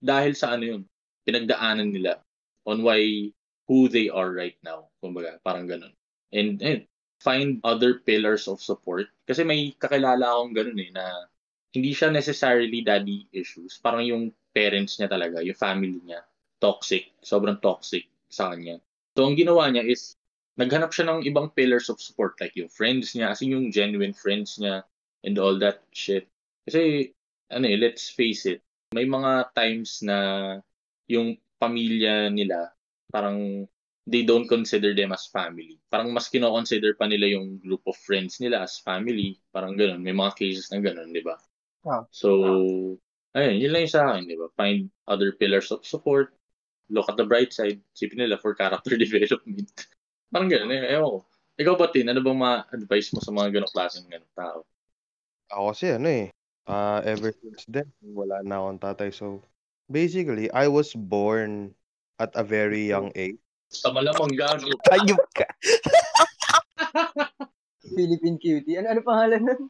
dahil 0.00 0.32
sa 0.38 0.54
ano 0.56 0.64
yun, 0.64 0.82
pinagdaanan 1.26 1.92
nila 1.92 2.22
on 2.64 2.82
why 2.82 3.30
who 3.70 3.86
they 3.86 4.10
are 4.10 4.30
right 4.30 4.58
now. 4.66 4.90
Kumbaga, 4.98 5.38
parang 5.44 5.70
ganun. 5.70 5.94
And, 6.32 6.58
ayun, 6.58 6.82
find 7.20 7.60
other 7.62 8.00
pillars 8.00 8.48
of 8.48 8.64
support. 8.64 9.12
Kasi 9.28 9.44
may 9.44 9.76
kakilala 9.76 10.24
akong 10.24 10.56
ganun 10.56 10.80
eh, 10.80 10.90
na 10.90 11.29
hindi 11.70 11.94
siya 11.94 12.10
necessarily 12.10 12.82
daddy 12.82 13.30
issues. 13.30 13.78
Parang 13.78 14.02
yung 14.02 14.34
parents 14.50 14.98
niya 14.98 15.10
talaga, 15.10 15.42
yung 15.42 15.58
family 15.58 16.02
niya, 16.02 16.26
toxic, 16.58 17.14
sobrang 17.22 17.62
toxic 17.62 18.10
sa 18.26 18.50
kanya. 18.50 18.82
So, 19.14 19.26
ang 19.26 19.38
ginawa 19.38 19.70
niya 19.70 19.86
is, 19.86 20.18
naghanap 20.58 20.90
siya 20.90 21.10
ng 21.10 21.20
ibang 21.30 21.54
pillars 21.54 21.86
of 21.88 22.02
support, 22.02 22.34
like 22.42 22.54
yung 22.58 22.70
friends 22.70 23.14
niya, 23.14 23.30
as 23.30 23.42
in 23.42 23.54
yung 23.54 23.70
genuine 23.70 24.14
friends 24.14 24.58
niya, 24.58 24.82
and 25.22 25.38
all 25.38 25.56
that 25.62 25.86
shit. 25.94 26.26
Kasi, 26.66 27.10
ano 27.50 27.64
eh, 27.66 27.78
let's 27.78 28.10
face 28.10 28.46
it, 28.46 28.62
may 28.90 29.06
mga 29.06 29.54
times 29.54 30.02
na 30.02 30.18
yung 31.06 31.38
pamilya 31.62 32.30
nila, 32.30 32.74
parang 33.14 33.66
they 34.10 34.26
don't 34.26 34.50
consider 34.50 34.90
them 34.90 35.14
as 35.14 35.30
family. 35.30 35.78
Parang 35.86 36.10
mas 36.10 36.26
kino-consider 36.26 36.98
pa 36.98 37.06
nila 37.06 37.30
yung 37.30 37.62
group 37.62 37.86
of 37.86 37.94
friends 37.94 38.42
nila 38.42 38.66
as 38.66 38.82
family. 38.82 39.38
Parang 39.54 39.78
ganun. 39.78 40.02
May 40.02 40.10
mga 40.10 40.34
cases 40.34 40.66
na 40.74 40.82
ganun, 40.82 41.14
di 41.14 41.22
ba? 41.22 41.38
Ah. 41.86 42.04
So, 42.12 42.28
ayun, 43.32 43.56
yun 43.56 43.72
lang 43.72 43.82
yung 43.88 43.94
sa 43.94 44.04
akin, 44.12 44.28
di 44.28 44.36
ba? 44.36 44.52
Find 44.56 44.92
other 45.08 45.32
pillars 45.32 45.72
of 45.72 45.84
support. 45.84 46.36
Look 46.90 47.08
at 47.08 47.16
the 47.16 47.24
bright 47.24 47.54
side. 47.54 47.80
Sipin 47.96 48.20
nila 48.20 48.36
for 48.36 48.52
character 48.52 48.98
development. 49.00 49.70
Parang 50.28 50.50
ganun, 50.50 50.74
eh. 50.74 50.92
Ewan 50.92 51.18
ko. 51.18 51.20
Ikaw 51.60 51.74
ba, 51.76 51.92
Tin? 51.92 52.08
Ano 52.08 52.24
bang 52.24 52.40
ma-advise 52.40 53.12
mo 53.12 53.20
sa 53.20 53.32
mga 53.32 53.60
ganong 53.60 53.74
klaseng 53.74 54.08
ganong 54.08 54.36
tao? 54.36 54.58
Ako 55.50 55.74
kasi 55.74 55.90
ano 55.90 56.06
eh, 56.06 56.30
ah, 56.70 57.02
ever 57.02 57.34
since 57.34 57.66
then, 57.66 57.90
wala 58.00 58.38
na 58.46 58.62
akong 58.62 58.80
tatay. 58.80 59.10
So, 59.10 59.42
basically, 59.90 60.46
I 60.54 60.70
was 60.70 60.94
born 60.94 61.74
at 62.22 62.30
a 62.38 62.46
very 62.46 62.86
young 62.86 63.10
age. 63.18 63.40
Sa 63.70 63.90
malamang 63.90 64.34
gago. 64.38 64.70
Ayup 64.94 65.20
ka. 65.34 65.46
Philippine 67.94 68.38
cutie. 68.38 68.78
Ano, 68.78 68.94
ano 68.94 69.00
pangalan 69.02 69.40
nun? 69.42 69.62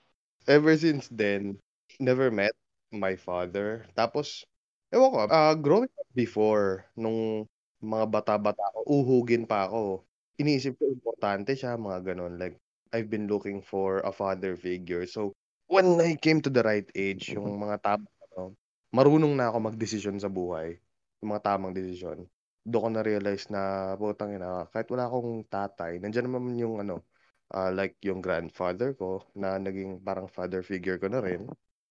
Ever 0.48 0.76
since 0.76 1.08
then, 1.12 1.60
never 2.00 2.32
met 2.32 2.56
my 2.90 3.14
father. 3.14 3.86
Tapos, 3.94 4.42
ewan 4.90 5.12
ko, 5.12 5.18
ah, 5.30 5.54
growing 5.54 5.92
up 5.94 6.10
before, 6.16 6.88
nung 6.98 7.46
mga 7.84 8.06
bata-bata 8.10 8.60
ako, 8.74 8.80
uhugin 8.88 9.44
pa 9.46 9.68
ako. 9.68 10.02
Iniisip 10.40 10.80
ko, 10.80 10.88
importante 10.88 11.52
siya, 11.54 11.76
mga 11.76 12.12
ganon. 12.12 12.40
Like, 12.40 12.56
I've 12.90 13.12
been 13.12 13.28
looking 13.30 13.62
for 13.62 14.02
a 14.02 14.10
father 14.10 14.56
figure. 14.58 15.06
So, 15.06 15.36
when 15.70 16.00
I 16.02 16.18
came 16.18 16.42
to 16.42 16.50
the 16.50 16.64
right 16.64 16.88
age, 16.96 17.30
yung 17.36 17.60
mga 17.60 17.78
tamang, 17.84 18.16
ano, 18.32 18.56
marunong 18.90 19.36
na 19.38 19.52
ako 19.52 19.70
magdesisyon 19.70 20.18
sa 20.18 20.26
buhay. 20.26 20.80
Yung 21.22 21.36
mga 21.36 21.54
tamang 21.54 21.76
desisyon. 21.76 22.26
Doon 22.66 22.82
ko 22.82 22.88
na-realize 22.90 23.48
na, 23.52 23.94
putang 23.96 24.34
ina, 24.34 24.66
kahit 24.74 24.90
wala 24.90 25.06
akong 25.06 25.46
tatay, 25.46 26.02
nandiyan 26.02 26.26
naman 26.26 26.58
yung 26.58 26.82
ano, 26.82 27.06
ah, 27.54 27.70
like 27.70 27.96
yung 28.02 28.18
grandfather 28.20 28.92
ko, 28.98 29.22
na 29.38 29.56
naging 29.56 30.02
parang 30.02 30.26
father 30.26 30.60
figure 30.66 30.98
ko 30.98 31.06
na 31.06 31.22
rin. 31.22 31.46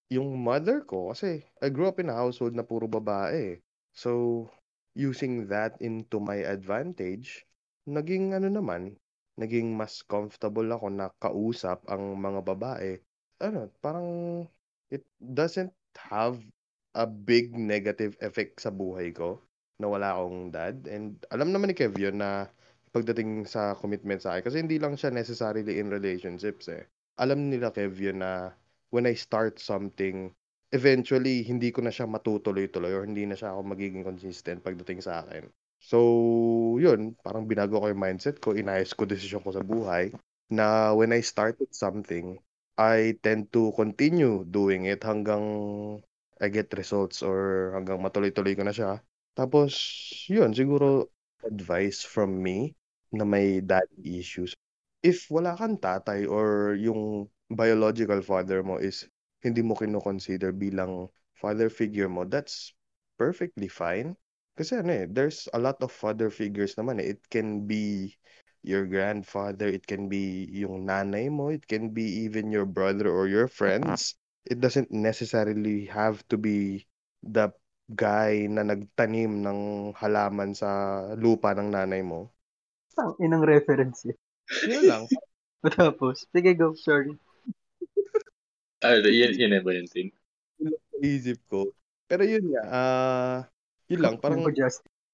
Yung 0.10 0.41
mother 0.41 0.82
ko, 0.89 1.14
kasi 1.14 1.45
I 1.62 1.70
grew 1.70 1.86
up 1.86 2.01
in 2.01 2.10
a 2.10 2.18
household 2.18 2.57
na 2.57 2.66
puro 2.66 2.89
babae. 2.89 3.62
So, 3.93 4.49
using 4.97 5.45
that 5.53 5.78
into 5.86 6.18
my 6.18 6.41
advantage, 6.41 7.45
naging 7.86 8.34
ano 8.34 8.49
naman, 8.49 8.97
naging 9.38 9.78
mas 9.78 10.01
comfortable 10.01 10.66
ako 10.74 10.89
na 10.89 11.14
kausap 11.22 11.86
ang 11.86 12.18
mga 12.18 12.41
babae. 12.41 12.97
Ano, 13.38 13.70
parang 13.86 14.10
it 14.89 15.05
doesn't 15.22 15.72
have 15.95 16.41
a 16.97 17.05
big 17.05 17.53
negative 17.53 18.18
effect 18.26 18.66
sa 18.66 18.74
buhay 18.74 19.14
ko 19.14 19.38
na 19.78 19.88
wala 19.88 20.18
akong 20.18 20.49
dad. 20.49 20.89
And 20.89 21.22
alam 21.30 21.53
naman 21.53 21.70
ni 21.72 21.78
Kev 21.78 21.95
na 22.18 22.49
pagdating 22.89 23.45
sa 23.45 23.78
commitment 23.78 24.26
sa 24.26 24.34
akin, 24.34 24.43
kasi 24.49 24.57
hindi 24.57 24.82
lang 24.82 24.97
siya 24.97 25.14
necessarily 25.14 25.78
in 25.78 25.93
relationships 25.93 26.66
eh. 26.74 26.89
Alam 27.22 27.53
nila 27.53 27.70
Kev 27.70 27.93
na 28.18 28.57
when 28.90 29.06
I 29.10 29.16
start 29.18 29.60
something, 29.62 30.34
eventually 30.74 31.42
hindi 31.42 31.74
ko 31.74 31.82
na 31.82 31.94
siya 31.94 32.06
matutuloy-tuloy 32.10 32.94
or 32.94 33.04
hindi 33.06 33.26
na 33.26 33.38
siya 33.38 33.54
ako 33.54 33.62
magiging 33.74 34.06
consistent 34.06 34.62
pagdating 34.62 35.02
sa 35.02 35.26
akin. 35.26 35.50
So, 35.80 35.98
yun, 36.78 37.16
parang 37.24 37.48
binago 37.48 37.80
ko 37.80 37.88
yung 37.90 38.04
mindset 38.04 38.44
ko, 38.44 38.54
inayos 38.54 38.92
ko 38.94 39.08
desisyon 39.08 39.42
ko 39.46 39.56
sa 39.56 39.64
buhay 39.64 40.12
na 40.52 40.92
when 40.94 41.16
I 41.16 41.22
started 41.24 41.72
something, 41.72 42.38
I 42.80 43.16
tend 43.24 43.52
to 43.56 43.72
continue 43.76 44.44
doing 44.48 44.88
it 44.88 45.04
hanggang 45.04 45.44
I 46.40 46.48
get 46.48 46.72
results 46.76 47.20
or 47.24 47.72
hanggang 47.76 48.00
matuloy-tuloy 48.00 48.56
ko 48.56 48.64
na 48.64 48.76
siya. 48.76 49.00
Tapos, 49.36 49.76
yun, 50.28 50.52
siguro 50.56 51.12
advice 51.44 52.04
from 52.04 52.40
me 52.40 52.76
na 53.12 53.24
may 53.28 53.60
daddy 53.64 54.20
issues. 54.20 54.56
If 55.04 55.32
wala 55.32 55.56
kang 55.56 55.80
tatay 55.80 56.28
or 56.28 56.76
yung 56.76 57.32
biological 57.50 58.22
father 58.22 58.62
mo 58.62 58.78
is 58.78 59.10
hindi 59.41 59.66
mo 59.66 59.74
kino-consider 59.74 60.54
bilang 60.54 61.10
father 61.39 61.72
figure 61.72 62.10
mo, 62.12 62.28
that's 62.28 62.76
perfectly 63.18 63.68
fine. 63.68 64.14
Kasi 64.60 64.80
ano 64.84 64.91
eh, 64.91 65.06
there's 65.08 65.47
a 65.56 65.60
lot 65.60 65.80
of 65.80 65.91
father 65.91 66.28
figures 66.28 66.76
naman 66.76 67.00
eh. 67.00 67.16
It 67.16 67.24
can 67.32 67.64
be 67.64 68.16
your 68.60 68.84
grandfather, 68.84 69.72
it 69.72 69.88
can 69.88 70.12
be 70.12 70.52
yung 70.52 70.84
nanay 70.84 71.32
mo, 71.32 71.47
it 71.47 71.64
can 71.64 71.95
be 71.95 72.28
even 72.28 72.52
your 72.52 72.68
brother 72.68 73.08
or 73.08 73.32
your 73.32 73.47
friends. 73.47 74.20
It 74.43 74.60
doesn't 74.60 74.91
necessarily 74.91 75.88
have 75.88 76.20
to 76.28 76.36
be 76.36 76.84
the 77.24 77.56
guy 77.95 78.52
na 78.52 78.68
nagtanim 78.68 79.41
ng 79.41 79.60
halaman 79.95 80.52
sa 80.52 81.02
lupa 81.16 81.56
ng 81.56 81.72
nanay 81.72 82.04
mo. 82.04 82.36
Ang 83.00 83.16
inang 83.24 83.47
reference 83.47 84.04
yun. 84.04 84.20
Yun 84.68 84.84
lang. 84.84 85.04
Tapos, 85.80 86.28
sige 86.36 86.52
go, 86.60 86.76
sorry. 86.76 87.16
Ah, 88.80 88.96
yun, 88.96 89.36
yun 89.36 89.52
na 89.52 89.60
ba 89.60 89.76
yun, 89.76 89.88
Tin? 89.92 90.08
Isip 91.04 91.40
ko. 91.52 91.72
Pero 92.08 92.24
yun 92.24 92.56
nga, 92.56 92.64
ah, 92.72 93.38
yun 93.92 94.02
lang, 94.02 94.16
parang 94.24 94.48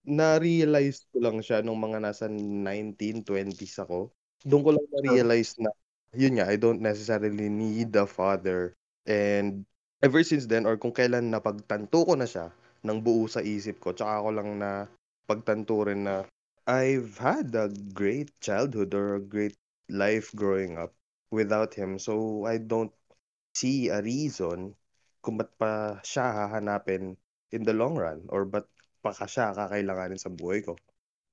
na-realize 0.05 1.09
ko 1.09 1.17
lang 1.17 1.41
siya 1.41 1.65
nung 1.65 1.81
mga 1.81 1.97
nasa 1.97 2.29
1920s 2.29 3.81
ako. 3.81 4.13
Doon 4.45 4.61
ko 4.61 4.69
lang 4.77 4.85
na-realize 4.93 5.57
na, 5.57 5.73
yun 6.13 6.37
nga, 6.37 6.45
I 6.45 6.61
don't 6.61 6.79
necessarily 6.79 7.49
need 7.49 7.89
a 7.97 8.05
father. 8.05 8.77
And 9.09 9.65
ever 10.05 10.21
since 10.21 10.45
then, 10.45 10.69
or 10.69 10.77
kung 10.77 10.93
kailan 10.93 11.33
napagtanto 11.33 12.05
ko 12.05 12.13
na 12.13 12.29
siya, 12.29 12.53
ng 12.85 13.01
buo 13.01 13.25
sa 13.25 13.41
isip 13.41 13.81
ko, 13.81 13.97
tsaka 13.97 14.21
ako 14.21 14.29
lang 14.29 14.49
na 14.61 14.85
pagtanto 15.25 15.81
rin 15.89 16.05
na 16.05 16.21
I've 16.69 17.17
had 17.17 17.53
a 17.57 17.69
great 17.93 18.29
childhood 18.41 18.93
or 18.93 19.17
a 19.17 19.25
great 19.25 19.57
life 19.89 20.29
growing 20.37 20.77
up 20.77 20.93
without 21.33 21.73
him. 21.73 21.97
So 21.97 22.45
I 22.45 22.61
don't 22.61 22.93
see 23.55 23.87
a 23.87 24.03
reason 24.03 24.75
kung 25.23 25.39
ba't 25.39 25.51
pa 25.55 25.97
siya 26.03 26.27
hahanapin 26.45 27.15
in 27.55 27.63
the 27.63 27.73
long 27.73 27.95
run 27.95 28.27
or 28.29 28.45
ba't 28.45 28.67
pa 28.99 29.15
ka 29.15 29.25
siya 29.25 29.55
kakailanganin 29.55 30.19
sa 30.19 30.29
buhay 30.29 30.61
ko. 30.61 30.75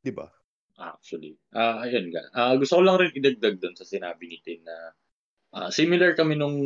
Di 0.00 0.14
ba? 0.14 0.30
Actually. 0.78 1.36
Ah, 1.52 1.84
ayun 1.84 2.08
nga. 2.14 2.22
Ah, 2.32 2.54
gusto 2.56 2.80
ko 2.80 2.82
lang 2.86 2.98
rin 3.02 3.12
idagdag 3.12 3.60
doon 3.60 3.76
sa 3.76 3.84
sinabi 3.84 4.30
ni 4.30 4.38
Tin 4.40 4.62
na 4.64 4.76
ah, 5.52 5.70
similar 5.74 6.16
kami 6.16 6.38
nung 6.38 6.58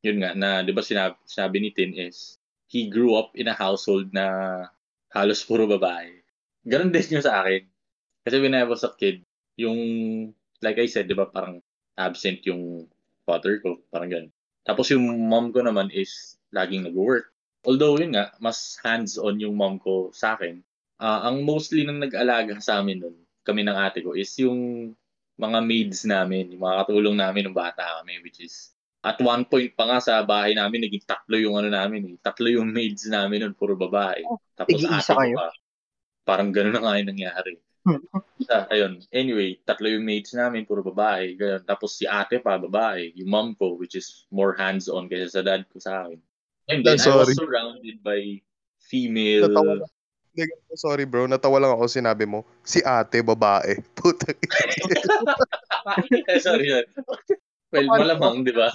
yun 0.00 0.18
nga 0.20 0.32
na 0.36 0.64
'di 0.64 0.72
ba 0.72 0.84
sinabi, 0.84 1.16
sinabi 1.24 1.56
ni 1.60 1.70
Tin 1.72 1.92
is 1.96 2.36
he 2.68 2.88
grew 2.88 3.16
up 3.16 3.32
in 3.36 3.48
a 3.48 3.56
household 3.56 4.12
na 4.12 4.66
halos 5.12 5.42
puro 5.44 5.66
babae. 5.66 6.12
Ganon 6.68 6.92
din 6.92 7.18
yung 7.20 7.24
sa 7.24 7.42
akin. 7.44 7.64
Kasi 8.24 8.36
when 8.40 8.54
I 8.56 8.64
was 8.68 8.84
a 8.84 8.92
kid, 8.96 9.24
yung 9.56 9.80
like 10.60 10.76
I 10.80 10.88
said, 10.88 11.08
'di 11.08 11.16
ba 11.16 11.28
parang 11.28 11.60
absent 11.96 12.44
yung 12.48 12.88
father 13.24 13.60
ko, 13.60 13.80
parang 13.92 14.12
ganun. 14.12 14.32
Tapos 14.70 14.86
yung 14.94 15.02
mom 15.26 15.50
ko 15.50 15.66
naman 15.66 15.90
is 15.90 16.38
laging 16.54 16.86
nag-work. 16.86 17.26
Although 17.66 17.98
yun 17.98 18.14
nga, 18.14 18.30
mas 18.38 18.78
hands-on 18.86 19.42
yung 19.42 19.58
mom 19.58 19.82
ko 19.82 20.14
sa 20.14 20.38
akin. 20.38 20.62
Ah, 21.02 21.26
ang 21.26 21.42
mostly 21.42 21.82
nang 21.82 21.98
nag-alaga 21.98 22.62
sa 22.62 22.78
amin 22.78 23.02
nun, 23.02 23.18
kami 23.42 23.66
ng 23.66 23.74
ate 23.74 23.98
ko, 24.06 24.14
is 24.14 24.30
yung 24.38 24.94
mga 25.34 25.58
maids 25.58 26.06
namin, 26.06 26.54
yung 26.54 26.62
mga 26.62 26.86
katulong 26.86 27.18
namin 27.18 27.50
ng 27.50 27.56
bata 27.56 27.98
kami, 27.98 28.22
which 28.22 28.38
is 28.38 28.70
at 29.02 29.18
one 29.18 29.42
point 29.48 29.74
pa 29.74 29.90
nga 29.90 29.98
sa 29.98 30.22
bahay 30.22 30.54
namin, 30.54 30.86
naging 30.86 31.02
tatlo 31.02 31.34
yung 31.34 31.58
ano 31.58 31.66
namin 31.66 32.14
eh. 32.14 32.16
Tatlo 32.22 32.46
yung 32.46 32.70
maids 32.76 33.10
namin 33.10 33.42
nun, 33.42 33.54
puro 33.58 33.74
babae. 33.74 34.22
Tapos 34.54 34.78
tig-iisa 34.78 35.18
ate 35.18 35.34
kayo? 35.34 35.34
pa. 35.34 35.48
Parang 36.22 36.54
gano'n 36.54 36.78
na 36.78 36.80
nga 36.86 36.94
yung 37.02 37.10
nangyari. 37.10 37.58
Isa, 38.42 38.68
ayun. 38.68 39.00
Anyway, 39.12 39.60
tatlo 39.64 39.88
yung 39.88 40.04
mates 40.04 40.36
namin, 40.36 40.68
puro 40.68 40.84
babae. 40.84 41.36
Ganun. 41.36 41.64
Tapos 41.64 41.96
si 41.96 42.04
ate 42.04 42.40
pa, 42.40 42.60
babae. 42.60 43.12
Yung 43.16 43.30
mom 43.30 43.48
ko, 43.56 43.76
which 43.76 43.96
is 43.96 44.28
more 44.28 44.52
hands-on 44.56 45.08
kaysa 45.08 45.40
sa 45.40 45.42
dad 45.42 45.64
ko 45.72 45.80
sa 45.80 46.06
akin. 46.06 46.20
And 46.70 46.86
then 46.86 47.00
I 47.02 47.10
was 47.16 47.32
Sorry. 47.32 47.36
surrounded 47.36 47.96
by 48.04 48.40
female... 48.78 49.48
Natawa 49.48 49.88
Sorry 50.78 51.04
bro, 51.04 51.26
natawa 51.26 51.58
lang 51.58 51.74
ako 51.74 51.90
sinabi 51.90 52.24
mo. 52.24 52.46
Si 52.62 52.78
ate, 52.86 53.20
babae. 53.20 53.82
Puta. 53.98 54.30
Sorry. 56.46 56.70
yun. 56.70 56.86
well, 57.74 57.88
malamang, 57.98 58.46
di 58.46 58.54
ba? 58.54 58.70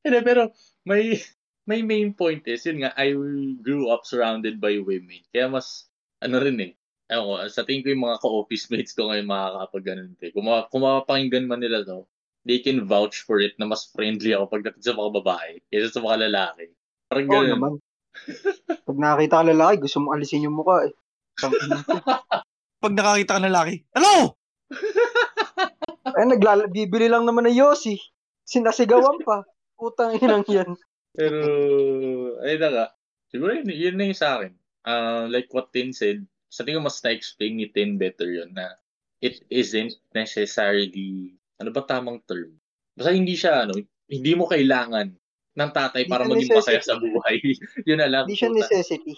Hindi, 0.00 0.18
pero 0.24 0.48
may 0.88 1.20
may 1.68 1.82
main 1.82 2.14
point 2.14 2.46
is, 2.46 2.64
yun 2.64 2.86
nga, 2.86 2.94
I 2.96 3.12
grew 3.60 3.90
up 3.90 4.08
surrounded 4.08 4.62
by 4.62 4.80
women. 4.80 5.20
Kaya 5.34 5.50
mas, 5.50 5.90
ano 6.22 6.40
rin 6.40 6.56
eh, 6.62 6.72
ewan 7.10 7.26
ko, 7.26 7.34
sa 7.50 7.62
tingin 7.62 7.82
ko 7.86 7.88
yung 7.94 8.04
mga 8.06 8.18
ka-office 8.22 8.66
mates 8.70 8.92
ko 8.94 9.10
ngayon 9.10 9.26
makakapag 9.30 9.84
ganun. 9.86 10.10
Eh. 10.18 10.30
Kung, 10.34 10.46
ma- 10.46 10.66
kung 10.66 10.82
mapapakinggan 10.82 11.46
man 11.46 11.62
nila 11.62 11.86
to, 11.86 12.06
they 12.46 12.62
can 12.62 12.86
vouch 12.86 13.22
for 13.26 13.42
it 13.42 13.58
na 13.58 13.66
mas 13.66 13.90
friendly 13.90 14.34
ako 14.34 14.50
pagdating 14.50 14.82
sa 14.82 14.94
mga 14.94 15.10
babae 15.22 15.50
kaysa 15.70 15.98
sa 15.98 16.02
mga 16.02 16.30
lalaki. 16.30 16.66
Parang 17.10 17.26
Oo 17.26 17.34
ganun. 17.34 17.50
naman. 17.50 17.72
Pag 18.86 18.98
nakakita 18.98 19.34
ka 19.42 19.44
lalaki, 19.50 19.74
gusto 19.82 19.98
mo 20.02 20.08
alisin 20.14 20.46
yung 20.46 20.56
mukha 20.58 20.86
eh. 20.86 20.94
Pag 22.82 22.94
nakakita 22.94 23.36
ka 23.36 23.40
ng 23.42 23.50
lalaki, 23.50 23.74
Hello! 23.94 24.34
Ay, 26.16 26.24
naglala, 26.26 26.70
bibili 26.70 27.10
lang 27.10 27.26
naman 27.26 27.50
ng 27.50 27.56
Yossi. 27.58 27.98
Sinasigawan 28.46 29.20
pa. 29.26 29.42
Putang 29.76 30.16
inang 30.16 30.46
yan. 30.48 30.78
Pero, 31.12 31.38
ayun 32.40 32.60
na 32.62 32.70
nga. 32.72 32.86
Siguro 33.28 33.50
yun, 33.52 33.68
yun 33.68 33.96
na 33.98 34.06
yung 34.06 34.16
sa 34.16 34.38
akin. 34.38 34.52
Uh, 34.86 35.26
like 35.28 35.50
what 35.50 35.74
Tin 35.74 35.90
said, 35.90 36.22
sa 36.56 36.64
tingin 36.64 36.80
ko 36.80 36.88
mas 36.88 37.04
na-explain 37.04 37.60
ni 37.60 37.68
Tin 37.68 38.00
better 38.00 38.32
yun 38.32 38.48
na 38.56 38.72
it 39.20 39.44
isn't 39.52 39.96
necessarily, 40.16 41.36
ano 41.60 41.68
ba 41.68 41.84
tamang 41.84 42.24
term? 42.24 42.56
Basta 42.96 43.12
hindi 43.12 43.36
siya, 43.36 43.68
ano, 43.68 43.76
hindi 44.08 44.32
mo 44.32 44.48
kailangan 44.48 45.12
ng 45.56 45.70
tatay 45.72 46.04
Hindi 46.04 46.12
para 46.12 46.24
maging 46.28 46.52
masaya 46.52 46.80
necessity. 46.80 46.88
sa 46.92 46.96
buhay. 47.00 47.36
yun 47.88 47.98
na 48.00 48.08
lang. 48.08 48.24
Hindi 48.28 48.40
siya 48.40 48.52
necessity. 48.52 49.12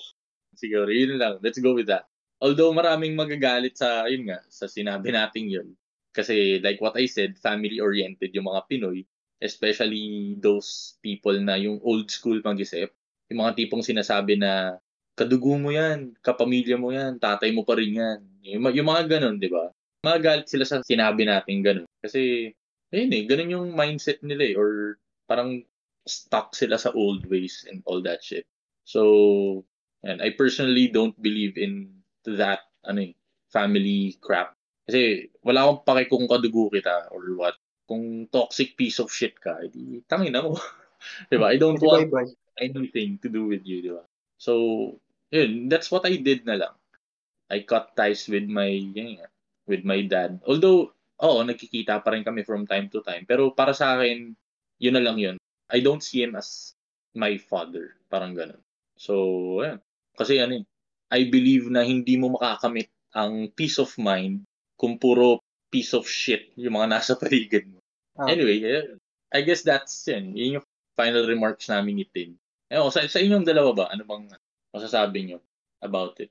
Siguro, 0.55 0.91
yun 0.91 1.18
lang. 1.18 1.39
Let's 1.43 1.59
go 1.59 1.74
with 1.74 1.91
that. 1.91 2.07
Although 2.39 2.70
maraming 2.70 3.18
magagalit 3.18 3.74
sa, 3.74 4.07
yun 4.07 4.30
nga, 4.30 4.39
sa 4.47 4.70
sinabi 4.70 5.11
nating 5.11 5.51
yun. 5.51 5.68
Kasi 6.14 6.62
like 6.62 6.78
what 6.78 6.95
I 6.95 7.11
said, 7.11 7.39
family-oriented 7.39 8.30
yung 8.34 8.47
mga 8.47 8.66
Pinoy. 8.70 9.03
Especially 9.39 10.34
those 10.39 10.99
people 10.99 11.34
na 11.39 11.55
yung 11.59 11.78
old 11.82 12.11
school 12.11 12.39
mag-isip. 12.43 12.91
Yung 13.30 13.43
mga 13.43 13.55
tipong 13.59 13.82
sinasabi 13.82 14.39
na, 14.39 14.78
kadugo 15.19 15.59
mo 15.59 15.75
yan, 15.75 16.14
kapamilya 16.23 16.79
mo 16.79 16.95
yan, 16.95 17.19
tatay 17.19 17.51
mo 17.51 17.66
pa 17.66 17.75
rin 17.75 17.99
yan. 17.99 18.19
Yung, 18.47 18.71
yung 18.71 18.89
mga 18.89 19.19
ganun, 19.19 19.43
di 19.43 19.51
ba? 19.51 19.75
Magagalit 20.07 20.47
sila 20.47 20.62
sa 20.62 20.79
sinabi 20.87 21.27
natin 21.27 21.66
ganun. 21.66 21.89
Kasi, 21.99 22.55
ayun 22.95 23.11
eh, 23.11 23.23
ganun 23.27 23.55
yung 23.55 23.69
mindset 23.75 24.23
nila 24.23 24.47
eh. 24.47 24.55
Or 24.55 24.95
parang 25.27 25.66
stuck 26.07 26.55
sila 26.55 26.79
sa 26.79 26.95
old 26.95 27.27
ways 27.27 27.66
and 27.66 27.83
all 27.85 28.01
that 28.01 28.23
shit. 28.23 28.47
So, 28.89 29.66
and 30.07 30.23
I 30.25 30.33
personally 30.33 30.89
don't 30.89 31.19
believe 31.21 31.61
in 31.61 32.01
that 32.25 32.64
ano 32.89 33.12
eh, 33.12 33.14
family 33.53 34.16
crap. 34.25 34.57
Kasi 34.89 35.29
wala 35.45 35.69
akong 35.69 35.85
pake 35.85 36.09
kung 36.09 36.25
kadugo 36.25 36.73
kita 36.73 37.12
or 37.12 37.37
what. 37.37 37.61
Kung 37.85 38.25
toxic 38.33 38.77
piece 38.77 39.01
of 39.01 39.12
shit 39.12 39.37
ka, 39.37 39.61
edi 39.61 40.01
tangin 40.09 40.33
na 40.33 40.45
mo. 40.45 40.57
'Di 41.29 41.37
ba? 41.37 41.53
I 41.53 41.61
don't 41.61 41.81
want 41.81 42.33
anything 42.59 43.21
to 43.23 43.29
do 43.29 43.47
with 43.47 43.64
you, 43.69 43.85
di 43.85 43.93
ba? 43.93 44.05
So, 44.41 44.97
yun, 45.33 45.68
that's 45.68 45.91
what 45.93 46.05
I 46.09 46.16
did 46.20 46.45
na 46.45 46.57
lang. 46.57 46.74
I 47.49 47.64
cut 47.64 47.97
ties 47.97 48.29
with 48.29 48.45
my, 48.45 48.68
yun 48.68 49.24
with 49.68 49.85
my 49.85 50.05
dad. 50.05 50.41
Although, 50.49 50.93
oo, 51.20 51.39
nagkikita 51.45 52.01
pa 52.01 52.12
rin 52.12 52.24
kami 52.24 52.45
from 52.45 52.64
time 52.64 52.89
to 52.93 53.05
time. 53.05 53.29
Pero 53.29 53.53
para 53.53 53.76
sa 53.76 53.97
akin, 53.97 54.33
yun 54.81 54.95
na 54.97 55.05
lang 55.05 55.20
yun. 55.20 55.37
I 55.68 55.85
don't 55.85 56.05
see 56.05 56.24
him 56.24 56.37
as 56.37 56.72
my 57.12 57.37
father. 57.37 57.97
Parang 58.09 58.33
ganun. 58.33 58.61
So, 58.97 59.14
ayan. 59.61 59.85
Kasi 60.16 60.41
ano 60.41 60.61
eh, 60.61 60.64
I 61.12 61.29
believe 61.29 61.68
na 61.68 61.85
hindi 61.85 62.16
mo 62.16 62.37
makakamit 62.37 62.89
ang 63.16 63.53
peace 63.53 63.81
of 63.81 63.93
mind 63.97 64.45
kung 64.76 65.01
puro 65.01 65.41
piece 65.68 65.93
of 65.93 66.09
shit 66.09 66.53
yung 66.57 66.76
mga 66.76 66.89
nasa 66.97 67.16
paligid 67.16 67.68
mo. 67.68 67.81
Ah. 68.18 68.33
Anyway, 68.33 68.64
I 69.31 69.41
guess 69.45 69.62
that's 69.62 69.95
yun. 70.09 70.35
Yun 70.35 70.61
yung 70.61 70.66
final 70.99 71.29
remarks 71.29 71.68
namin 71.70 72.03
ni 72.03 72.07
Tin. 72.09 72.35
Eh, 72.68 72.81
sa, 72.93 73.01
sa 73.07 73.20
inyong 73.22 73.47
dalawa 73.47 73.70
ba, 73.72 73.85
ano 73.89 74.03
bang 74.05 74.29
masasabi 74.79 75.18
nyo 75.26 75.39
about 75.83 76.14
it? 76.22 76.31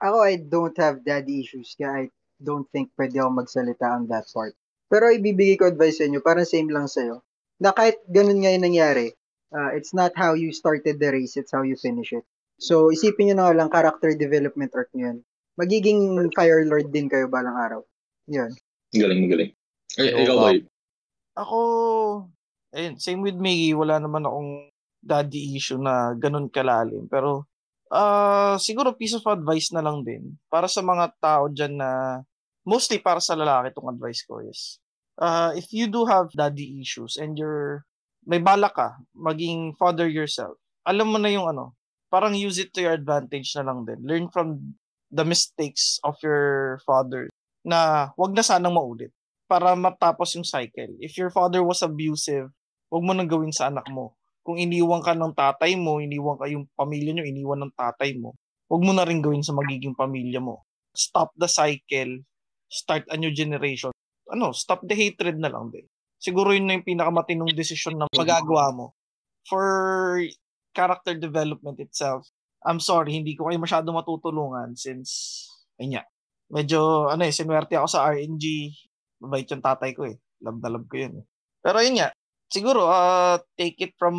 Ako, 0.00 0.24
I 0.24 0.40
don't 0.40 0.76
have 0.80 1.04
daddy 1.04 1.44
issues. 1.44 1.76
Kaya 1.76 2.04
I 2.04 2.14
don't 2.40 2.64
think 2.72 2.92
pwede 2.96 3.20
ako 3.20 3.44
magsalita 3.44 3.84
on 3.96 4.08
that 4.08 4.28
part. 4.32 4.56
Pero 4.88 5.12
ibibigay 5.12 5.60
ko 5.60 5.68
advice 5.68 6.00
sa 6.00 6.08
inyo, 6.08 6.20
parang 6.24 6.48
same 6.48 6.72
lang 6.72 6.88
sa'yo. 6.88 7.20
Na 7.60 7.70
kahit 7.76 8.00
ganun 8.08 8.40
nga 8.40 8.50
yung 8.50 8.64
nangyari, 8.64 9.12
uh, 9.52 9.70
it's 9.76 9.92
not 9.92 10.10
how 10.16 10.32
you 10.32 10.50
started 10.50 10.96
the 10.98 11.10
race, 11.12 11.36
it's 11.36 11.52
how 11.52 11.62
you 11.62 11.76
finish 11.76 12.10
it. 12.16 12.24
So, 12.60 12.92
isipin 12.92 13.30
nyo 13.30 13.34
na 13.36 13.44
nga 13.48 13.56
lang, 13.56 13.68
character 13.72 14.12
development 14.16 14.72
arc 14.76 14.90
nyo 14.92 15.14
yan. 15.14 15.18
Magiging 15.60 16.00
Fire 16.32 16.64
Lord 16.64 16.88
din 16.88 17.08
kayo 17.08 17.28
balang 17.28 17.56
araw. 17.56 17.80
Yun. 18.28 18.50
Galing, 18.96 19.28
galing. 19.28 19.52
Eh, 20.00 20.12
Oo, 20.16 20.20
ikaw 20.24 20.36
ba? 20.40 20.50
Ako, 21.40 21.58
ayun, 22.72 22.94
same 22.98 23.20
with 23.22 23.38
Miggy, 23.38 23.76
wala 23.76 24.00
naman 24.00 24.26
akong 24.26 24.72
daddy 25.00 25.56
issue 25.56 25.80
na 25.80 26.12
ganun 26.16 26.50
kalalim. 26.50 27.06
Pero, 27.06 27.49
ah 27.90 28.54
siguro 28.56 28.94
piece 28.94 29.18
of 29.18 29.26
advice 29.26 29.74
na 29.74 29.82
lang 29.82 30.06
din 30.06 30.38
para 30.46 30.70
sa 30.70 30.80
mga 30.80 31.10
tao 31.18 31.50
dyan 31.50 31.76
na, 31.76 32.22
mostly 32.62 33.02
para 33.02 33.18
sa 33.18 33.34
lalaki 33.34 33.74
itong 33.74 33.90
advice 33.90 34.22
ko 34.24 34.38
is, 34.40 34.78
uh, 35.18 35.50
if 35.58 35.74
you 35.74 35.90
do 35.90 36.06
have 36.06 36.30
daddy 36.32 36.78
issues 36.78 37.18
and 37.18 37.34
you're, 37.36 37.82
may 38.24 38.38
balak 38.38 38.78
ka, 38.78 38.94
maging 39.12 39.74
father 39.74 40.06
yourself, 40.06 40.54
alam 40.86 41.10
mo 41.10 41.18
na 41.18 41.34
yung 41.34 41.50
ano, 41.50 41.74
parang 42.10 42.34
use 42.34 42.58
it 42.58 42.70
to 42.74 42.82
your 42.82 42.94
advantage 42.94 43.54
na 43.54 43.66
lang 43.66 43.86
din. 43.86 44.00
Learn 44.02 44.26
from 44.30 44.78
the 45.10 45.26
mistakes 45.26 45.98
of 46.06 46.14
your 46.22 46.78
father 46.86 47.26
na 47.66 48.10
wag 48.14 48.32
na 48.34 48.46
sanang 48.46 48.74
maulit 48.74 49.10
para 49.50 49.74
matapos 49.74 50.38
yung 50.38 50.46
cycle. 50.46 50.94
If 51.02 51.18
your 51.18 51.30
father 51.34 51.66
was 51.66 51.82
abusive, 51.82 52.54
wag 52.90 53.02
mo 53.02 53.12
nang 53.14 53.30
gawin 53.30 53.50
sa 53.50 53.66
anak 53.66 53.86
mo. 53.90 54.14
Kung 54.50 54.58
iniwan 54.58 54.98
ka 54.98 55.14
ng 55.14 55.30
tatay 55.30 55.78
mo, 55.78 56.02
iniwan 56.02 56.34
ka 56.34 56.50
yung 56.50 56.66
pamilya 56.74 57.14
nyo, 57.14 57.22
iniwan 57.22 57.62
ng 57.62 57.74
tatay 57.78 58.18
mo, 58.18 58.34
wag 58.66 58.82
mo 58.82 58.90
na 58.90 59.06
rin 59.06 59.22
gawin 59.22 59.46
sa 59.46 59.54
magiging 59.54 59.94
pamilya 59.94 60.42
mo. 60.42 60.66
Stop 60.90 61.30
the 61.38 61.46
cycle. 61.46 62.26
Start 62.66 63.06
a 63.06 63.14
new 63.14 63.30
generation. 63.30 63.94
Ano, 64.26 64.50
stop 64.50 64.82
the 64.82 64.98
hatred 64.98 65.38
na 65.38 65.54
lang 65.54 65.70
din. 65.70 65.86
Siguro 66.18 66.50
yun 66.50 66.66
na 66.66 66.74
yung 66.74 66.82
pinakamatinong 66.82 67.54
desisyon 67.54 67.94
na 67.94 68.10
magagawa 68.10 68.74
mo. 68.74 68.98
For 69.46 70.18
character 70.74 71.14
development 71.14 71.78
itself, 71.78 72.26
I'm 72.66 72.82
sorry, 72.82 73.14
hindi 73.14 73.38
ko 73.38 73.46
kayo 73.46 73.62
masyado 73.62 73.94
matutulungan 73.94 74.74
since, 74.74 75.46
ayun 75.78 75.94
nga, 75.94 76.04
medyo, 76.50 77.06
ano 77.06 77.22
eh, 77.22 77.30
sinuwerte 77.30 77.78
ako 77.78 77.86
sa 77.86 78.10
RNG. 78.10 78.74
Mabait 79.22 79.46
yung 79.46 79.62
tatay 79.62 79.94
ko 79.94 80.10
eh. 80.10 80.18
Love 80.42 80.58
na 80.58 80.74
love 80.74 80.90
ko 80.90 80.98
yun 80.98 81.22
eh. 81.22 81.24
Pero 81.62 81.78
yun 81.86 82.02
nga, 82.02 82.10
siguro, 82.50 82.90
uh, 82.90 83.38
take 83.56 83.78
it 83.80 83.94
from 83.96 84.14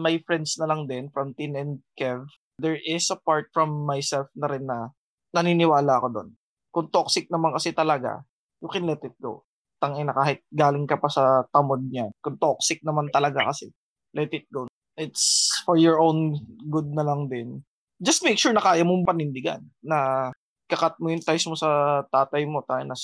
my 0.00 0.16
friends 0.24 0.56
na 0.56 0.70
lang 0.70 0.86
din, 0.86 1.10
from 1.10 1.34
Tin 1.34 1.58
and 1.58 1.82
Kev. 1.98 2.24
There 2.56 2.78
is 2.78 3.10
a 3.10 3.18
from 3.50 3.82
myself 3.82 4.30
na 4.38 4.46
rin 4.46 4.64
na 4.64 4.94
naniniwala 5.34 5.98
ako 5.98 6.08
doon. 6.14 6.28
Kung 6.70 6.88
toxic 6.94 7.26
naman 7.26 7.50
kasi 7.50 7.74
talaga, 7.74 8.22
you 8.62 8.70
can 8.70 8.86
let 8.86 9.02
it 9.02 9.18
go. 9.18 9.42
Tangina 9.82 10.14
kahit 10.14 10.46
galing 10.54 10.86
ka 10.86 10.96
pa 10.96 11.10
sa 11.10 11.42
tamod 11.50 11.82
niya. 11.82 12.14
Kung 12.22 12.38
toxic 12.38 12.78
naman 12.86 13.10
talaga 13.10 13.50
kasi, 13.50 13.74
let 14.14 14.30
it 14.30 14.46
go. 14.54 14.70
It's 14.94 15.50
for 15.66 15.74
your 15.74 15.98
own 15.98 16.38
good 16.70 16.94
na 16.94 17.02
lang 17.02 17.26
din. 17.26 17.66
Just 17.98 18.22
make 18.22 18.38
sure 18.38 18.54
na 18.54 18.62
kaya 18.62 18.86
mong 18.86 19.02
panindigan 19.02 19.66
na 19.82 20.30
kakat 20.70 20.94
mo 21.02 21.10
yung 21.10 21.22
ties 21.22 21.46
mo 21.50 21.58
sa 21.58 22.02
tatay 22.14 22.46
mo, 22.46 22.62
tayo 22.62 22.86
na 22.86 22.94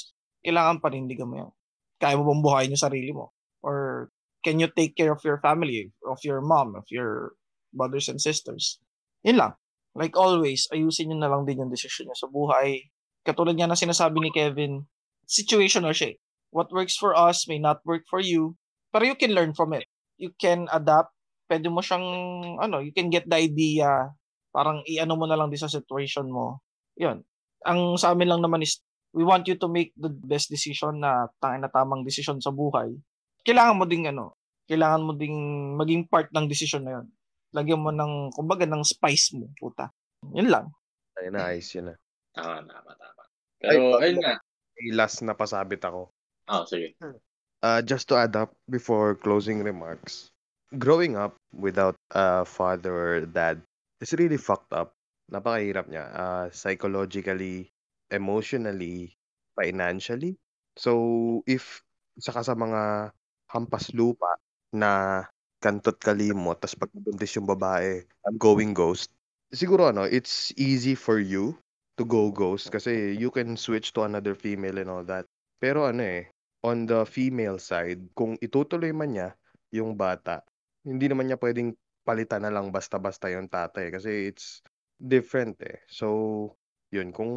kailangan 0.47 0.79
panindigan 0.79 1.27
mo 1.27 1.35
yan. 1.47 1.51
Kaya 1.99 2.15
mo 2.17 2.31
bang 2.31 2.43
buhayin 2.47 2.75
yung 2.79 2.87
sarili 2.87 3.11
mo? 3.11 3.35
Or 3.61 4.09
can 4.45 4.61
you 4.61 4.69
take 4.73 4.97
care 4.97 5.13
of 5.13 5.23
your 5.25 5.41
family, 5.41 5.93
of 6.09 6.21
your 6.25 6.41
mom, 6.41 6.77
of 6.77 6.85
your 6.89 7.37
brothers 7.73 8.09
and 8.09 8.21
sisters? 8.21 8.81
Yun 9.25 9.41
lang. 9.41 9.53
Like 9.93 10.15
always, 10.17 10.71
ayusin 10.71 11.11
nyo 11.11 11.19
na 11.19 11.31
lang 11.31 11.45
din 11.45 11.61
yung 11.61 11.73
desisyon 11.73 12.09
nyo 12.09 12.17
sa 12.17 12.31
buhay. 12.31 12.89
Katulad 13.27 13.59
nga 13.59 13.69
na 13.69 13.77
sinasabi 13.77 14.23
ni 14.23 14.31
Kevin, 14.33 14.87
situational 15.27 15.93
siya 15.93 16.15
eh. 16.15 16.17
What 16.51 16.75
works 16.75 16.99
for 16.99 17.15
us 17.15 17.47
may 17.47 17.63
not 17.63 17.83
work 17.87 18.07
for 18.11 18.19
you, 18.19 18.59
pero 18.91 19.07
you 19.07 19.15
can 19.15 19.35
learn 19.35 19.55
from 19.55 19.71
it. 19.77 19.87
You 20.19 20.35
can 20.35 20.67
adapt. 20.71 21.15
Pwede 21.51 21.71
mo 21.71 21.83
siyang, 21.83 22.07
ano, 22.63 22.79
you 22.79 22.95
can 22.95 23.11
get 23.11 23.27
the 23.27 23.39
idea. 23.39 24.15
Parang 24.51 24.83
i-ano 24.87 25.15
mo 25.15 25.27
na 25.27 25.39
lang 25.39 25.51
din 25.51 25.59
sa 25.59 25.71
situation 25.71 26.31
mo. 26.31 26.63
Yun. 26.99 27.23
Ang 27.67 27.99
sa 27.99 28.15
amin 28.15 28.31
lang 28.31 28.43
naman 28.43 28.63
is, 28.63 28.83
we 29.11 29.27
want 29.27 29.47
you 29.51 29.59
to 29.59 29.67
make 29.67 29.91
the 29.99 30.11
best 30.11 30.51
decision 30.51 31.03
na 31.03 31.27
na 31.43 31.71
tamang 31.71 32.07
decision 32.07 32.39
sa 32.39 32.55
buhay. 32.55 32.95
Kailangan 33.43 33.77
mo 33.79 33.85
ding, 33.89 34.05
ano, 34.09 34.37
kailangan 34.69 35.03
mo 35.03 35.13
ding 35.17 35.37
maging 35.77 36.07
part 36.07 36.29
ng 36.31 36.47
decision 36.47 36.85
na 36.87 37.01
yun. 37.01 37.07
Lagyan 37.51 37.83
mo 37.83 37.91
ng, 37.91 38.31
kumbaga, 38.37 38.69
ng 38.69 38.87
spice 38.87 39.35
mo, 39.35 39.51
puta. 39.59 39.91
Yun 40.31 40.49
lang. 40.53 40.67
Ay, 41.19 41.33
nice 41.33 41.75
yun 41.75 41.91
na. 41.91 41.97
Tama, 42.37 42.63
tama, 42.63 42.93
tama. 42.95 43.23
Pero, 43.59 43.99
Ay, 43.99 44.15
ayun 44.15 44.19
nga. 44.23 44.37
May 44.81 44.97
last 44.97 45.21
na 45.21 45.35
pasabit 45.35 45.83
ako. 45.85 46.09
Ah, 46.49 46.65
sige. 46.65 46.97
Uh, 47.61 47.81
just 47.85 48.09
to 48.09 48.17
add 48.17 48.33
up 48.33 48.57
before 48.71 49.19
closing 49.19 49.61
remarks, 49.61 50.33
growing 50.79 51.19
up 51.19 51.37
without 51.53 51.99
a 52.17 52.47
father 52.47 52.95
or 52.95 53.27
dad 53.29 53.61
is 54.01 54.17
really 54.17 54.41
fucked 54.41 54.73
up. 54.73 54.97
Napakahirap 55.29 55.91
niya. 55.93 56.09
Uh, 56.11 56.47
psychologically, 56.55 57.69
emotionally, 58.09 59.15
financially. 59.53 60.41
So, 60.81 61.45
if 61.45 61.85
isa 62.17 62.33
ka 62.33 62.41
sa 62.41 62.57
mga 62.57 63.13
hampas 63.51 63.91
lupa 63.93 64.39
na 64.71 65.23
kantot 65.61 65.99
kalimot, 66.01 66.57
tapos 66.63 66.79
pag 66.79 66.91
nabuntis 66.95 67.35
yung 67.37 67.51
babae, 67.51 68.01
I'm 68.25 68.39
going 68.41 68.73
ghost. 68.73 69.13
Siguro 69.51 69.91
ano, 69.91 70.07
it's 70.07 70.55
easy 70.57 70.95
for 70.95 71.19
you 71.19 71.59
to 71.99 72.07
go 72.07 72.31
ghost 72.33 72.71
kasi 72.73 73.13
you 73.19 73.29
can 73.29 73.59
switch 73.59 73.93
to 73.93 74.07
another 74.07 74.33
female 74.33 74.79
and 74.81 74.89
all 74.89 75.05
that. 75.05 75.29
Pero 75.61 75.85
ano 75.91 76.01
eh, 76.01 76.31
on 76.65 76.89
the 76.89 77.05
female 77.05 77.61
side, 77.61 78.01
kung 78.17 78.41
itutuloy 78.41 78.95
man 78.95 79.13
niya 79.13 79.29
yung 79.75 79.99
bata, 79.99 80.41
hindi 80.87 81.11
naman 81.11 81.29
niya 81.29 81.37
pwedeng 81.37 81.77
palitan 82.07 82.47
na 82.47 82.55
lang 82.55 82.73
basta-basta 82.73 83.29
yung 83.29 83.51
tatay 83.53 83.93
kasi 83.93 84.33
it's 84.33 84.65
different 84.97 85.61
eh. 85.61 85.85
So, 85.91 86.57
yun, 86.89 87.13
kung 87.13 87.31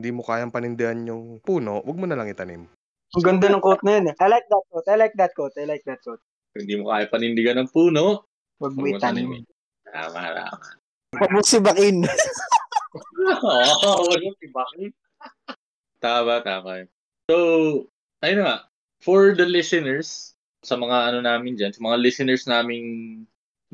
hindi 0.00 0.08
mo 0.08 0.24
kayang 0.24 0.54
panindihan 0.54 0.98
yung 1.04 1.38
puno, 1.44 1.84
wag 1.84 1.98
mo 2.00 2.06
na 2.08 2.16
lang 2.16 2.32
itanim. 2.32 2.64
Ang 3.12 3.24
ganda 3.24 3.52
ng 3.52 3.60
quote 3.60 3.84
na 3.84 4.00
yun 4.00 4.08
eh. 4.08 4.14
I 4.16 4.28
like 4.32 4.48
that 4.48 4.64
quote. 4.72 4.88
I 4.88 4.96
like 4.96 5.16
that 5.20 5.32
quote. 5.36 5.54
I 5.60 5.68
like 5.68 5.84
that 5.84 6.00
quote. 6.00 6.24
Kung 6.56 6.64
hindi 6.64 6.80
mo 6.80 6.88
kaya 6.88 7.08
panindigan 7.12 7.60
ng 7.60 7.68
puno, 7.68 8.24
huwag 8.56 8.72
mo 8.72 8.88
itanim. 8.88 9.44
Tama, 9.84 10.20
tama. 10.32 10.56
Huwag 11.20 11.32
mo 11.32 11.40
sibakin. 11.44 12.08
Oo, 13.44 13.90
wag 14.08 14.22
mo 14.24 14.32
tibakin. 14.40 14.90
Tama, 16.00 16.40
tama. 16.40 16.88
So, 17.28 17.36
ayun 18.24 18.40
na 18.40 18.44
nga. 18.48 18.58
For 19.04 19.36
the 19.36 19.44
listeners, 19.44 20.32
sa 20.64 20.78
mga 20.80 21.12
ano 21.12 21.18
namin 21.20 21.58
dyan, 21.58 21.74
sa 21.74 21.82
mga 21.84 22.00
listeners 22.00 22.48
naming 22.48 23.22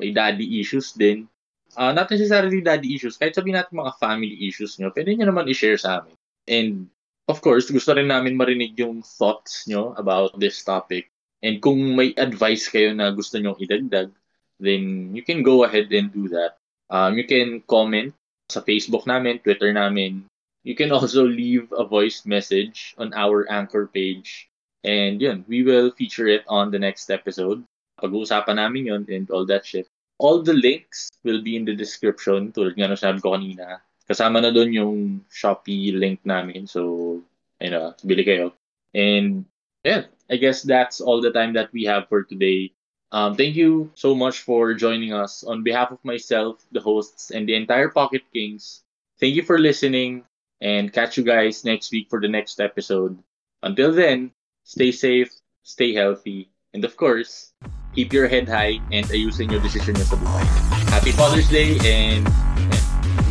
may 0.00 0.10
daddy 0.10 0.58
issues 0.58 0.96
din, 0.98 1.30
uh, 1.78 1.92
not 1.94 2.10
necessarily 2.10 2.58
daddy 2.58 2.96
issues, 2.96 3.20
kahit 3.20 3.36
sabihin 3.36 3.60
natin 3.60 3.76
mga 3.76 3.98
family 4.02 4.34
issues 4.48 4.80
nyo, 4.80 4.90
pwede 4.90 5.14
nyo 5.14 5.30
naman 5.30 5.46
i-share 5.46 5.78
sa 5.78 6.02
amin. 6.02 6.16
And, 6.48 6.88
of 7.28 7.44
course, 7.44 7.68
gusto 7.68 7.92
rin 7.92 8.08
namin 8.08 8.40
marinig 8.40 8.74
yung 8.80 9.04
thoughts 9.04 9.68
nyo 9.68 9.92
about 10.00 10.32
this 10.40 10.64
topic. 10.64 11.12
And 11.44 11.62
kung 11.62 11.94
may 11.94 12.16
advice 12.16 12.66
kayo 12.66 12.96
na 12.96 13.12
gusto 13.12 13.38
nyo 13.38 13.54
idagdag, 13.60 14.10
then 14.58 15.14
you 15.14 15.22
can 15.22 15.44
go 15.44 15.62
ahead 15.62 15.92
and 15.92 16.10
do 16.10 16.26
that. 16.32 16.58
Um, 16.90 17.14
you 17.14 17.28
can 17.28 17.62
comment 17.68 18.16
sa 18.48 18.64
Facebook 18.64 19.06
namin, 19.06 19.44
Twitter 19.44 19.70
namin. 19.70 20.24
You 20.64 20.74
can 20.74 20.90
also 20.90 21.22
leave 21.22 21.70
a 21.70 21.84
voice 21.84 22.24
message 22.26 22.96
on 22.98 23.14
our 23.14 23.46
anchor 23.52 23.86
page. 23.86 24.48
And 24.82 25.20
yun, 25.20 25.44
we 25.46 25.62
will 25.62 25.92
feature 25.92 26.26
it 26.26 26.42
on 26.48 26.72
the 26.72 26.80
next 26.80 27.12
episode. 27.12 27.62
Pag-uusapan 28.00 28.56
namin 28.56 28.88
yun 28.88 29.02
and 29.06 29.30
all 29.30 29.44
that 29.46 29.68
shit. 29.68 29.86
All 30.18 30.42
the 30.42 30.56
links 30.56 31.12
will 31.22 31.44
be 31.44 31.54
in 31.54 31.62
the 31.62 31.76
description, 31.76 32.50
tulad 32.50 32.74
nga 32.74 32.90
nung 32.90 32.98
sabi 32.98 33.22
ko 33.22 33.38
kanina. 33.38 33.78
Kasama 34.08 34.40
na 34.40 34.50
doon 34.50 34.72
yung 34.72 34.96
Shopee 35.28 35.92
link 35.92 36.24
namin. 36.24 36.64
So, 36.64 37.20
ayun 37.60 37.72
na, 37.76 37.92
bili 38.00 38.24
kayo. 38.24 38.56
And 38.96 39.44
yeah, 39.84 40.08
I 40.32 40.40
guess 40.40 40.64
that's 40.64 41.00
all 41.00 41.20
the 41.20 41.30
time 41.30 41.52
that 41.54 41.68
we 41.76 41.84
have 41.84 42.08
for 42.08 42.24
today. 42.24 42.72
Um, 43.12 43.36
thank 43.36 43.56
you 43.56 43.92
so 43.94 44.14
much 44.14 44.40
for 44.44 44.74
joining 44.74 45.12
us. 45.12 45.44
On 45.44 45.62
behalf 45.62 45.92
of 45.92 46.00
myself, 46.04 46.60
the 46.72 46.80
hosts, 46.80 47.30
and 47.30 47.48
the 47.48 47.54
entire 47.56 47.88
Pocket 47.88 48.22
Kings, 48.32 48.84
thank 49.20 49.34
you 49.34 49.42
for 49.42 49.58
listening 49.58 50.24
and 50.60 50.92
catch 50.92 51.16
you 51.16 51.24
guys 51.24 51.64
next 51.64 51.92
week 51.92 52.08
for 52.10 52.20
the 52.20 52.28
next 52.28 52.60
episode. 52.60 53.16
Until 53.62 53.92
then, 53.92 54.32
stay 54.64 54.92
safe, 54.92 55.32
stay 55.62 55.94
healthy, 55.94 56.48
and 56.74 56.84
of 56.84 56.96
course, 56.96 57.52
keep 57.94 58.12
your 58.12 58.28
head 58.28 58.48
high 58.48 58.80
and 58.92 59.06
ayusin 59.08 59.52
yung 59.52 59.62
decision 59.64 59.96
nyo 59.96 60.04
sa 60.04 60.16
buhay. 60.16 60.44
Happy 60.92 61.12
Father's 61.12 61.48
Day 61.48 61.80
and 61.84 62.28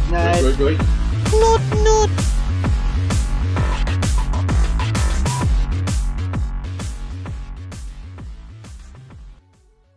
Good 0.08 0.14
night. 0.14 0.41
Good, 0.41 0.58
good, 0.58 0.78
good. 0.78 0.88
Nut, 1.34 1.62
nut. 1.84 2.36